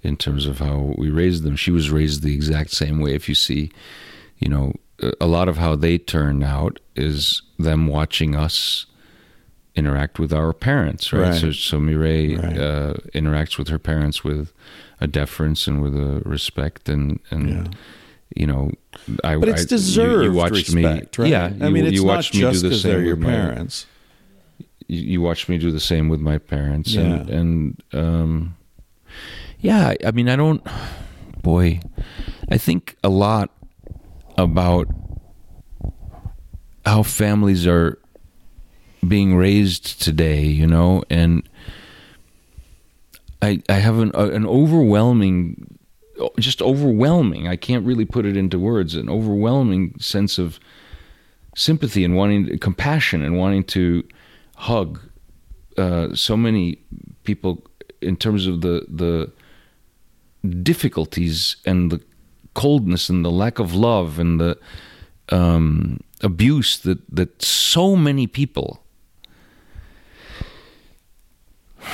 [0.01, 1.55] in terms of how we raised them.
[1.55, 3.13] She was raised the exact same way.
[3.15, 3.69] If you see,
[4.41, 4.73] you know,
[5.21, 8.85] a- lot of how they turn out is them watching us
[9.75, 11.29] interact with our parents, right?
[11.31, 11.39] Right.
[11.41, 12.57] So, so Mireille Right.
[12.57, 14.51] uh, interacts with her parents with
[14.99, 17.63] a deference and with a respect, and and Yeah.
[18.35, 18.71] you know,
[19.23, 21.31] I But it's I- you- deserved you, watched respect, me, right?
[21.31, 21.45] yeah.
[21.61, 23.23] I you- mean, it's you not watched me just do the same they're your with
[23.25, 23.85] my- parents.
[24.87, 28.55] you, watched me do the same with my parents and and um
[29.61, 30.61] yeah i mean i don't
[31.41, 31.79] boy
[32.49, 33.51] i think a lot
[34.41, 34.87] about
[36.85, 37.99] how families are
[39.07, 41.03] being raised today you know?
[41.09, 41.47] And
[43.41, 45.77] i i have an an overwhelming
[46.39, 50.59] just overwhelming i can't really put it into words an overwhelming sense of
[51.55, 54.03] sympathy and wanting compassion and wanting to
[54.55, 54.99] hug
[55.77, 56.77] uh, so many
[57.23, 57.63] people
[58.01, 59.31] in terms of the the
[60.63, 62.01] difficulties and the
[62.53, 64.57] coldness and the lack of love and the
[65.29, 68.83] um, abuse that that so many people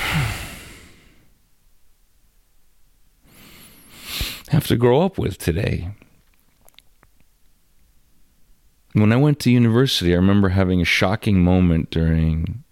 [4.48, 5.90] have to grow up with today.
[8.94, 12.64] When I went to university, I remember having a shocking moment during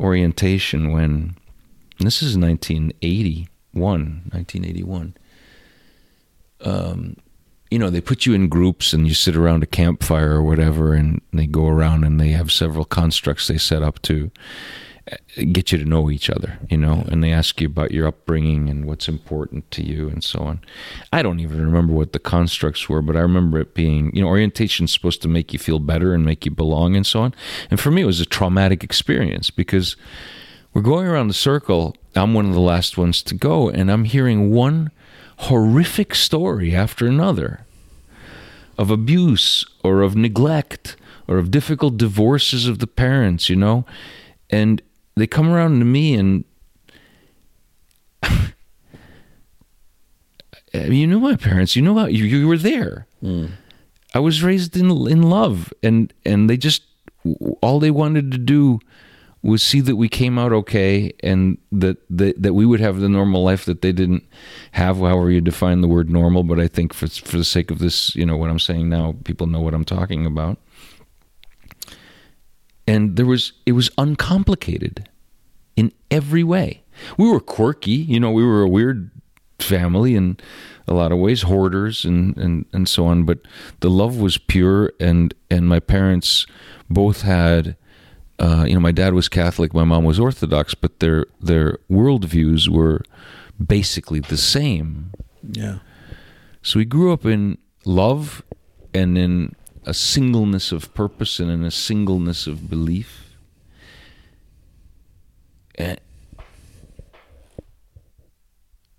[0.00, 1.36] orientation when
[1.98, 5.14] this is 1981, 1981.
[6.60, 7.16] Um,
[7.70, 10.94] you know, they put you in groups and you sit around a campfire or whatever,
[10.94, 14.30] and they go around and they have several constructs they set up to
[15.12, 15.16] uh,
[15.52, 18.68] get you to know each other, you know, and they ask you about your upbringing
[18.70, 20.60] and what's important to you and so on.
[21.12, 24.28] I don't even remember what the constructs were, but I remember it being, you know,
[24.28, 27.34] orientation's supposed to make you feel better and make you belong and so on.
[27.70, 29.94] And for me, it was a traumatic experience because
[30.72, 31.96] we're going around the circle.
[32.14, 34.90] I'm one of the last ones to go, and I'm hearing one
[35.38, 37.64] horrific story after another
[38.76, 40.96] of abuse or of neglect
[41.26, 43.84] or of difficult divorces of the parents, you know,
[44.50, 44.82] and
[45.16, 46.44] they come around to me and
[50.72, 53.06] you know my parents, you know how you, you were there.
[53.20, 53.46] Hmm.
[54.14, 56.82] I was raised in in love, and and they just
[57.60, 58.80] all they wanted to do
[59.42, 63.08] was see that we came out okay, and that that that we would have the
[63.08, 64.24] normal life that they didn't
[64.72, 64.98] have.
[64.98, 68.14] However you define the word normal, but I think for for the sake of this,
[68.16, 70.58] you know what I'm saying now, people know what I'm talking about.
[72.86, 75.08] And there was it was uncomplicated
[75.76, 76.82] in every way.
[77.16, 79.10] We were quirky, you know, we were a weird
[79.60, 80.36] family in
[80.86, 83.24] a lot of ways, hoarders and, and, and so on.
[83.24, 83.40] But
[83.80, 86.46] the love was pure, and and my parents
[86.88, 87.76] both had,
[88.38, 92.68] uh, you know, my dad was Catholic, my mom was Orthodox, but their their worldviews
[92.68, 93.02] were
[93.64, 95.10] basically the same.
[95.42, 95.78] Yeah.
[96.62, 98.42] So we grew up in love
[98.94, 99.54] and in
[99.84, 103.24] a singleness of purpose and in a singleness of belief.
[105.76, 105.98] And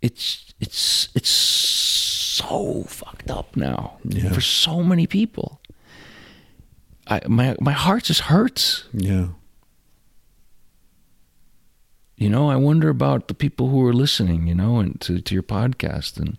[0.02, 4.32] it's it's it's so fucked up now Yeah.
[4.32, 5.59] for so many people.
[7.10, 8.86] I my my heart just hurts.
[8.94, 9.30] Yeah.
[12.15, 15.34] You know, I wonder about the people who are listening, you know, and to, to
[15.34, 16.38] your podcast and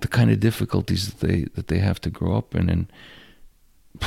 [0.00, 2.92] the kind of difficulties that they that they have to grow up in and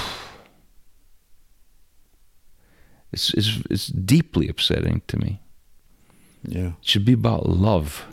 [3.12, 5.42] it's it's it's deeply upsetting to me.
[6.44, 6.68] Yeah.
[6.68, 8.06] It should be about love.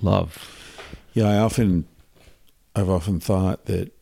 [0.00, 0.78] Love.
[1.14, 1.86] Yeah, I often
[2.76, 3.92] I've often thought that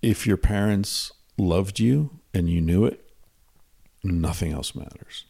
[0.00, 3.04] if your parents loved you and you knew it,
[4.02, 5.24] nothing else matters.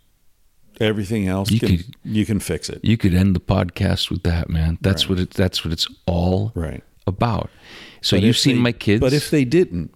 [0.80, 2.80] Everything else You can, could- you can fix it.
[2.84, 4.78] You could end the podcast with that, man.
[4.80, 5.10] That's Right.
[5.10, 6.82] what it that's what it's all Right.
[7.06, 7.50] about.
[8.00, 9.00] So But you've seen they- my kids.
[9.00, 9.92] But if they didn't,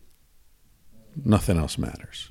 [1.25, 2.31] nothing else matters.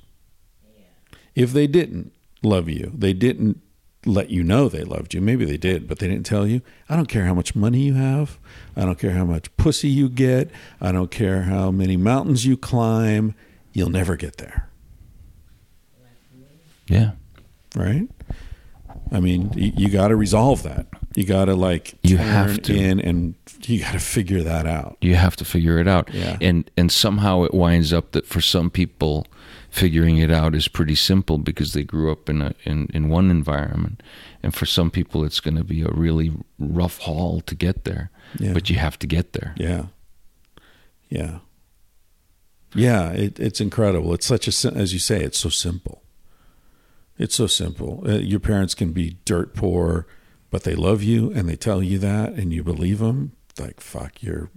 [1.34, 3.60] If they didn't love you, they didn't
[4.04, 5.20] let you know they loved you.
[5.22, 6.60] Maybe they did, but they didn't tell you.
[6.90, 8.38] I don't care how much money you have.
[8.76, 10.50] I don't care how much pussy you get.
[10.80, 13.34] I don't care how many mountains you climb.
[13.72, 14.68] You'll never get there,
[16.88, 17.12] yeah.
[17.74, 18.08] right?
[19.10, 20.86] I mean, you, you got to resolve that.
[21.14, 22.74] You got to like You turn have to.
[22.74, 23.34] in and
[23.66, 24.96] you got to figure that out.
[25.00, 26.36] you have to figure it out Yeah.
[26.40, 29.26] and and somehow it winds up that for some people
[29.70, 33.30] figuring it out is pretty simple because they grew up in a in, in one
[33.30, 34.02] environment
[34.42, 38.10] and for some people it's going to be a really rough haul to get there
[38.38, 38.52] Yeah.
[38.54, 39.84] but you have to get there Yeah.
[41.08, 41.38] Yeah.
[42.74, 44.14] Yeah, it, it's incredible.
[44.14, 46.02] It's such a, as you say, it's so simple.
[47.18, 48.02] It's so simple.
[48.06, 50.06] Uh, your parents can be dirt poor,
[50.50, 53.32] but they love you and they tell you that and you believe them.
[53.58, 54.50] Like, fuck, you're,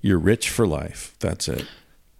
[0.00, 1.16] you're rich for life.
[1.20, 1.66] That's it.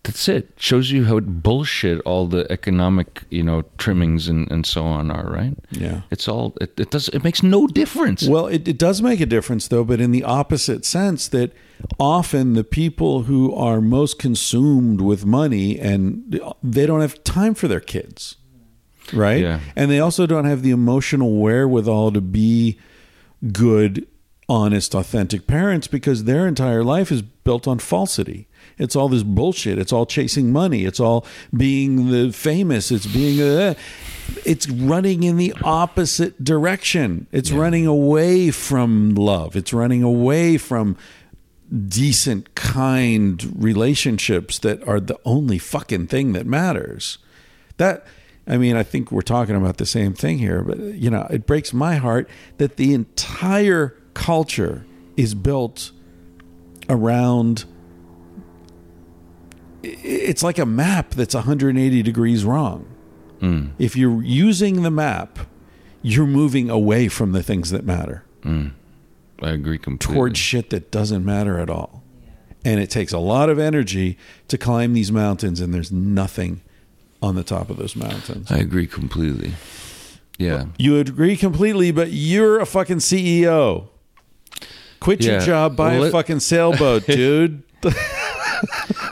[0.05, 4.85] That's it shows you how bullshit all the economic you know trimmings and, and so
[4.85, 6.03] on are right Yeah.
[6.11, 9.27] it's all it, it does it makes no difference Well, it, it does make a
[9.27, 11.53] difference, though, but in the opposite sense that
[11.99, 17.67] often the people who are most consumed with money and they don't have time for
[17.69, 18.37] their kids,
[19.13, 19.41] right?
[19.43, 19.61] Yeah.
[19.77, 22.79] And they also don't have the emotional wherewithal to be
[23.53, 24.07] good,
[24.49, 28.47] honest, authentic parents because their entire life is built on falsity.
[28.79, 29.79] It's all this bullshit.
[29.79, 30.85] It's all chasing money.
[30.85, 31.27] It's all
[31.57, 32.91] being the famous.
[32.91, 33.75] It's being uh,
[34.45, 37.27] it's running in the opposite direction.
[37.33, 39.57] It's running away from love.
[39.57, 40.97] It's running away from
[41.89, 47.19] decent, kind relationships that are the only fucking thing that matters.
[47.77, 48.07] That
[48.47, 51.47] I mean, I think we're talking about the same thing here, but you know, it
[51.47, 52.29] breaks my heart
[52.59, 54.85] that the entire culture
[55.17, 55.91] is built
[56.89, 57.65] around
[59.85, 62.87] it's like a map that's 180 degrees wrong.
[63.41, 63.69] Hmm.
[63.79, 65.39] If you're using the map,
[66.05, 68.69] you're moving away from the things that matter hmm.
[69.43, 72.03] i agree completely towards shit that doesn't matter at all.
[72.67, 74.17] And it takes a lot of energy
[74.49, 76.63] to climb these mountains, and there's nothing
[77.21, 78.51] on the top of those mountains.
[78.53, 79.55] i agree completely
[80.39, 83.89] yeah You agree completely, but you're a fucking CEO.
[85.01, 87.63] Quit your job, buy Well, a fucking sailboat, dude.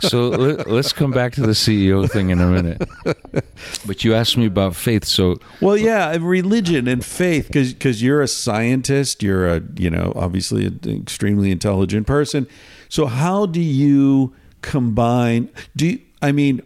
[0.02, 2.82] so let, us come back to the CEO thing in a minute.
[3.86, 8.28] But you asked me about faith, so Well, yeah, religion and faith, because you're a
[8.28, 12.46] scientist, you're a you know obviously an extremely intelligent person.
[12.88, 15.48] So how do you combine?
[15.76, 16.60] Do you, I mean,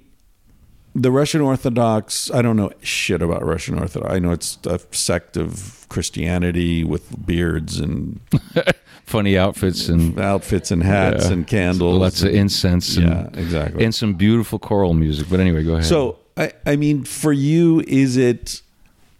[1.02, 4.10] the Russian Orthodox, I don't know shit about Russian Orthodox.
[4.12, 8.20] I know it's a sect of Christianity with beards and
[9.04, 11.32] Funny outfits and outfits and hats Yeah.
[11.34, 12.00] and candles.
[12.00, 12.96] lots of incense.
[12.96, 13.84] And, yeah, exactly.
[13.84, 15.28] and some beautiful choral music.
[15.30, 15.84] But anyway, go ahead.
[15.84, 18.62] So I, I mean, for you, is it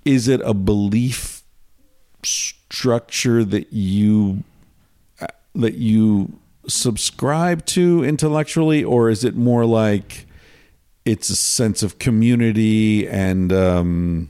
[0.05, 1.45] is it a belief
[2.25, 4.43] structure that you
[5.21, 6.33] uh, that you
[6.67, 10.26] subscribe to intellectually, or is it more like
[11.07, 14.29] it's a sense of community and um,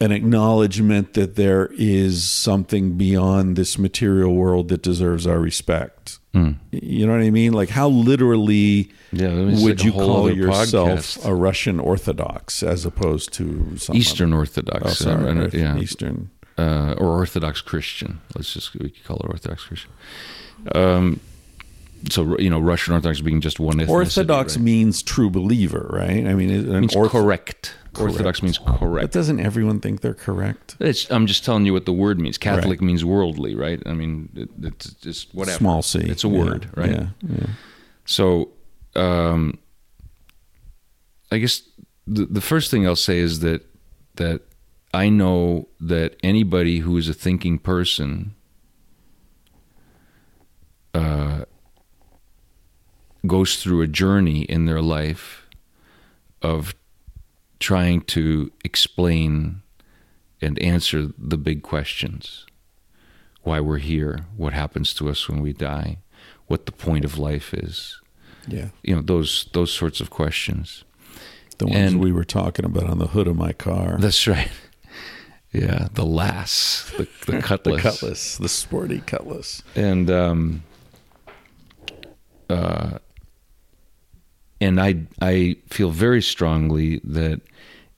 [0.00, 6.18] an acknowledgement that there is something beyond this material world that deserves our respect?
[6.32, 7.52] You know what I mean?
[7.52, 8.90] Like, how literally.
[9.12, 11.28] Yeah, would you call yourself podcast.
[11.28, 16.30] a Russian Orthodox as opposed to some Eastern other- Orthodox, Oh, sorry, uh, yeah, Eastern.
[16.56, 18.20] uh, or Orthodox Christian.
[18.36, 19.90] Let's just we could call it Orthodox Christian.
[20.74, 21.18] Um,
[22.08, 23.88] so you know, Russian Orthodox being just one ethnicity.
[23.88, 24.64] Orthodox right?
[24.64, 26.26] means true believer, right?
[26.26, 27.74] I mean, an means orth- correct.
[27.98, 28.80] Orthodox means correct.
[28.80, 29.12] But correct.
[29.12, 30.76] doesn't everyone think they're correct?
[30.78, 32.38] It's, I'm just telling you what the word means.
[32.38, 32.86] Catholic Right.
[32.86, 33.82] means worldly, right?
[33.84, 35.58] I mean, it, it's just whatever.
[35.58, 35.98] Small c.
[35.98, 36.90] It's a Yeah, word, right?
[36.92, 37.46] Yeah, yeah.
[38.06, 38.50] So,
[38.94, 39.58] um,
[41.32, 41.62] I guess
[42.06, 43.66] the the first thing I'll say is that
[44.16, 44.42] that
[44.94, 48.34] I know that anybody who is a thinking person
[50.94, 51.44] uh,
[53.26, 55.46] goes through a journey in their life
[56.42, 56.74] of
[57.58, 59.62] trying to explain
[60.40, 62.46] and answer the big questions
[63.42, 65.98] why we're here what happens to us when we die
[66.46, 68.00] what the point of life is
[68.48, 68.68] yeah.
[68.82, 70.84] you know those those sorts of questions
[71.58, 73.98] The ones And- we were talking about on the hood of my car.
[74.00, 74.50] that's right
[75.52, 79.62] yeah the lass the, the cutlass the cutlass, the sporty cutlass.
[79.76, 80.62] and um
[82.48, 82.98] uh
[84.60, 87.40] and i i feel very strongly that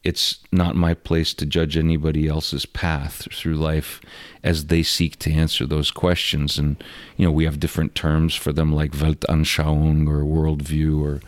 [0.04, 4.00] it's not my place to judge anybody else's path through life
[4.42, 6.58] as they seek to answer those questions.
[6.58, 6.82] And
[7.16, 11.20] you know we have different terms for them like weltanschauung or worldview or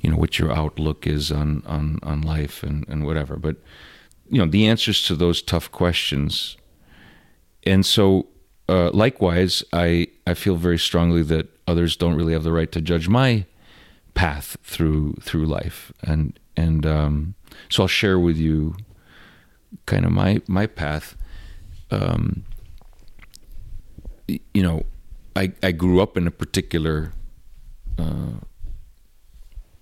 [0.00, 3.36] you know what your outlook is on on on life and and whatever.
[3.36, 3.56] But
[4.30, 6.56] you know the answers to those tough questions.
[7.66, 8.26] And so
[8.66, 12.80] uh, likewise i i feel very strongly that others don't really have the right to
[12.80, 13.44] judge my
[14.14, 17.34] path through through life and and um,
[17.68, 18.76] so i'll share with you
[19.86, 21.16] kind of my my path
[21.90, 22.44] um,
[24.28, 24.84] you know
[25.36, 27.12] i i grew up in a particular
[27.98, 28.38] uh,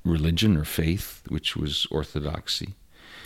[0.04, 2.74] religion or faith which was orthodoxy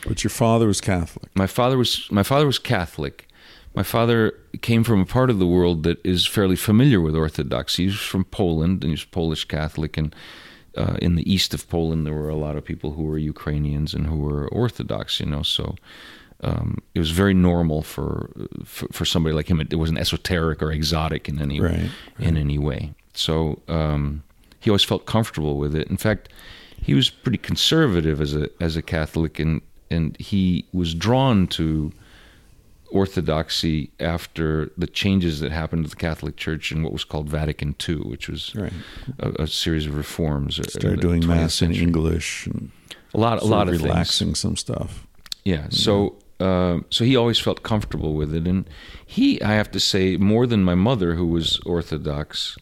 [0.06, 1.30] But your father was Catholic.
[1.34, 3.26] my father was my father was Catholic.
[3.74, 7.84] My father came from a part of the world that is fairly familiar with Orthodoxy.
[7.84, 9.98] He's from Poland, and he's Polish Catholic.
[9.98, 10.14] And
[10.76, 13.94] uh, in the east of Poland, there were a lot of people who were Ukrainians
[13.94, 15.20] and who were Orthodox.
[15.20, 15.76] You know, so
[16.42, 18.30] um, it was very normal for,
[18.64, 19.60] for for somebody like him.
[19.60, 22.94] It, it wasn't esoteric or exotic in any Right, in any way.
[23.14, 24.22] So um,
[24.60, 25.88] he always felt comfortable with it.
[25.88, 26.28] In fact,
[26.82, 31.92] he was pretty conservative as a as a Catholic, and and he was drawn to
[32.90, 37.74] orthodoxy after the changes that happened to the Catholic Church in what was called Vatican
[37.88, 38.72] II, which was Right.
[39.18, 40.56] a, a series of reforms.
[40.68, 41.72] Started doing 20th mass in.
[41.72, 42.70] English and
[43.14, 43.90] A lot, a lot of of things.
[43.90, 45.06] relaxing some stuff.
[45.44, 45.66] Yeah.
[45.70, 48.68] So uh, so he always felt comfortable with it, and
[49.06, 52.58] he, I have to say, more than my mother, who was Orthodox,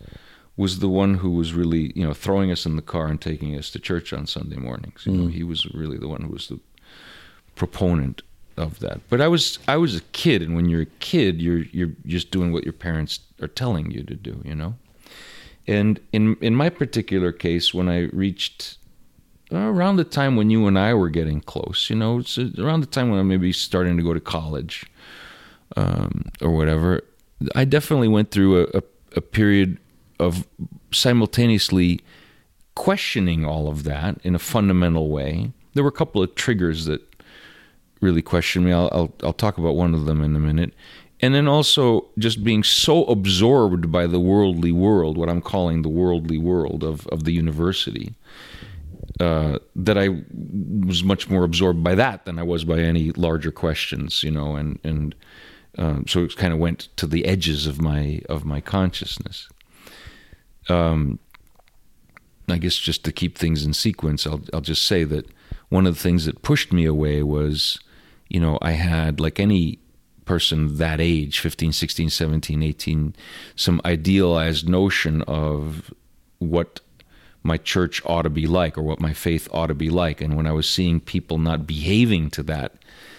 [0.57, 3.59] was the one who was really, you know, throwing us in the car and taking
[3.59, 5.03] us to church on Sunday mornings.
[5.07, 6.61] You know, he was really the one who was the
[7.57, 8.23] proponent
[8.57, 9.01] of that.
[9.09, 12.31] But I was I was a kid, and when you're a kid, you're you're just
[12.31, 14.41] doing what your parents are telling you to do.
[14.45, 14.75] You know.
[15.67, 18.79] And in in my particular case, when I reached
[19.53, 22.81] uh, around the time when you and I were getting close, you know, it's around
[22.81, 24.87] the time when I'm maybe starting to go to college
[25.77, 27.03] um, or whatever,
[27.55, 28.83] I definitely went through a, a,
[29.17, 29.79] a period
[30.19, 30.47] of
[30.93, 32.01] simultaneously
[32.75, 35.53] questioning all of that in a fundamental way.
[35.75, 37.01] There were a couple of triggers that
[38.05, 38.73] really question me.
[38.73, 40.73] I'll, I'll, I'll talk about one of them in a minute.
[41.21, 45.89] And then also just being so absorbed by the worldly world, what I'm calling the
[45.89, 48.15] worldly world of, of the university,
[49.21, 50.09] uh, that I
[50.87, 54.57] was much more absorbed by that than I was by any larger questions, you know,
[54.57, 55.15] and and
[55.79, 59.49] um, so it kind of went to the edges of my of my consciousness.
[60.69, 61.19] Um,
[62.49, 65.27] I guess just to keep things in sequence, I'll I'll just say that
[65.69, 67.79] one of the things that pushed me away was,
[68.29, 69.79] you know, I had like any
[70.25, 73.15] person that age 15 16 17 18
[73.57, 75.93] some idealized notion of
[76.39, 76.81] what
[77.43, 80.23] my church ought to be like or what my faith ought to be like.
[80.23, 82.73] And when I was seeing people not behaving to that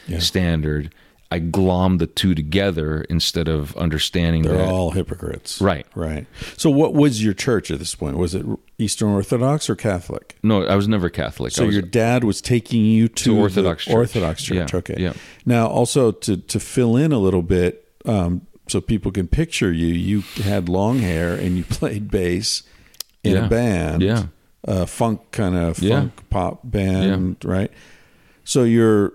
[0.07, 0.17] Yeah.
[0.19, 0.93] standard,
[1.31, 4.67] I glom the two together instead of understanding They're that.
[4.69, 5.59] all hypocrites.
[5.59, 5.85] Right.
[5.95, 6.27] Right.
[6.55, 8.17] So, what was your church at this point?
[8.17, 8.45] Was it
[8.77, 10.37] Eastern Orthodox or Catholic?
[10.43, 11.51] no, I was never Catholic.
[11.51, 13.93] So was, your dad was taking you to, To Orthodox church.
[13.93, 14.71] Orthodox church.
[14.73, 14.95] Yeah, Okay.
[14.97, 15.13] yeah.
[15.45, 19.87] Now, also to to fill in a little bit, um, so people can picture you.
[19.87, 22.61] You had long hair and you played bass
[23.23, 23.45] in Yeah.
[23.45, 24.01] a band.
[24.03, 24.25] Yeah.
[24.67, 27.71] A funk kind of funk pop band, right?
[28.43, 29.13] So you're.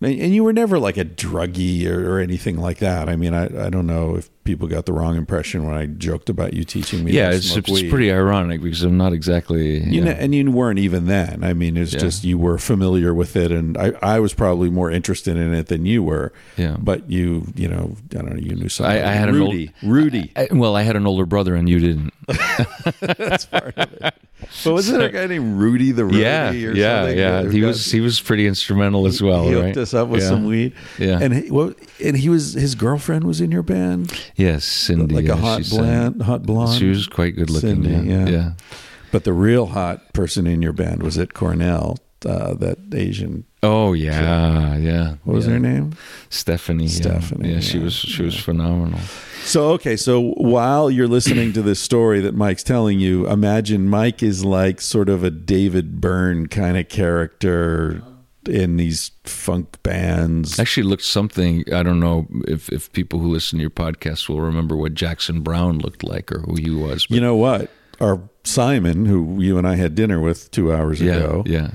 [0.00, 3.08] And you were never like a druggie or, or anything like that.
[3.08, 6.30] I mean, I, I don't know if people got the wrong impression when I joked
[6.30, 7.12] about you teaching me.
[7.12, 9.76] yeah, it's, it's pretty ironic because I'm not exactly.
[9.84, 10.04] You yeah.
[10.04, 11.44] know, and you weren't even then.
[11.44, 11.98] I mean, it's Yeah.
[12.00, 15.66] just you were familiar with it, and I, I was probably more interested in it
[15.66, 16.32] than you were.
[16.56, 16.76] Yeah.
[16.78, 18.36] But you, you know, I don't know.
[18.40, 18.96] You knew something.
[18.96, 19.66] I, I had Rudy.
[19.66, 20.32] an old Rudy.
[20.34, 22.14] I, well, I had an older brother, and you didn't.
[23.00, 24.14] That's part of it.
[24.64, 26.18] But wasn't there a guy named Rudy the Rudy?
[26.18, 27.18] yeah, or yeah, something?
[27.18, 27.50] yeah.
[27.50, 29.64] He got- was he was pretty instrumental as well, He right?
[29.66, 30.28] hooked us up with Yeah.
[30.28, 30.72] some weed.
[30.98, 31.18] Yeah.
[31.20, 35.26] And he, well, and he was his girlfriend was in your band, Yes, Cindy, like
[35.26, 36.78] yeah, a hot she blonde, hot blonde.
[36.78, 37.82] She was quite good looking.
[37.82, 38.24] Cindy, yeah.
[38.24, 38.28] yeah.
[38.28, 38.52] yeah.
[39.10, 41.98] But the real hot person in your band was at Cornell.
[42.26, 43.44] Uh, that Asian.
[43.62, 45.14] Oh yeah, yeah.
[45.22, 45.52] What was yeah.
[45.52, 45.96] her name?
[46.30, 46.86] Stephanie.
[46.86, 46.90] yeah.
[46.90, 48.98] Stephanie, Yeah, she was she was phenomenal.
[49.44, 54.20] So okay, so while you're listening to this story that Mike's telling you, imagine Mike
[54.20, 58.02] is like sort of a David Byrne kind of character
[58.48, 60.58] in these funk bands.
[60.58, 61.64] Actually, looked something.
[61.72, 65.40] I don't know if if people who listen to your podcast will remember what Jackson
[65.40, 67.06] Browne looked like or who he was.
[67.06, 67.70] But You know what?
[68.00, 71.72] Our Simon, who you and I had dinner with two hours yeah, ago, yeah.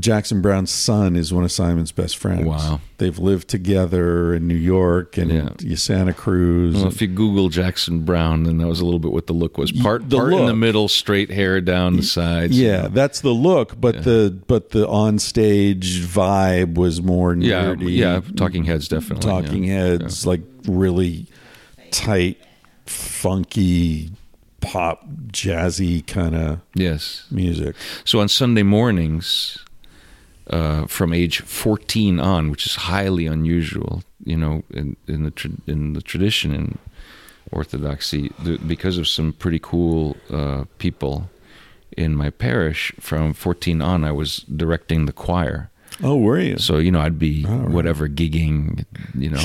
[0.00, 2.44] Jackson Browne's son is one of Simon's best friends.
[2.44, 2.80] Wow.
[2.98, 5.76] They've lived together in New York and Yeah.
[5.76, 6.74] Santa Cruz.
[6.74, 9.56] Well, if you Google Jackson Browne, then that was a little bit what the look
[9.56, 9.70] was.
[9.70, 12.58] Part the part in the middle, straight hair down the sides.
[12.58, 17.96] yeah, that's the look, but the but the on stage vibe was more yeah, nerdy.
[17.96, 18.20] yeah.
[18.36, 19.30] Talking Heads definitely.
[19.30, 19.40] yeah.
[19.42, 21.26] Talking Heads, like really
[21.92, 22.38] tight,
[22.86, 24.10] funky,
[24.60, 27.26] pop, jazzy kind of Yes.
[27.30, 27.76] music.
[28.04, 29.58] So on Sunday mornings,
[30.50, 35.50] uh, from age 14 on, which is highly unusual, you know, in, in the tra-
[35.66, 36.78] in the tradition in
[37.52, 41.30] Orthodoxy, the, because of some pretty cool uh, people
[41.96, 42.92] in my parish.
[43.00, 45.70] From 14 on, I was directing the choir.
[46.02, 46.58] Oh, were you?
[46.58, 47.68] So you know, I'd be right.
[47.68, 48.84] whatever gigging,
[49.14, 49.42] you know.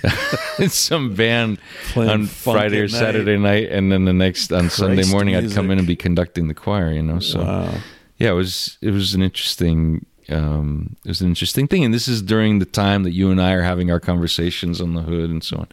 [0.58, 1.58] in some band
[1.88, 2.90] Playing on Friday or night.
[2.90, 5.96] Saturday night, and then the next on Sunday Christ morning, I'd come in and be
[5.96, 6.92] conducting the choir.
[6.92, 7.74] You know, so Wow.
[8.16, 12.08] yeah, it was it was an interesting um, it was an interesting thing, and this
[12.08, 15.30] is during the time that you and I are having our conversations on the hood
[15.30, 15.68] and so on.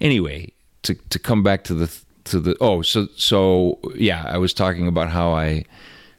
[0.00, 4.52] Anyway, to to come back to the to the oh so so yeah, I was
[4.52, 5.64] talking about how I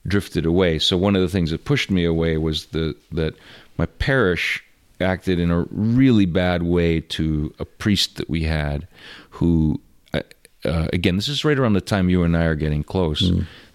[0.08, 0.80] drifted away.
[0.80, 3.36] So one of the things that pushed me away was the that
[3.78, 4.64] my parish
[5.00, 8.88] acted in a really bad way to a priest that we had
[9.32, 9.82] who
[10.14, 10.22] uh,
[10.64, 13.32] uh, again this is right around the time you and I are getting close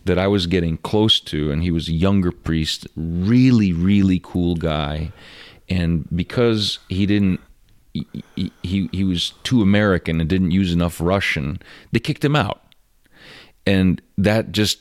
[0.07, 4.55] that I was getting close to and he was a younger priest really really cool
[4.57, 5.13] guy.
[5.69, 7.41] And because he didn't
[7.93, 11.59] he, he- he was too American and didn't use enough Russian
[11.93, 12.63] they kicked him out.
[13.67, 14.79] And that just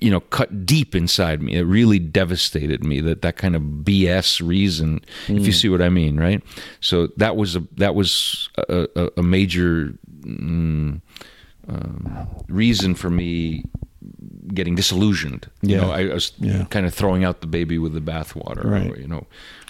[0.00, 1.54] you know cut deep inside me.
[1.54, 5.88] It really devastated me that that kind of bs reason if you see what i
[5.88, 6.42] mean right?
[6.80, 11.00] So that was a that was a, a, a major mm,
[11.68, 13.64] um, reason for me
[14.54, 15.80] getting disillusioned you Yeah.
[15.82, 16.64] know i was Yeah.
[16.70, 18.90] kind of throwing out the baby with the bathwater Right.
[18.90, 19.26] or you know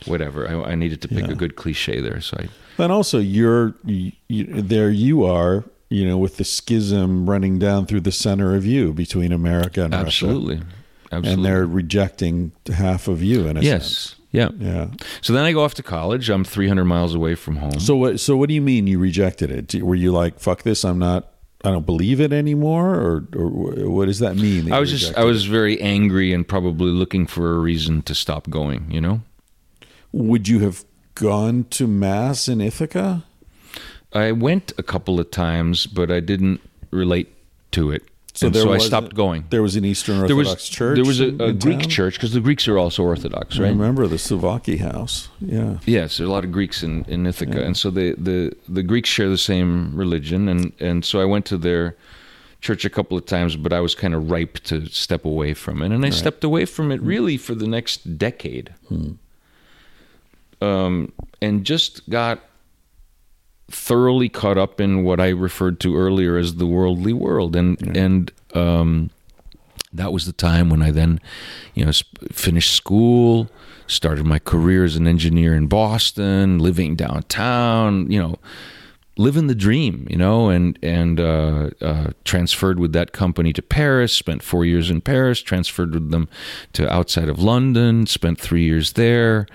[0.07, 1.33] whatever I, I needed to pick Yeah.
[1.33, 2.49] a good cliche there so i
[2.83, 4.89] And also, you're you, you, there.
[4.91, 9.33] You are, you know, with the schism running down through the center of you between
[9.33, 10.61] America and Russia, absolutely
[11.11, 13.65] absolutely and they're rejecting half of you in a sense.
[13.65, 14.87] yes yeah Yeah.
[15.23, 16.29] So then I go off to college.
[16.31, 17.81] I'm 300 miles away from home.
[17.81, 18.21] So what?
[18.21, 19.83] So what do you mean you rejected it?
[19.83, 20.85] Were you like, "Fuck this"?
[20.85, 21.23] I'm not.
[21.65, 24.67] I don't believe it anymore, or or what does that mean?
[24.67, 28.15] that I was just I was very angry and probably looking for a reason to
[28.15, 28.91] stop going.
[28.91, 29.23] You know.
[30.13, 33.25] Would you have gone to mass in Ithaca?
[34.13, 36.61] I went a couple of times, but I didn't
[36.91, 37.35] relate
[37.73, 38.05] to it.
[38.39, 39.47] So And there so I stopped going.
[39.51, 40.95] There was an Eastern There Orthodox was church.
[40.95, 41.89] there was a, a Greek town?
[41.89, 43.67] church because the Greeks are also Orthodox, right?
[43.67, 45.29] I remember the Savaki house.
[45.41, 45.79] Yeah.
[45.87, 48.85] Yes, there are a lot of Greeks in, in Ithaca, and so the, the the
[48.85, 51.97] Greeks share the same religion, and and so I went to their
[52.61, 55.83] church a couple of times, but I was kind of ripe to step away from
[55.83, 58.73] it, and I stepped away from it really for the next decade,
[60.61, 61.13] um,
[61.43, 62.39] and just got
[63.71, 68.33] thoroughly caught up in what I referred to earlier as the worldly world, and and
[68.55, 69.11] um,
[69.93, 71.21] that was the time when I then,
[71.75, 71.93] you know,
[72.31, 73.51] finished school,
[73.87, 78.39] started my career as an engineer in Boston, living downtown, you know,
[79.17, 84.13] living the dream, you know, and and uh, uh, transferred with that company to Paris.
[84.13, 85.43] Spent four years in Paris.
[85.43, 86.29] Transferred with them
[86.73, 88.07] to outside of London.
[88.07, 89.47] Spent three years there.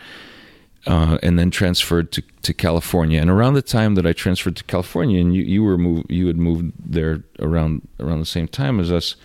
[0.85, 3.22] Uh, and then transferred to, to California.
[3.22, 6.27] And around the time that I transferred to California, and you, you were moved, you
[6.27, 9.15] had moved there around around the same time as us.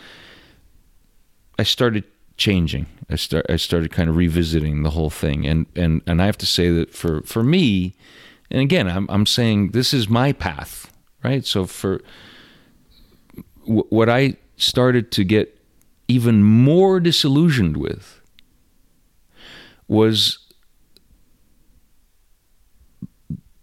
[1.59, 2.05] I started
[2.36, 2.86] changing.
[3.10, 6.39] I start I started kind of revisiting the whole thing, and and and I have
[6.39, 7.94] to say that for for me,
[8.51, 10.93] and again, I'm I'm saying this is my path,
[11.24, 11.44] right?
[11.44, 12.01] So for
[13.66, 15.59] w- what I started to get
[16.06, 18.20] even more disillusioned with
[19.86, 20.39] was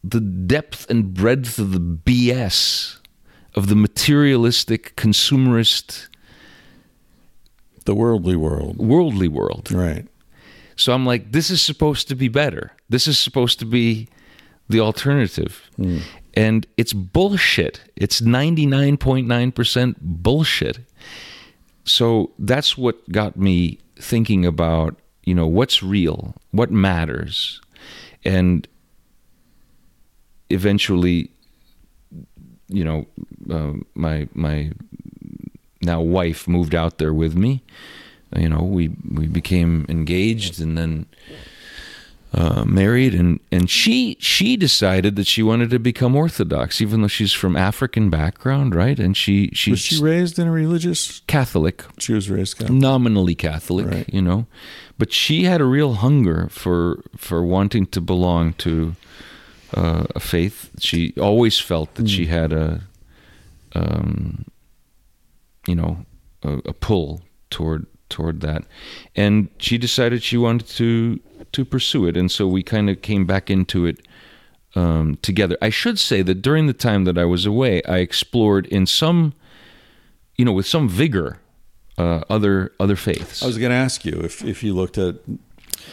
[0.07, 2.99] the depth and breadth of the BS
[3.56, 6.07] of the materialistic consumerist
[7.86, 8.77] The worldly world.
[8.77, 9.72] worldly world.
[9.72, 10.07] Right.
[10.76, 12.72] So I'm like, this is supposed to be better.
[12.90, 14.07] This is supposed to be
[14.69, 15.69] the alternative.
[15.77, 15.99] Hmm.
[16.34, 17.80] And it's bullshit.
[17.95, 20.80] It's 99.9% bullshit.
[21.86, 27.61] So that's what got me thinking about, you know, what's real, what matters.
[28.26, 28.68] And
[30.50, 31.30] eventually,
[32.68, 33.06] you know,
[33.50, 34.72] uh, my my
[35.82, 37.62] now wife moved out there with me.
[38.36, 41.06] You know, we we became engaged and then
[42.34, 47.08] uh, married, and and she she decided that she wanted to become Orthodox, even though
[47.08, 49.00] she's from African background, right?
[49.00, 51.22] And she she's Was she raised in a religious?
[51.28, 52.78] Catholic, She was raised Catholic.
[52.78, 54.10] nominally Catholic, Right.
[54.14, 54.48] you know,
[54.98, 58.96] but she had a real hunger for for wanting to belong to
[59.74, 60.72] uh, a faith.
[60.80, 62.82] She always felt that she had a,
[63.74, 64.46] um,
[65.68, 66.06] you know,
[66.44, 68.64] a, a pull toward toward that,
[69.16, 71.20] and she decided she wanted to
[71.52, 74.06] to pursue it, and so we kind of came back into it
[74.76, 75.58] um, together.
[75.62, 79.34] I should say that during the time that I was away, I explored in some,
[80.36, 81.40] you know, with some vigor,
[81.98, 83.42] uh, other other faiths.
[83.42, 85.16] I was going to ask you if if you looked at.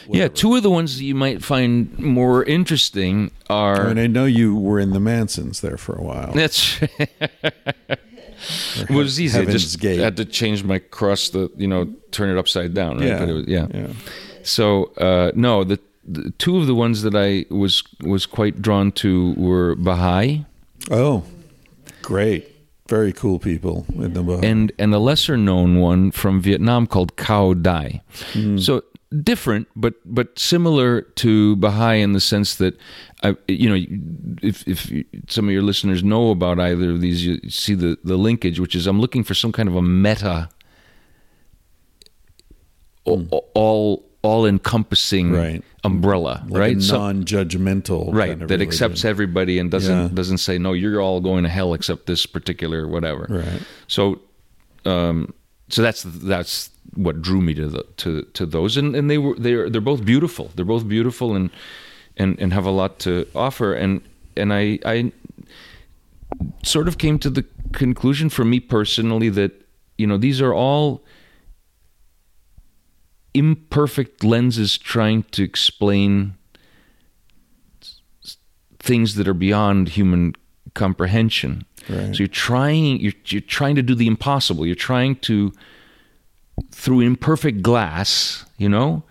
[0.08, 3.88] Yeah, two of the ones that you might find more interesting I are.
[3.88, 6.32] mean, I know you were in the Mansons there for a while.
[6.32, 6.80] That's
[8.78, 9.38] it was easy.
[9.38, 9.98] I just Gate.
[10.00, 12.98] had to change my cross, the you know, turn it upside down.
[12.98, 13.06] Right?
[13.08, 13.18] Yeah.
[13.18, 13.66] But it was, yeah.
[13.72, 13.88] Yeah.
[14.42, 18.92] So uh, no, the, the two of the ones that I was was quite drawn
[18.92, 20.44] to were Baha'i
[20.90, 21.22] Oh,
[22.02, 22.48] great.
[22.88, 24.44] Very cool people in the book.
[24.44, 28.02] and and a lesser known one from Vietnam called Cao Dai.
[28.58, 28.82] So
[29.22, 32.76] different, but but similar to Baha'i in the sense that,
[33.22, 33.84] I, you know,
[34.42, 34.90] if if
[35.28, 38.74] some of your listeners know about either of these, you see the the linkage, which
[38.74, 40.48] is I'm looking for some kind of a meta,
[43.04, 45.62] all all, all encompassing Right.
[45.84, 46.76] umbrella, like right?
[46.76, 48.68] a non-judgmental right kind of that religion.
[48.68, 50.08] accepts everybody and doesn't Yeah.
[50.14, 53.62] doesn't say no you're all going to hell except this particular whatever Right.
[53.88, 54.20] so
[54.84, 55.34] um
[55.72, 58.76] so that's that's what drew me to the to to those.
[58.76, 60.50] And and they were they're they're both beautiful.
[60.54, 61.50] They're both beautiful and
[62.18, 63.72] and and have a lot to offer.
[63.72, 64.02] And
[64.36, 65.12] and i i
[66.62, 69.66] sort of came to the conclusion for me personally that
[69.96, 71.02] you know these are all
[73.32, 76.34] imperfect lenses trying to explain
[78.78, 80.34] things that are beyond human
[80.74, 81.64] comprehension.
[81.88, 82.14] Right.
[82.14, 84.66] So you're trying you're you're trying to do the impossible.
[84.66, 85.52] You're trying to
[86.70, 89.02] through imperfect glass, you know,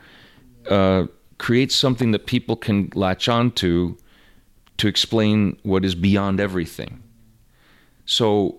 [0.69, 1.07] uh,
[1.38, 3.98] create something that people can latch onto to
[4.77, 7.03] to explain what is beyond everything.
[8.06, 8.57] So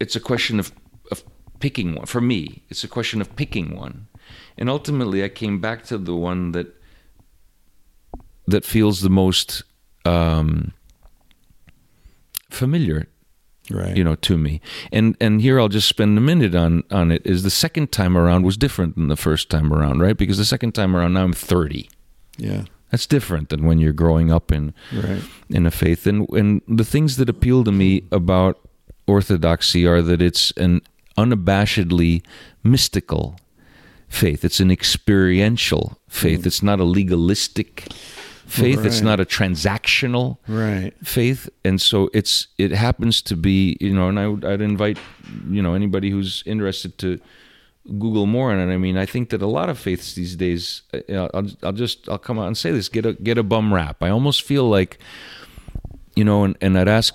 [0.00, 0.72] it's a question of,
[1.10, 1.22] of
[1.60, 2.06] picking one.
[2.06, 4.08] For me, it's a question of picking one.
[4.56, 6.74] And ultimately, I came back to the one that
[8.46, 9.62] that feels the most
[10.06, 10.72] um,
[12.50, 13.06] familiar
[13.70, 13.96] right.
[13.96, 14.60] you know to me.
[14.92, 18.16] And and here i'll just spend a minute on on it is the second time
[18.16, 20.16] around was different than the first time around right?
[20.16, 21.88] Because the second time around now i'm 30
[22.38, 22.64] yeah.
[22.90, 25.22] that's different than when you're growing up in Right.
[25.50, 26.06] in a faith.
[26.06, 28.58] And and the things that appeal to me about
[29.06, 30.80] orthodoxy are that it's an
[31.16, 32.22] unabashedly
[32.62, 33.36] mystical
[34.08, 34.44] faith.
[34.44, 36.42] It's an experiential faith.
[36.42, 36.46] Mm.
[36.46, 37.86] It's not a legalistic
[38.48, 40.92] faith it's not a transactional Right.
[41.04, 44.98] faith and so it's it happens to be you know and I would I'd invite
[45.50, 47.20] you know anybody who's interested to
[47.98, 48.70] Google more on it.
[48.70, 50.82] I mean, I think that a lot of faiths these days.
[50.92, 53.72] uh, I'll I'll just I'll come out and say this: get a get a bum
[53.72, 54.02] rap.
[54.02, 54.98] I almost feel like,
[56.14, 57.14] you know, and, and I'd ask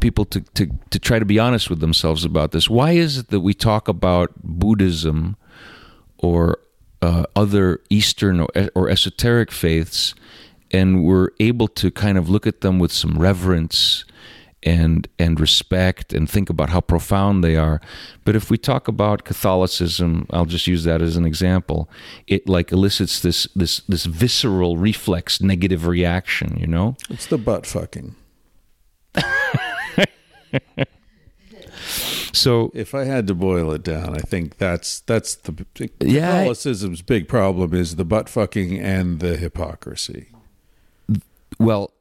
[0.00, 2.68] people to, to to try to be honest with themselves about this.
[2.68, 5.36] Why is it that we talk about Buddhism
[6.18, 6.58] or
[7.00, 10.14] uh, other Eastern or, or esoteric faiths,
[10.72, 14.04] and we're able to kind of look at them with some reverence
[14.64, 17.80] and and respect and think about how profound they are.
[18.24, 21.88] But if we talk about Catholicism, I'll just use that as an example.
[22.28, 26.56] It like elicits this this this visceral reflex negative reaction.
[26.60, 28.14] You know, It's the butt fucking.
[32.32, 35.66] so If I had to boil it down, I think that's that's the
[36.00, 40.28] Yeah, I- Catholicism's big problem is the butt fucking and the hypocrisy.
[41.64, 41.92] Well,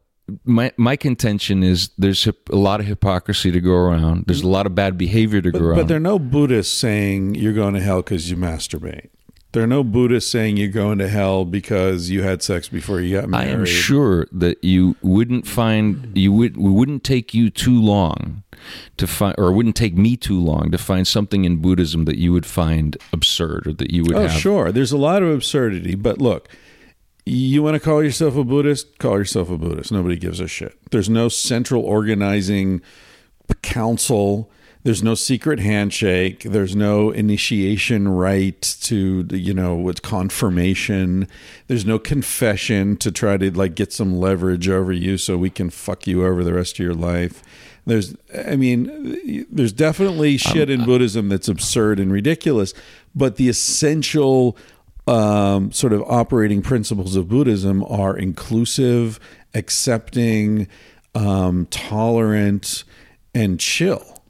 [0.45, 4.25] my my contention is there's a lot of hypocrisy to go around.
[4.27, 5.77] There's a lot of bad behavior to But, go around.
[5.79, 9.09] but there are no Buddhists saying you're going to hell because you masturbate.
[9.53, 13.19] There are no Buddhists saying you're going to hell because you had sex before you
[13.19, 13.49] got married.
[13.49, 18.43] I am sure that you wouldn't find you would it wouldn't take you too long
[18.95, 22.17] to find, or it wouldn't take me too long to find something in Buddhism that
[22.17, 24.31] you would find absurd or that you would Oh, have.
[24.39, 24.71] sure.
[24.71, 26.47] There's a lot of absurdity, but look,
[27.25, 28.97] you want to call yourself a Buddhist?
[28.97, 29.91] Call yourself a Buddhist.
[29.91, 30.77] Nobody gives a shit.
[30.91, 32.81] There's no central organizing
[33.61, 34.49] council.
[34.83, 36.41] There's no secret handshake.
[36.43, 41.27] There's no initiation rite to you know with confirmation.
[41.67, 45.69] There's no confession to try to like get some leverage over you so we can
[45.69, 47.43] fuck you over the rest of your life.
[47.85, 48.15] There's,
[48.47, 52.75] I mean, there's definitely shit in Buddhism that's absurd and ridiculous,
[53.15, 54.55] but the essential
[55.11, 59.19] um, sort of operating principles of Buddhism are inclusive,
[59.53, 60.67] accepting,
[61.15, 62.83] um, tolerant,
[63.33, 64.23] and chill.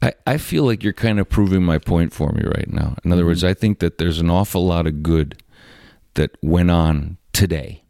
[0.00, 2.96] I, I feel like you're kind of proving my point for me right now.
[3.04, 5.42] In other words, I think that there's an awful lot of good
[6.14, 7.82] that went on today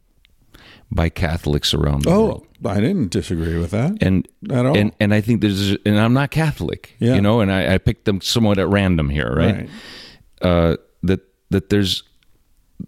[0.90, 2.47] by Catholics around the world.
[2.65, 3.99] Oh, I didn't disagree with that.
[4.03, 4.77] and At all.
[4.77, 7.15] and and I think there's and I'm not Catholic, Yeah.
[7.15, 9.55] you know, and I, I picked them somewhat at random here, right?
[9.57, 9.70] Right.
[10.40, 11.20] Uh, that
[11.51, 12.03] that there's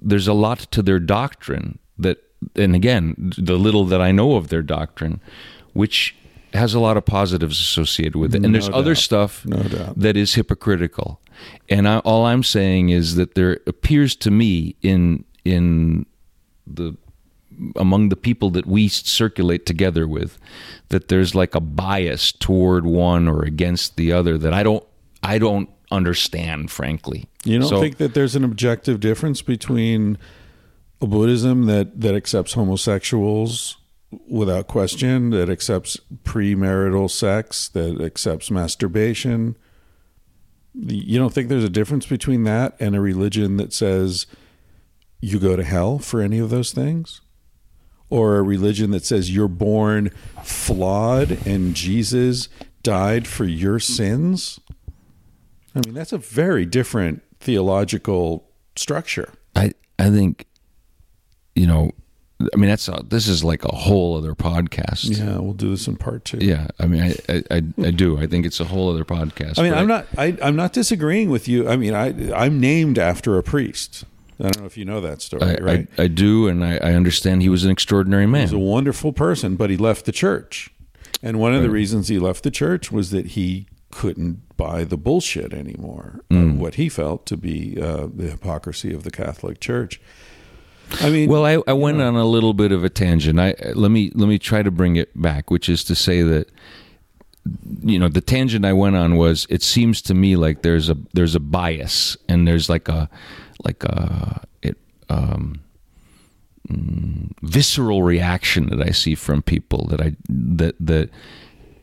[0.01, 2.19] there's a lot to their doctrine that,
[2.57, 5.21] and again, the little that I know of their doctrine,
[5.73, 6.15] which
[6.53, 9.99] has a lot of positives associated with it, and there's No other stuff No doubt.
[9.99, 11.21] that is hypocritical.
[11.69, 16.07] And I, all I'm saying is that there appears to me in in
[16.67, 16.97] the
[17.77, 20.39] among the people that we circulate together with
[20.89, 24.85] that there's like a bias toward one or against the other that I don't
[25.23, 27.29] I don't understand frankly.
[27.45, 30.19] You don't So- think that there's an objective difference between
[31.01, 33.77] a Buddhism that, that accepts homosexuals
[34.29, 39.57] without question, that accepts premarital sex, that accepts masturbation?
[40.75, 44.27] You don't think there's a difference between that and a religion that says
[45.21, 47.21] you go to hell for any of those things?
[48.09, 50.11] Or a religion that says you're born
[50.43, 52.49] flawed and Jesus
[52.83, 54.59] died for your sins?
[55.75, 59.33] I mean, that's a very different theological structure.
[59.57, 60.47] I I think
[61.55, 61.91] you know
[62.41, 65.19] I mean that's a, this is like a whole other podcast.
[65.19, 66.39] Yeah, we'll do this in part two.
[66.41, 68.19] Yeah, I mean I I, I, I do.
[68.19, 69.59] I think it's a whole other podcast.
[69.59, 70.07] I mean, I'm not.
[70.17, 71.69] I, I'm not disagreeing with you.
[71.69, 74.05] I mean, I I'm named after a priest.
[74.39, 75.89] I don't know if you know that story, I, right?
[75.99, 78.49] I, I do, and I, I understand he was an extraordinary man.
[78.49, 80.71] He was a wonderful person, but he left the church.
[81.23, 84.97] And one of the reasons he left the church was that he couldn't buy the
[84.97, 86.53] bullshit anymore Mm.
[86.55, 90.01] of what he felt to be uh, the hypocrisy of the Catholic Church.
[91.01, 93.39] I mean, Well, I, I went on a little bit of a tangent.
[93.39, 96.49] I let me let me try to bring it back, which is to say that
[97.83, 100.97] you know the tangent I went on was it seems to me like there's a
[101.15, 103.09] there's a bias and there's like a
[103.65, 104.77] like a it
[105.09, 105.61] um
[106.69, 111.11] mm, visceral reaction that I see from people that I that that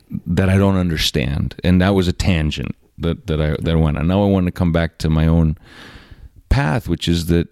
[0.10, 3.98] that I don't understand, and that was a tangent that that I that I went
[3.98, 4.08] on.
[4.08, 5.58] Now I want to come back to my own
[6.50, 7.48] path, which is that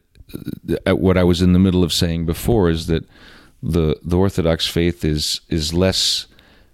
[0.87, 3.07] uh, what I was in the middle of saying before is that
[3.61, 6.27] the the Orthodox faith is is less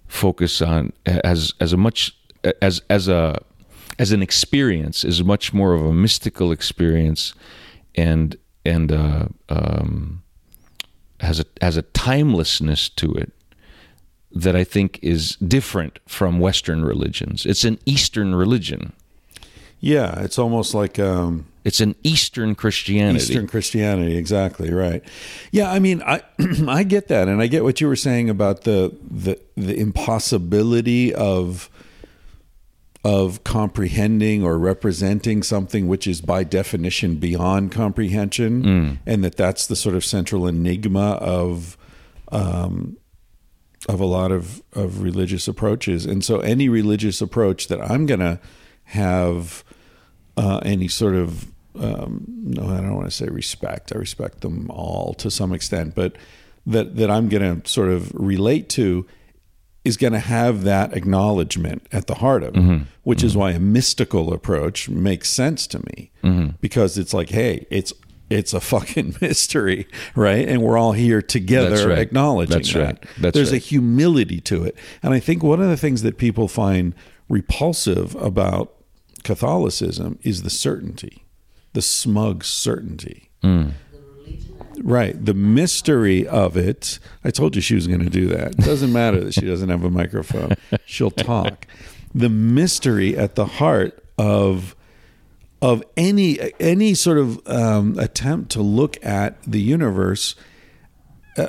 [0.08, 2.16] focused on as as a much
[2.62, 3.42] as as a
[4.00, 7.34] as an experience is much more of a mystical experience
[7.96, 10.24] and and uh, um,
[11.20, 13.32] has a has a timelessness to it
[14.34, 17.46] that I think is different from Western religions.
[17.46, 18.94] It's an Eastern religion.
[19.80, 23.24] yeah, it's almost like um, It's an Eastern Christianity.
[23.26, 25.04] Eastern Christianity, exactly right.
[25.52, 26.22] Yeah, I mean, I
[26.68, 31.14] I get that, and I get what you were saying about the the the impossibility
[31.14, 31.70] of
[33.04, 39.76] of comprehending or representing something which is by definition beyond comprehension, and that that's the
[39.76, 41.78] sort of central enigma of
[42.32, 42.98] um,
[43.90, 48.40] of a lot of of religious approaches, and so any religious approach that I'm gonna
[48.86, 49.64] have
[50.38, 53.94] uh, any sort of um, no, I don't want to say respect.
[53.96, 56.18] I respect them all to some extent, but
[56.66, 59.06] that that I'm going to sort of relate to
[59.84, 63.60] is going to have that acknowledgement at the heart of it, which is why a
[63.60, 66.12] mystical approach makes sense to me.
[66.62, 67.94] Because it's like, hey, it's
[68.32, 70.48] it's a fucking mystery, right?
[70.48, 71.98] And we're all here together That's right.
[72.00, 72.80] acknowledging That's that.
[72.84, 73.06] right.
[73.20, 76.48] That's There's a humility to it, and I think one of the things that people
[76.48, 76.94] find
[77.30, 78.74] repulsive about
[79.24, 81.26] Catholicism is the certainty,
[81.74, 83.30] the smug certainty.
[83.42, 83.70] Hmm.
[84.84, 85.24] Right.
[85.24, 86.98] The mystery of it.
[87.24, 88.52] I told you she was going to do that.
[88.52, 90.54] It doesn't matter that she doesn't have a microphone.
[90.86, 91.68] She'll talk.
[92.16, 94.76] The mystery at the heart of
[95.62, 100.36] of any any sort of um, attempt to look at the universe,
[101.38, 101.48] uh,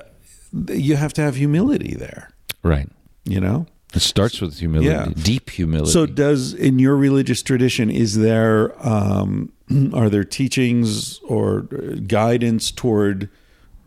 [0.69, 2.31] you have to have humility there.
[2.63, 2.89] Right.
[3.25, 3.67] You know.
[3.95, 5.09] It starts with humility, Yeah.
[5.23, 5.91] deep humility.
[5.91, 9.53] So, does in your religious tradition is there um,
[9.93, 11.63] are there teachings or
[12.07, 13.29] guidance toward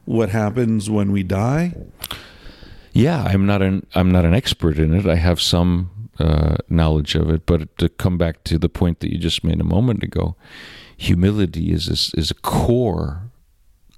[0.06, 1.74] what happens when we die?
[2.94, 5.08] Yeah, I'm not an I'm not an expert in it.
[5.08, 5.90] I have some
[6.20, 9.60] uh, knowledge of it, but to come back to the point that you just made
[9.60, 10.36] a moment ago,
[10.98, 13.32] humility is a, is a core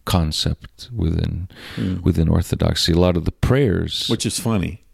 [0.05, 1.49] concept within
[2.01, 2.93] within Orthodoxy.
[2.93, 4.85] A lot of the prayers, Which is funny.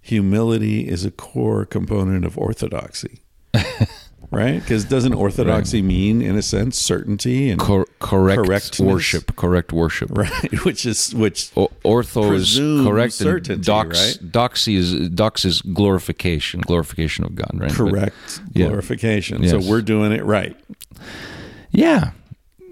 [0.00, 3.20] Humility is a core component of orthodoxy.
[4.30, 4.60] right?
[4.60, 10.10] Because doesn't orthodoxy mean, in a sense, certainty and cor- correct worship, correct worship.
[10.16, 14.30] right, which is which O- Ortho is correct, certainty, and dox, right?
[14.32, 17.68] doxy is dox is glorification, glorification of God, right?
[17.68, 18.66] But- correct Yeah.
[18.68, 19.42] glorification.
[19.42, 19.50] Yes.
[19.50, 20.56] So we're doing it right.
[21.70, 22.12] Yeah.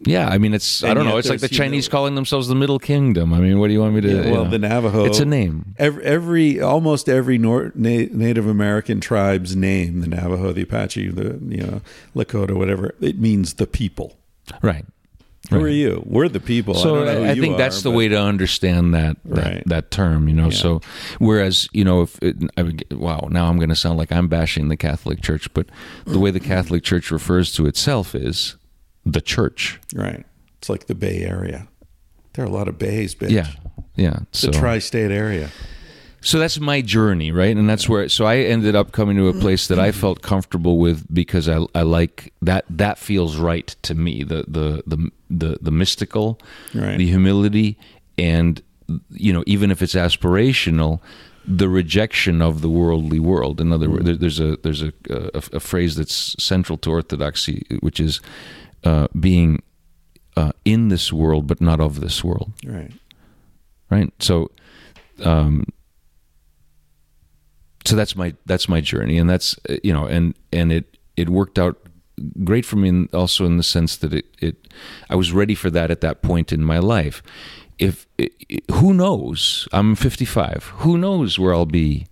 [0.07, 1.19] Yeah, I mean, it's I don't know.
[1.19, 1.89] It's like the Chinese humility.
[1.91, 3.35] calling themselves the Middle Kingdom.
[3.35, 4.09] I mean, what do you want me to?
[4.09, 4.51] Yeah, you well, know?
[4.51, 5.05] the Navajo.
[5.05, 5.75] It's a name.
[5.79, 11.39] Every, every almost every Nor- Na- Native American tribe's name, the Navajo, the Apache, the
[11.49, 11.81] you know
[12.17, 14.17] Lakota, whatever, it means the people.
[14.63, 14.87] Right.
[15.51, 15.65] Who Right.
[15.65, 16.03] are you?
[16.07, 16.77] We're the people.
[16.77, 18.95] I, So don't know who I, you think are, that's the but- way to understand
[18.95, 19.63] that that, Right.
[19.67, 20.45] that term, you know.
[20.51, 20.57] Yeah.
[20.57, 20.81] So
[21.19, 24.13] whereas you know, if it, I would, get- wow, now I'm going to sound like
[24.13, 25.67] I'm bashing the Catholic Church, but
[26.07, 28.57] the way the Catholic Church refers to itself is
[29.07, 29.81] the Church.
[29.95, 30.25] Right.
[30.59, 31.69] It's like the Bay Area.
[32.35, 33.31] There are a lot of bays, bitch.
[33.31, 33.49] Yeah,
[33.97, 34.21] yeah.
[34.31, 35.51] The So tri-state area.
[36.21, 37.57] so that's my journey, right?
[37.57, 40.79] And that's where so I ended up coming to a place that I felt comfortable
[40.79, 44.23] with because I I like that that feels right to me.
[44.23, 46.39] The the the the, the mystical,
[46.75, 46.99] Right.
[46.99, 47.77] the humility,
[48.17, 48.63] and
[49.11, 51.01] you know even if it's aspirational,
[51.45, 53.61] the rejection of the worldly world.
[53.61, 54.07] In other words, mm-hmm.
[54.07, 54.93] there- there's a there's a,
[55.35, 58.21] a a phrase that's central to orthodoxy, which is
[58.85, 59.63] uh, being
[60.37, 62.53] uh, in this world but not of this world.
[62.65, 62.93] Right.
[63.91, 64.13] right?
[64.21, 64.51] So
[65.25, 65.65] um
[67.85, 69.19] so that's my that's my journey.
[69.19, 71.77] And that's uh, you know and and it it worked out
[72.45, 74.73] great for me in, also in the sense that it it
[75.09, 77.23] I was ready for that at that point in my life.
[77.79, 79.67] If it, it- who knows?
[79.73, 82.07] I'm 55 who knows where I'll be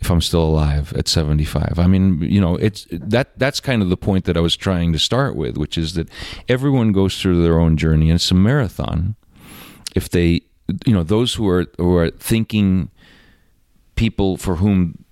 [0.00, 3.88] if I'm still alive at 75 I mean you know it's that that's kind of
[3.88, 6.08] the point that I was trying to start with which is that
[6.48, 9.16] everyone goes through their own journey and it's a marathon.
[9.94, 10.42] If they
[10.86, 12.90] you know those who are who are thinking
[13.96, 15.04] people for whom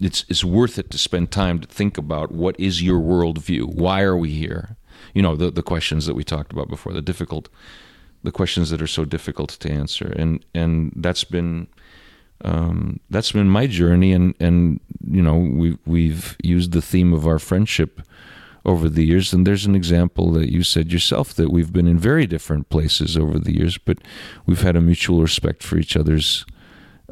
[0.00, 3.74] it's it's worth it to spend time to think about what is your worldview?
[3.74, 4.76] Why are we here?
[5.14, 7.48] You know the the questions that we talked about before the difficult
[8.22, 10.12] the questions that are so difficult to answer.
[10.16, 11.68] And and that's been
[12.44, 17.26] um, that's been my journey and and you know we we've used the theme of
[17.26, 18.00] our friendship
[18.64, 19.32] over the years.
[19.32, 23.16] And there's an example that you said yourself that we've been in very different places
[23.16, 23.98] over the years but
[24.46, 26.44] we've had a mutual respect for each other's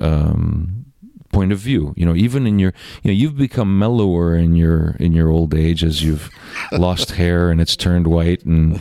[0.00, 0.86] um,
[1.32, 1.94] point of view.
[1.96, 2.72] You know even in your
[3.02, 6.30] you know you've become mellower in your in your old age as you've
[6.72, 8.80] lost hair and it's turned white and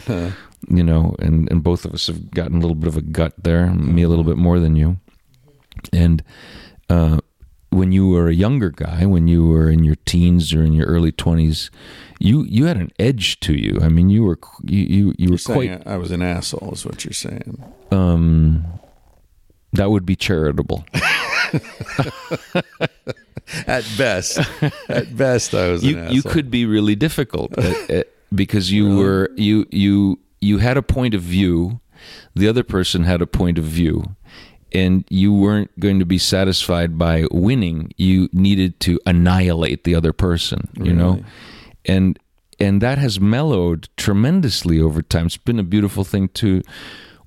[0.69, 3.33] you know and and both of us have gotten a little bit of a gut
[3.43, 4.97] there me a little bit more than you
[5.93, 6.23] and
[6.89, 7.19] uh,
[7.69, 10.87] when you were a younger guy, when you were in your teens or in your
[10.87, 11.69] early twenties,
[12.19, 13.79] you you had an edge to you.
[13.81, 15.85] I mean, you were you you, you were quite.
[15.87, 17.63] I was an asshole, is what you're saying.
[17.91, 18.65] Um,
[19.73, 20.85] that would be charitable.
[23.65, 24.39] At best,
[24.89, 25.81] at best, I was.
[25.83, 30.75] you you could be really difficult at- at- because you were you you you had
[30.75, 31.79] a point of view,
[32.35, 34.15] the other person had a point of view,
[34.73, 37.91] and you weren't going to be satisfied by winning.
[37.97, 40.67] You needed to annihilate the other person.
[40.75, 41.23] You know,
[41.85, 42.17] and
[42.59, 45.27] and that has mellowed tremendously over time.
[45.27, 46.61] It's been a beautiful thing to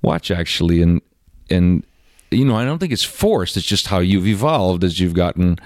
[0.01, 1.01] watch, actually, and
[1.49, 1.83] and
[2.31, 3.57] you know, I don't think it's forced.
[3.57, 5.57] It's just how you've evolved as you've gotten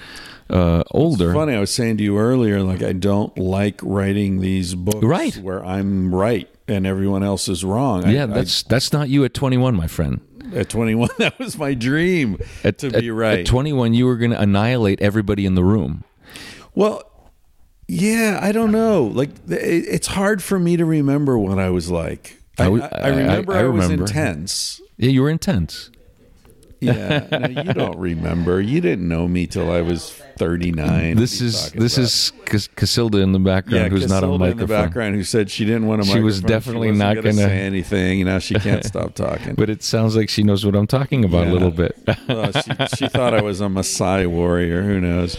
[0.50, 1.32] uh, older.
[1.34, 5.36] Funny, I was saying to you earlier, like I don't like writing these books Right.
[5.38, 8.10] where I'm right and everyone else is wrong.
[8.10, 10.22] Yeah, I- that's that's not you at 21, my friend.
[10.54, 11.10] at 21.
[11.18, 13.40] That was my dream At, to at- be right.
[13.40, 16.04] At 21, you were going to annihilate everybody in the room.
[16.74, 17.02] Well,
[17.88, 19.04] yeah, I don't know.
[19.06, 22.38] Like it- it's hard for me to remember what I was like.
[22.58, 24.06] I remember I, I was remember.
[24.06, 24.82] intense.
[24.98, 25.90] Yeah, you were intense.
[26.82, 28.62] Yeah, no, you don't remember.
[28.62, 31.16] You didn't know me till I was 39.
[31.18, 32.04] This What are you is this about?
[32.04, 34.68] is Cas- Casilda in the background, yeah, who's not on Casilda in the microphone.
[34.86, 36.10] background who said she didn't want to.
[36.10, 38.26] She was definitely wasn't not gonna gonna- say anything.
[38.26, 39.56] Now she can't stop talking.
[39.58, 41.52] But it sounds like she knows what I'm talking about Yeah.
[41.52, 41.98] a little bit.
[42.28, 44.82] Well, she, she thought I was a Maasai warrior.
[44.84, 45.38] Who knows?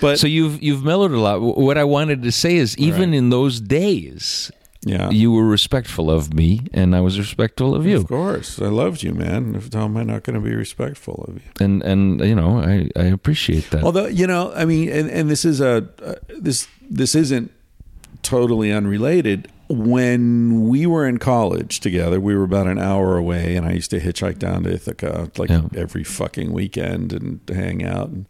[0.00, 1.40] But so you've you've mellowed a lot.
[1.40, 3.18] What I wanted to say is, even Right.
[3.18, 4.50] in those days,
[4.84, 7.96] yeah, you were respectful of me, and I was respectful of you.
[7.98, 9.54] Of course, I loved you, man.
[9.54, 11.50] If how am I not going to be respectful of you?
[11.60, 13.84] And and you know, I I appreciate that.
[13.84, 17.50] Although you know, I mean, and, and this is a uh, this this isn't
[18.22, 19.48] totally unrelated.
[19.68, 23.90] When we were in college together, we were about an hour away, and I used
[23.92, 25.62] to hitchhike down to Ithaca like Yeah.
[25.74, 28.08] every fucking weekend and hang out.
[28.08, 28.26] And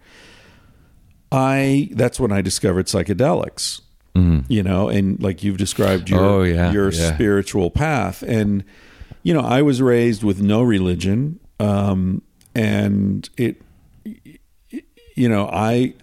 [1.32, 3.80] I that's when I discovered psychedelics.
[4.16, 4.44] Mhm.
[4.48, 7.14] You know, and like you've described your Oh, yeah, your yeah.
[7.14, 8.62] spiritual path, and
[9.22, 12.22] you know, I was raised with no religion, um,
[12.54, 13.62] and it
[15.14, 15.94] you know, I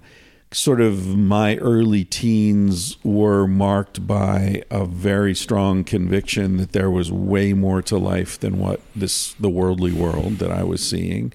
[0.51, 7.11] sort of my early teens were marked by a very strong conviction that there was
[7.11, 11.31] way more to life than what this the worldly world that I was seeing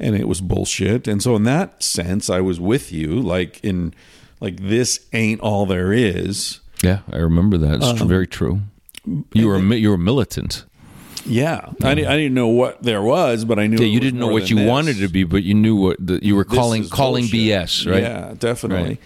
[0.00, 1.06] and it was bullshit.
[1.06, 3.94] And so in that sense I was with you like in
[4.40, 6.60] like this ain't all there is.
[6.82, 7.76] yeah, I remember that.
[7.76, 8.60] It's Um, very true.
[9.32, 10.64] You were mi- you were militant.
[11.24, 11.70] Yeah.
[11.82, 14.20] I, di- I didn't know what there was, but I knew Yeah, it you didn't
[14.20, 14.68] know what you this.
[14.68, 17.40] wanted to be, but you knew what the, you were this calling calling bullshit.
[17.40, 18.02] BS, right?
[18.02, 18.98] Yeah, definitely.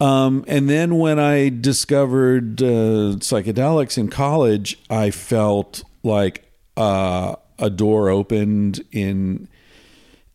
[0.00, 6.44] Um, and then when I discovered uh, psychedelics in college, I felt like
[6.76, 9.48] uh, a door opened in,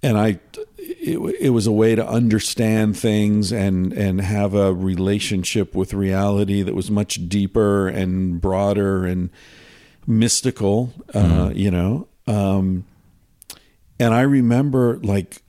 [0.04, 0.40] and I,
[0.86, 6.62] it, it was a way to understand things and and have a relationship with reality
[6.62, 9.30] that was much deeper and broader and
[10.08, 10.94] mystical.
[11.14, 12.08] Uh, you know.
[12.28, 12.86] Um,
[14.00, 15.42] and I remember like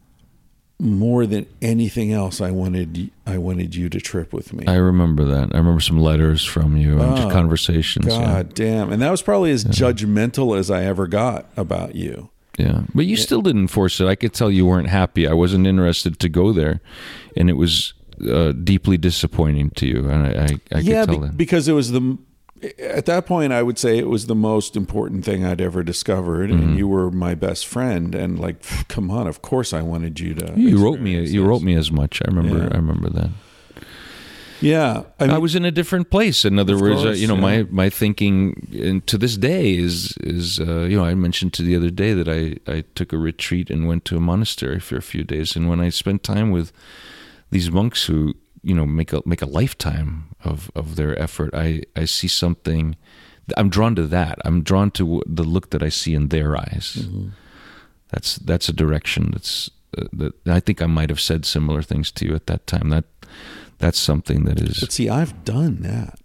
[0.81, 4.67] more than anything else, I wanted I wanted you to trip with me.
[4.67, 5.55] I remember that.
[5.55, 8.07] I remember some letters from you and Oh, conversations.
[8.07, 8.25] yeah.
[8.25, 8.93] God damn!
[8.93, 12.29] And that was probably as judgmental as I ever got about you.
[12.59, 14.07] Yeah, but you still didn't force it.
[14.07, 15.27] I could tell you weren't happy.
[15.27, 16.81] I wasn't interested to go there,
[17.37, 17.95] and it was
[18.31, 20.09] uh, deeply disappointing to you.
[20.09, 22.17] And I, I, I yeah, could tell be- because it was the
[22.79, 26.51] at that point I would say it was the most important thing I'd ever discovered,
[26.51, 26.63] Mm-hmm.
[26.63, 28.15] and you were my best friend.
[28.15, 30.53] And like, come on, of course I wanted you to.
[30.57, 31.11] You wrote me.
[31.13, 32.23] experience You wrote me as much.
[32.25, 32.59] I remember.
[32.59, 32.69] Yeah.
[32.73, 33.31] I remember that.
[34.65, 36.45] Yeah, I I, was in a different place.
[36.45, 37.41] In other words, uh, course, you know, yeah.
[37.41, 41.63] my my thinking and to this day is is uh, you know I mentioned to
[41.63, 44.97] the other day that I I took a retreat and went to a monastery for
[44.97, 46.73] a few days, and when I spent time with
[47.51, 51.83] these monks who you know make a make a lifetime of of their effort, I
[51.95, 52.97] I see something.
[53.59, 54.39] I'm drawn to that.
[54.47, 56.97] I'm drawn to the look that I see in their eyes.
[57.01, 57.29] Mm-hmm.
[58.09, 62.11] That's that's a direction that's uh, that I think I might have said similar things
[62.13, 62.89] to you at that time.
[62.89, 63.05] That
[63.85, 66.19] that's something that is But see, I've done that.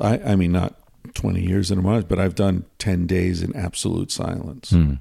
[0.00, 0.74] I I mean, not
[1.14, 4.94] twenty years in a month, but I've done ten days in absolute silence, Hmm.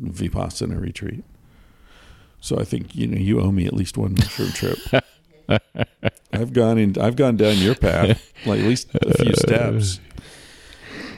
[0.00, 1.24] vipassana retreat.
[2.40, 4.78] So I think you know you owe me at least one mushroom trip.
[6.32, 6.96] I've gone in.
[6.98, 9.98] I've gone down your path, like at least a few steps.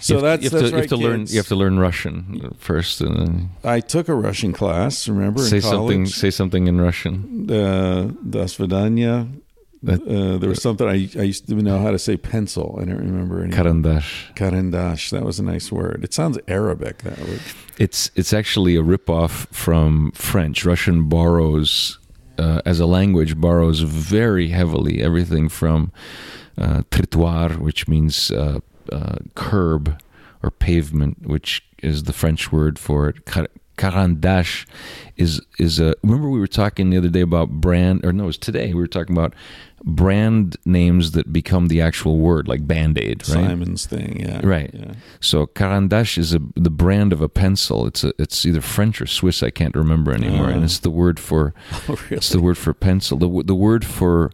[0.00, 0.80] So you that's to, you have that's to, you right.
[0.80, 1.26] have to learn.
[1.28, 5.06] You have to learn Russian first, and then I took a Russian class.
[5.08, 6.06] Remember say in something.
[6.06, 7.50] Say something in Russian.
[7.50, 9.28] uh, Das Vidanya.
[9.82, 12.78] That- Uh, there was something I, I used to know how to say pencil.
[12.80, 13.52] I don't remember any.
[13.54, 14.34] Karandash.
[14.34, 15.10] Karandash.
[15.10, 16.04] That was a nice word.
[16.04, 16.98] It sounds Arabic.
[17.02, 17.40] That word.
[17.78, 20.64] It's it's actually a ripoff from French.
[20.66, 21.98] Russian borrows
[22.38, 25.92] uh, as a language borrows very heavily everything from
[26.58, 28.60] uh, trottoir, which means uh,
[28.92, 29.98] uh, curb
[30.42, 33.24] or pavement, which is the French word for it.
[33.80, 34.66] Caran d'Ache
[35.16, 35.94] is is a.
[36.02, 38.68] Remember we were talking the other day about brand, or no, it was today.
[38.74, 39.34] We were talking about
[39.82, 43.34] brand names that become the actual word, like Band Aid, right?
[43.48, 44.20] Simon's thing.
[44.20, 44.40] Yeah.
[44.44, 44.70] Right.
[44.74, 44.92] Yeah.
[45.20, 47.86] So Caran d'Ache is a, the brand of a pencil.
[47.86, 49.42] It's a, it's either French or Swiss.
[49.42, 50.50] I can't remember anymore.
[50.50, 50.64] and Ah.
[50.64, 51.54] it's the word for
[51.88, 52.16] Oh, really?
[52.18, 53.16] it's the word for pencil.
[53.18, 54.30] The the word for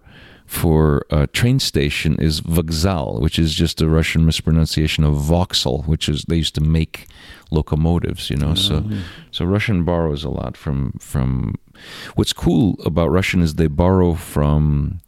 [0.46, 6.08] for a train station is Vokzal, which is just a Russian mispronunciation of Vauxhall, which
[6.08, 7.06] is they used to make
[7.50, 8.54] locomotives, you know.
[8.54, 8.84] So
[9.30, 11.54] so Russian borrows a lot from from
[12.14, 15.00] what's cool about Russian is they borrow from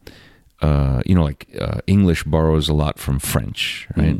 [0.60, 4.16] uh, you know, like uh, English borrows a lot from French, right?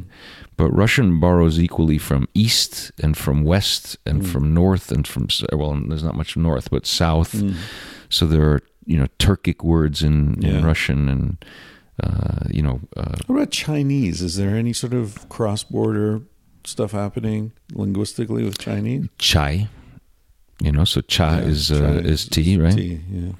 [0.56, 5.80] But Russian borrows equally from east and from west and from north and from well,
[5.88, 7.32] there's not much north, but south.
[8.08, 10.58] So there are you know Turkic words in, Yeah.
[10.58, 11.44] in Russian and
[12.02, 14.22] uh, you know uh, What about Chinese?
[14.22, 16.22] Is there any sort of cross border
[16.64, 19.06] stuff happening linguistically with Chinese?
[19.18, 19.68] chai.
[20.60, 22.74] You know, so cha Yeah, is uh, is tea, right?
[22.74, 23.32] Tea, yeah.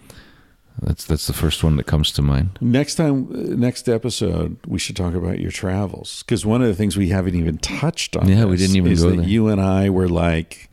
[0.82, 2.50] That's that's the first one that comes to mind.
[2.60, 6.74] Next time, uh, next episode, we should talk about your travels because one of the
[6.76, 8.28] things we haven't even touched on.
[8.28, 9.26] Yeah, we didn't even is go that there.
[9.28, 10.70] You and I were like,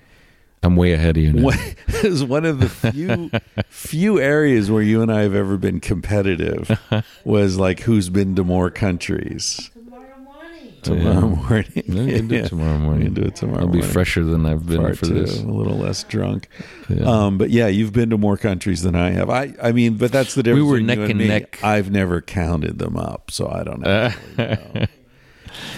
[0.66, 1.44] I'm way ahead of you now.
[1.44, 1.60] one,
[2.04, 3.30] is one of the few
[3.70, 6.78] few areas where you and I have ever been competitive.
[7.24, 10.74] Was like who's been to more countries Tomorrow morning.
[10.82, 11.84] tomorrow morning.
[11.88, 13.00] Yeah, we can do it tomorrow morning.
[13.00, 13.62] We can do it tomorrow.
[13.62, 15.40] I'll be fresher than I've been Part for two, this.
[15.42, 16.48] a little less drunk.
[16.90, 17.04] Yeah.
[17.06, 19.30] Um, but yeah, you've been to more countries than I have.
[19.30, 20.66] I, I mean, but that's the difference.
[20.66, 21.28] We were neck you and me.
[21.28, 21.60] neck.
[21.64, 24.12] I've never counted them up, so I don't know.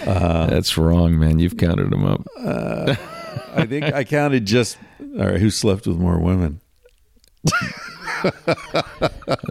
[0.04, 1.38] That's wrong, man.
[1.38, 2.26] You've counted them up.
[3.54, 4.78] I think I counted just.
[5.00, 6.60] All right, who slept with more women?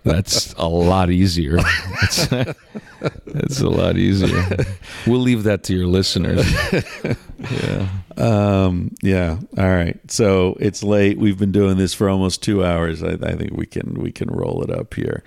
[0.03, 1.57] That's a lot easier.
[1.57, 2.27] That's,
[3.25, 4.65] that's a lot easier.
[5.05, 6.45] We'll leave that to your listeners.
[7.39, 7.87] Yeah.
[8.17, 9.37] Um, yeah.
[9.57, 9.99] All right.
[10.11, 11.17] So it's late.
[11.17, 13.03] We've been doing this for almost two hours.
[13.03, 15.23] I, I think we can we can roll it up here.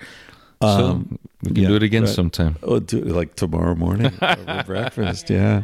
[0.61, 1.05] So
[1.41, 2.57] we can yeah, do it again but- sometime.
[2.61, 5.29] Oh, do, like tomorrow morning over breakfast.
[5.29, 5.63] Yeah.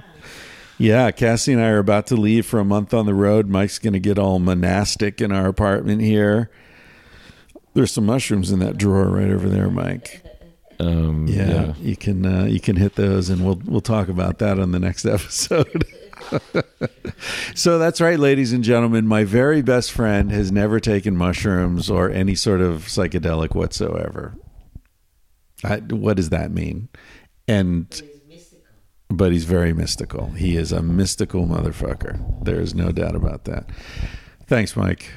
[0.77, 1.11] Yeah.
[1.11, 3.47] Cassie and I are about to leave for a month on the road.
[3.47, 6.49] Mike's going to get all monastic in our apartment here.
[7.73, 10.23] There's some mushrooms in that drawer right over there, Mike.
[10.79, 11.73] Um, Yeah, yeah.
[11.79, 14.79] you can uh, you can hit those, and we'll we'll talk about that on the
[14.79, 15.85] next episode.
[17.55, 19.07] so that's right, ladies and gentlemen.
[19.07, 24.35] My very best friend has never taken mushrooms or any sort of psychedelic whatsoever.
[25.63, 26.89] I, what does that mean?
[27.47, 28.01] And
[29.09, 30.27] but he's very mystical.
[30.31, 32.43] He is a mystical motherfucker.
[32.43, 33.69] There is no doubt about that.
[34.47, 35.11] Thanks, Mike.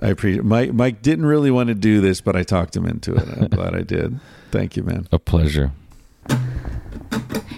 [0.00, 0.44] I appreciate.
[0.44, 0.72] Mike.
[0.72, 3.28] Mike didn't really want to do this, but I talked him into it.
[3.28, 4.18] I'm glad I did.
[4.50, 5.06] Thank you, man.
[5.12, 5.72] A pleasure.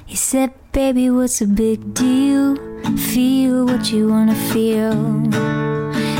[0.07, 2.57] He said, Baby, what's a big deal?
[2.97, 4.93] Feel what you wanna feel.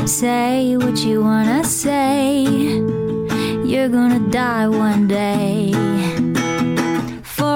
[0.07, 2.43] Say what you wanna say.
[3.65, 5.71] You're gonna die one day.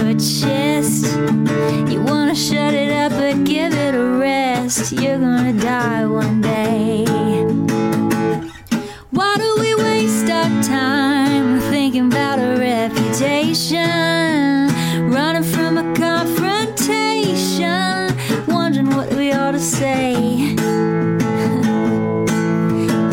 [0.00, 1.04] your chest.
[1.90, 4.92] You wanna shut it up, but give it a rest.
[4.92, 7.04] You're gonna die one day.
[9.10, 14.70] Why do we waste our time thinking about a reputation?
[15.10, 18.16] Running from a confrontation,
[18.46, 20.14] wondering what we ought to say.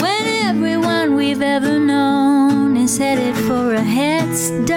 [0.03, 4.76] When everyone we've ever known is headed for a headstone,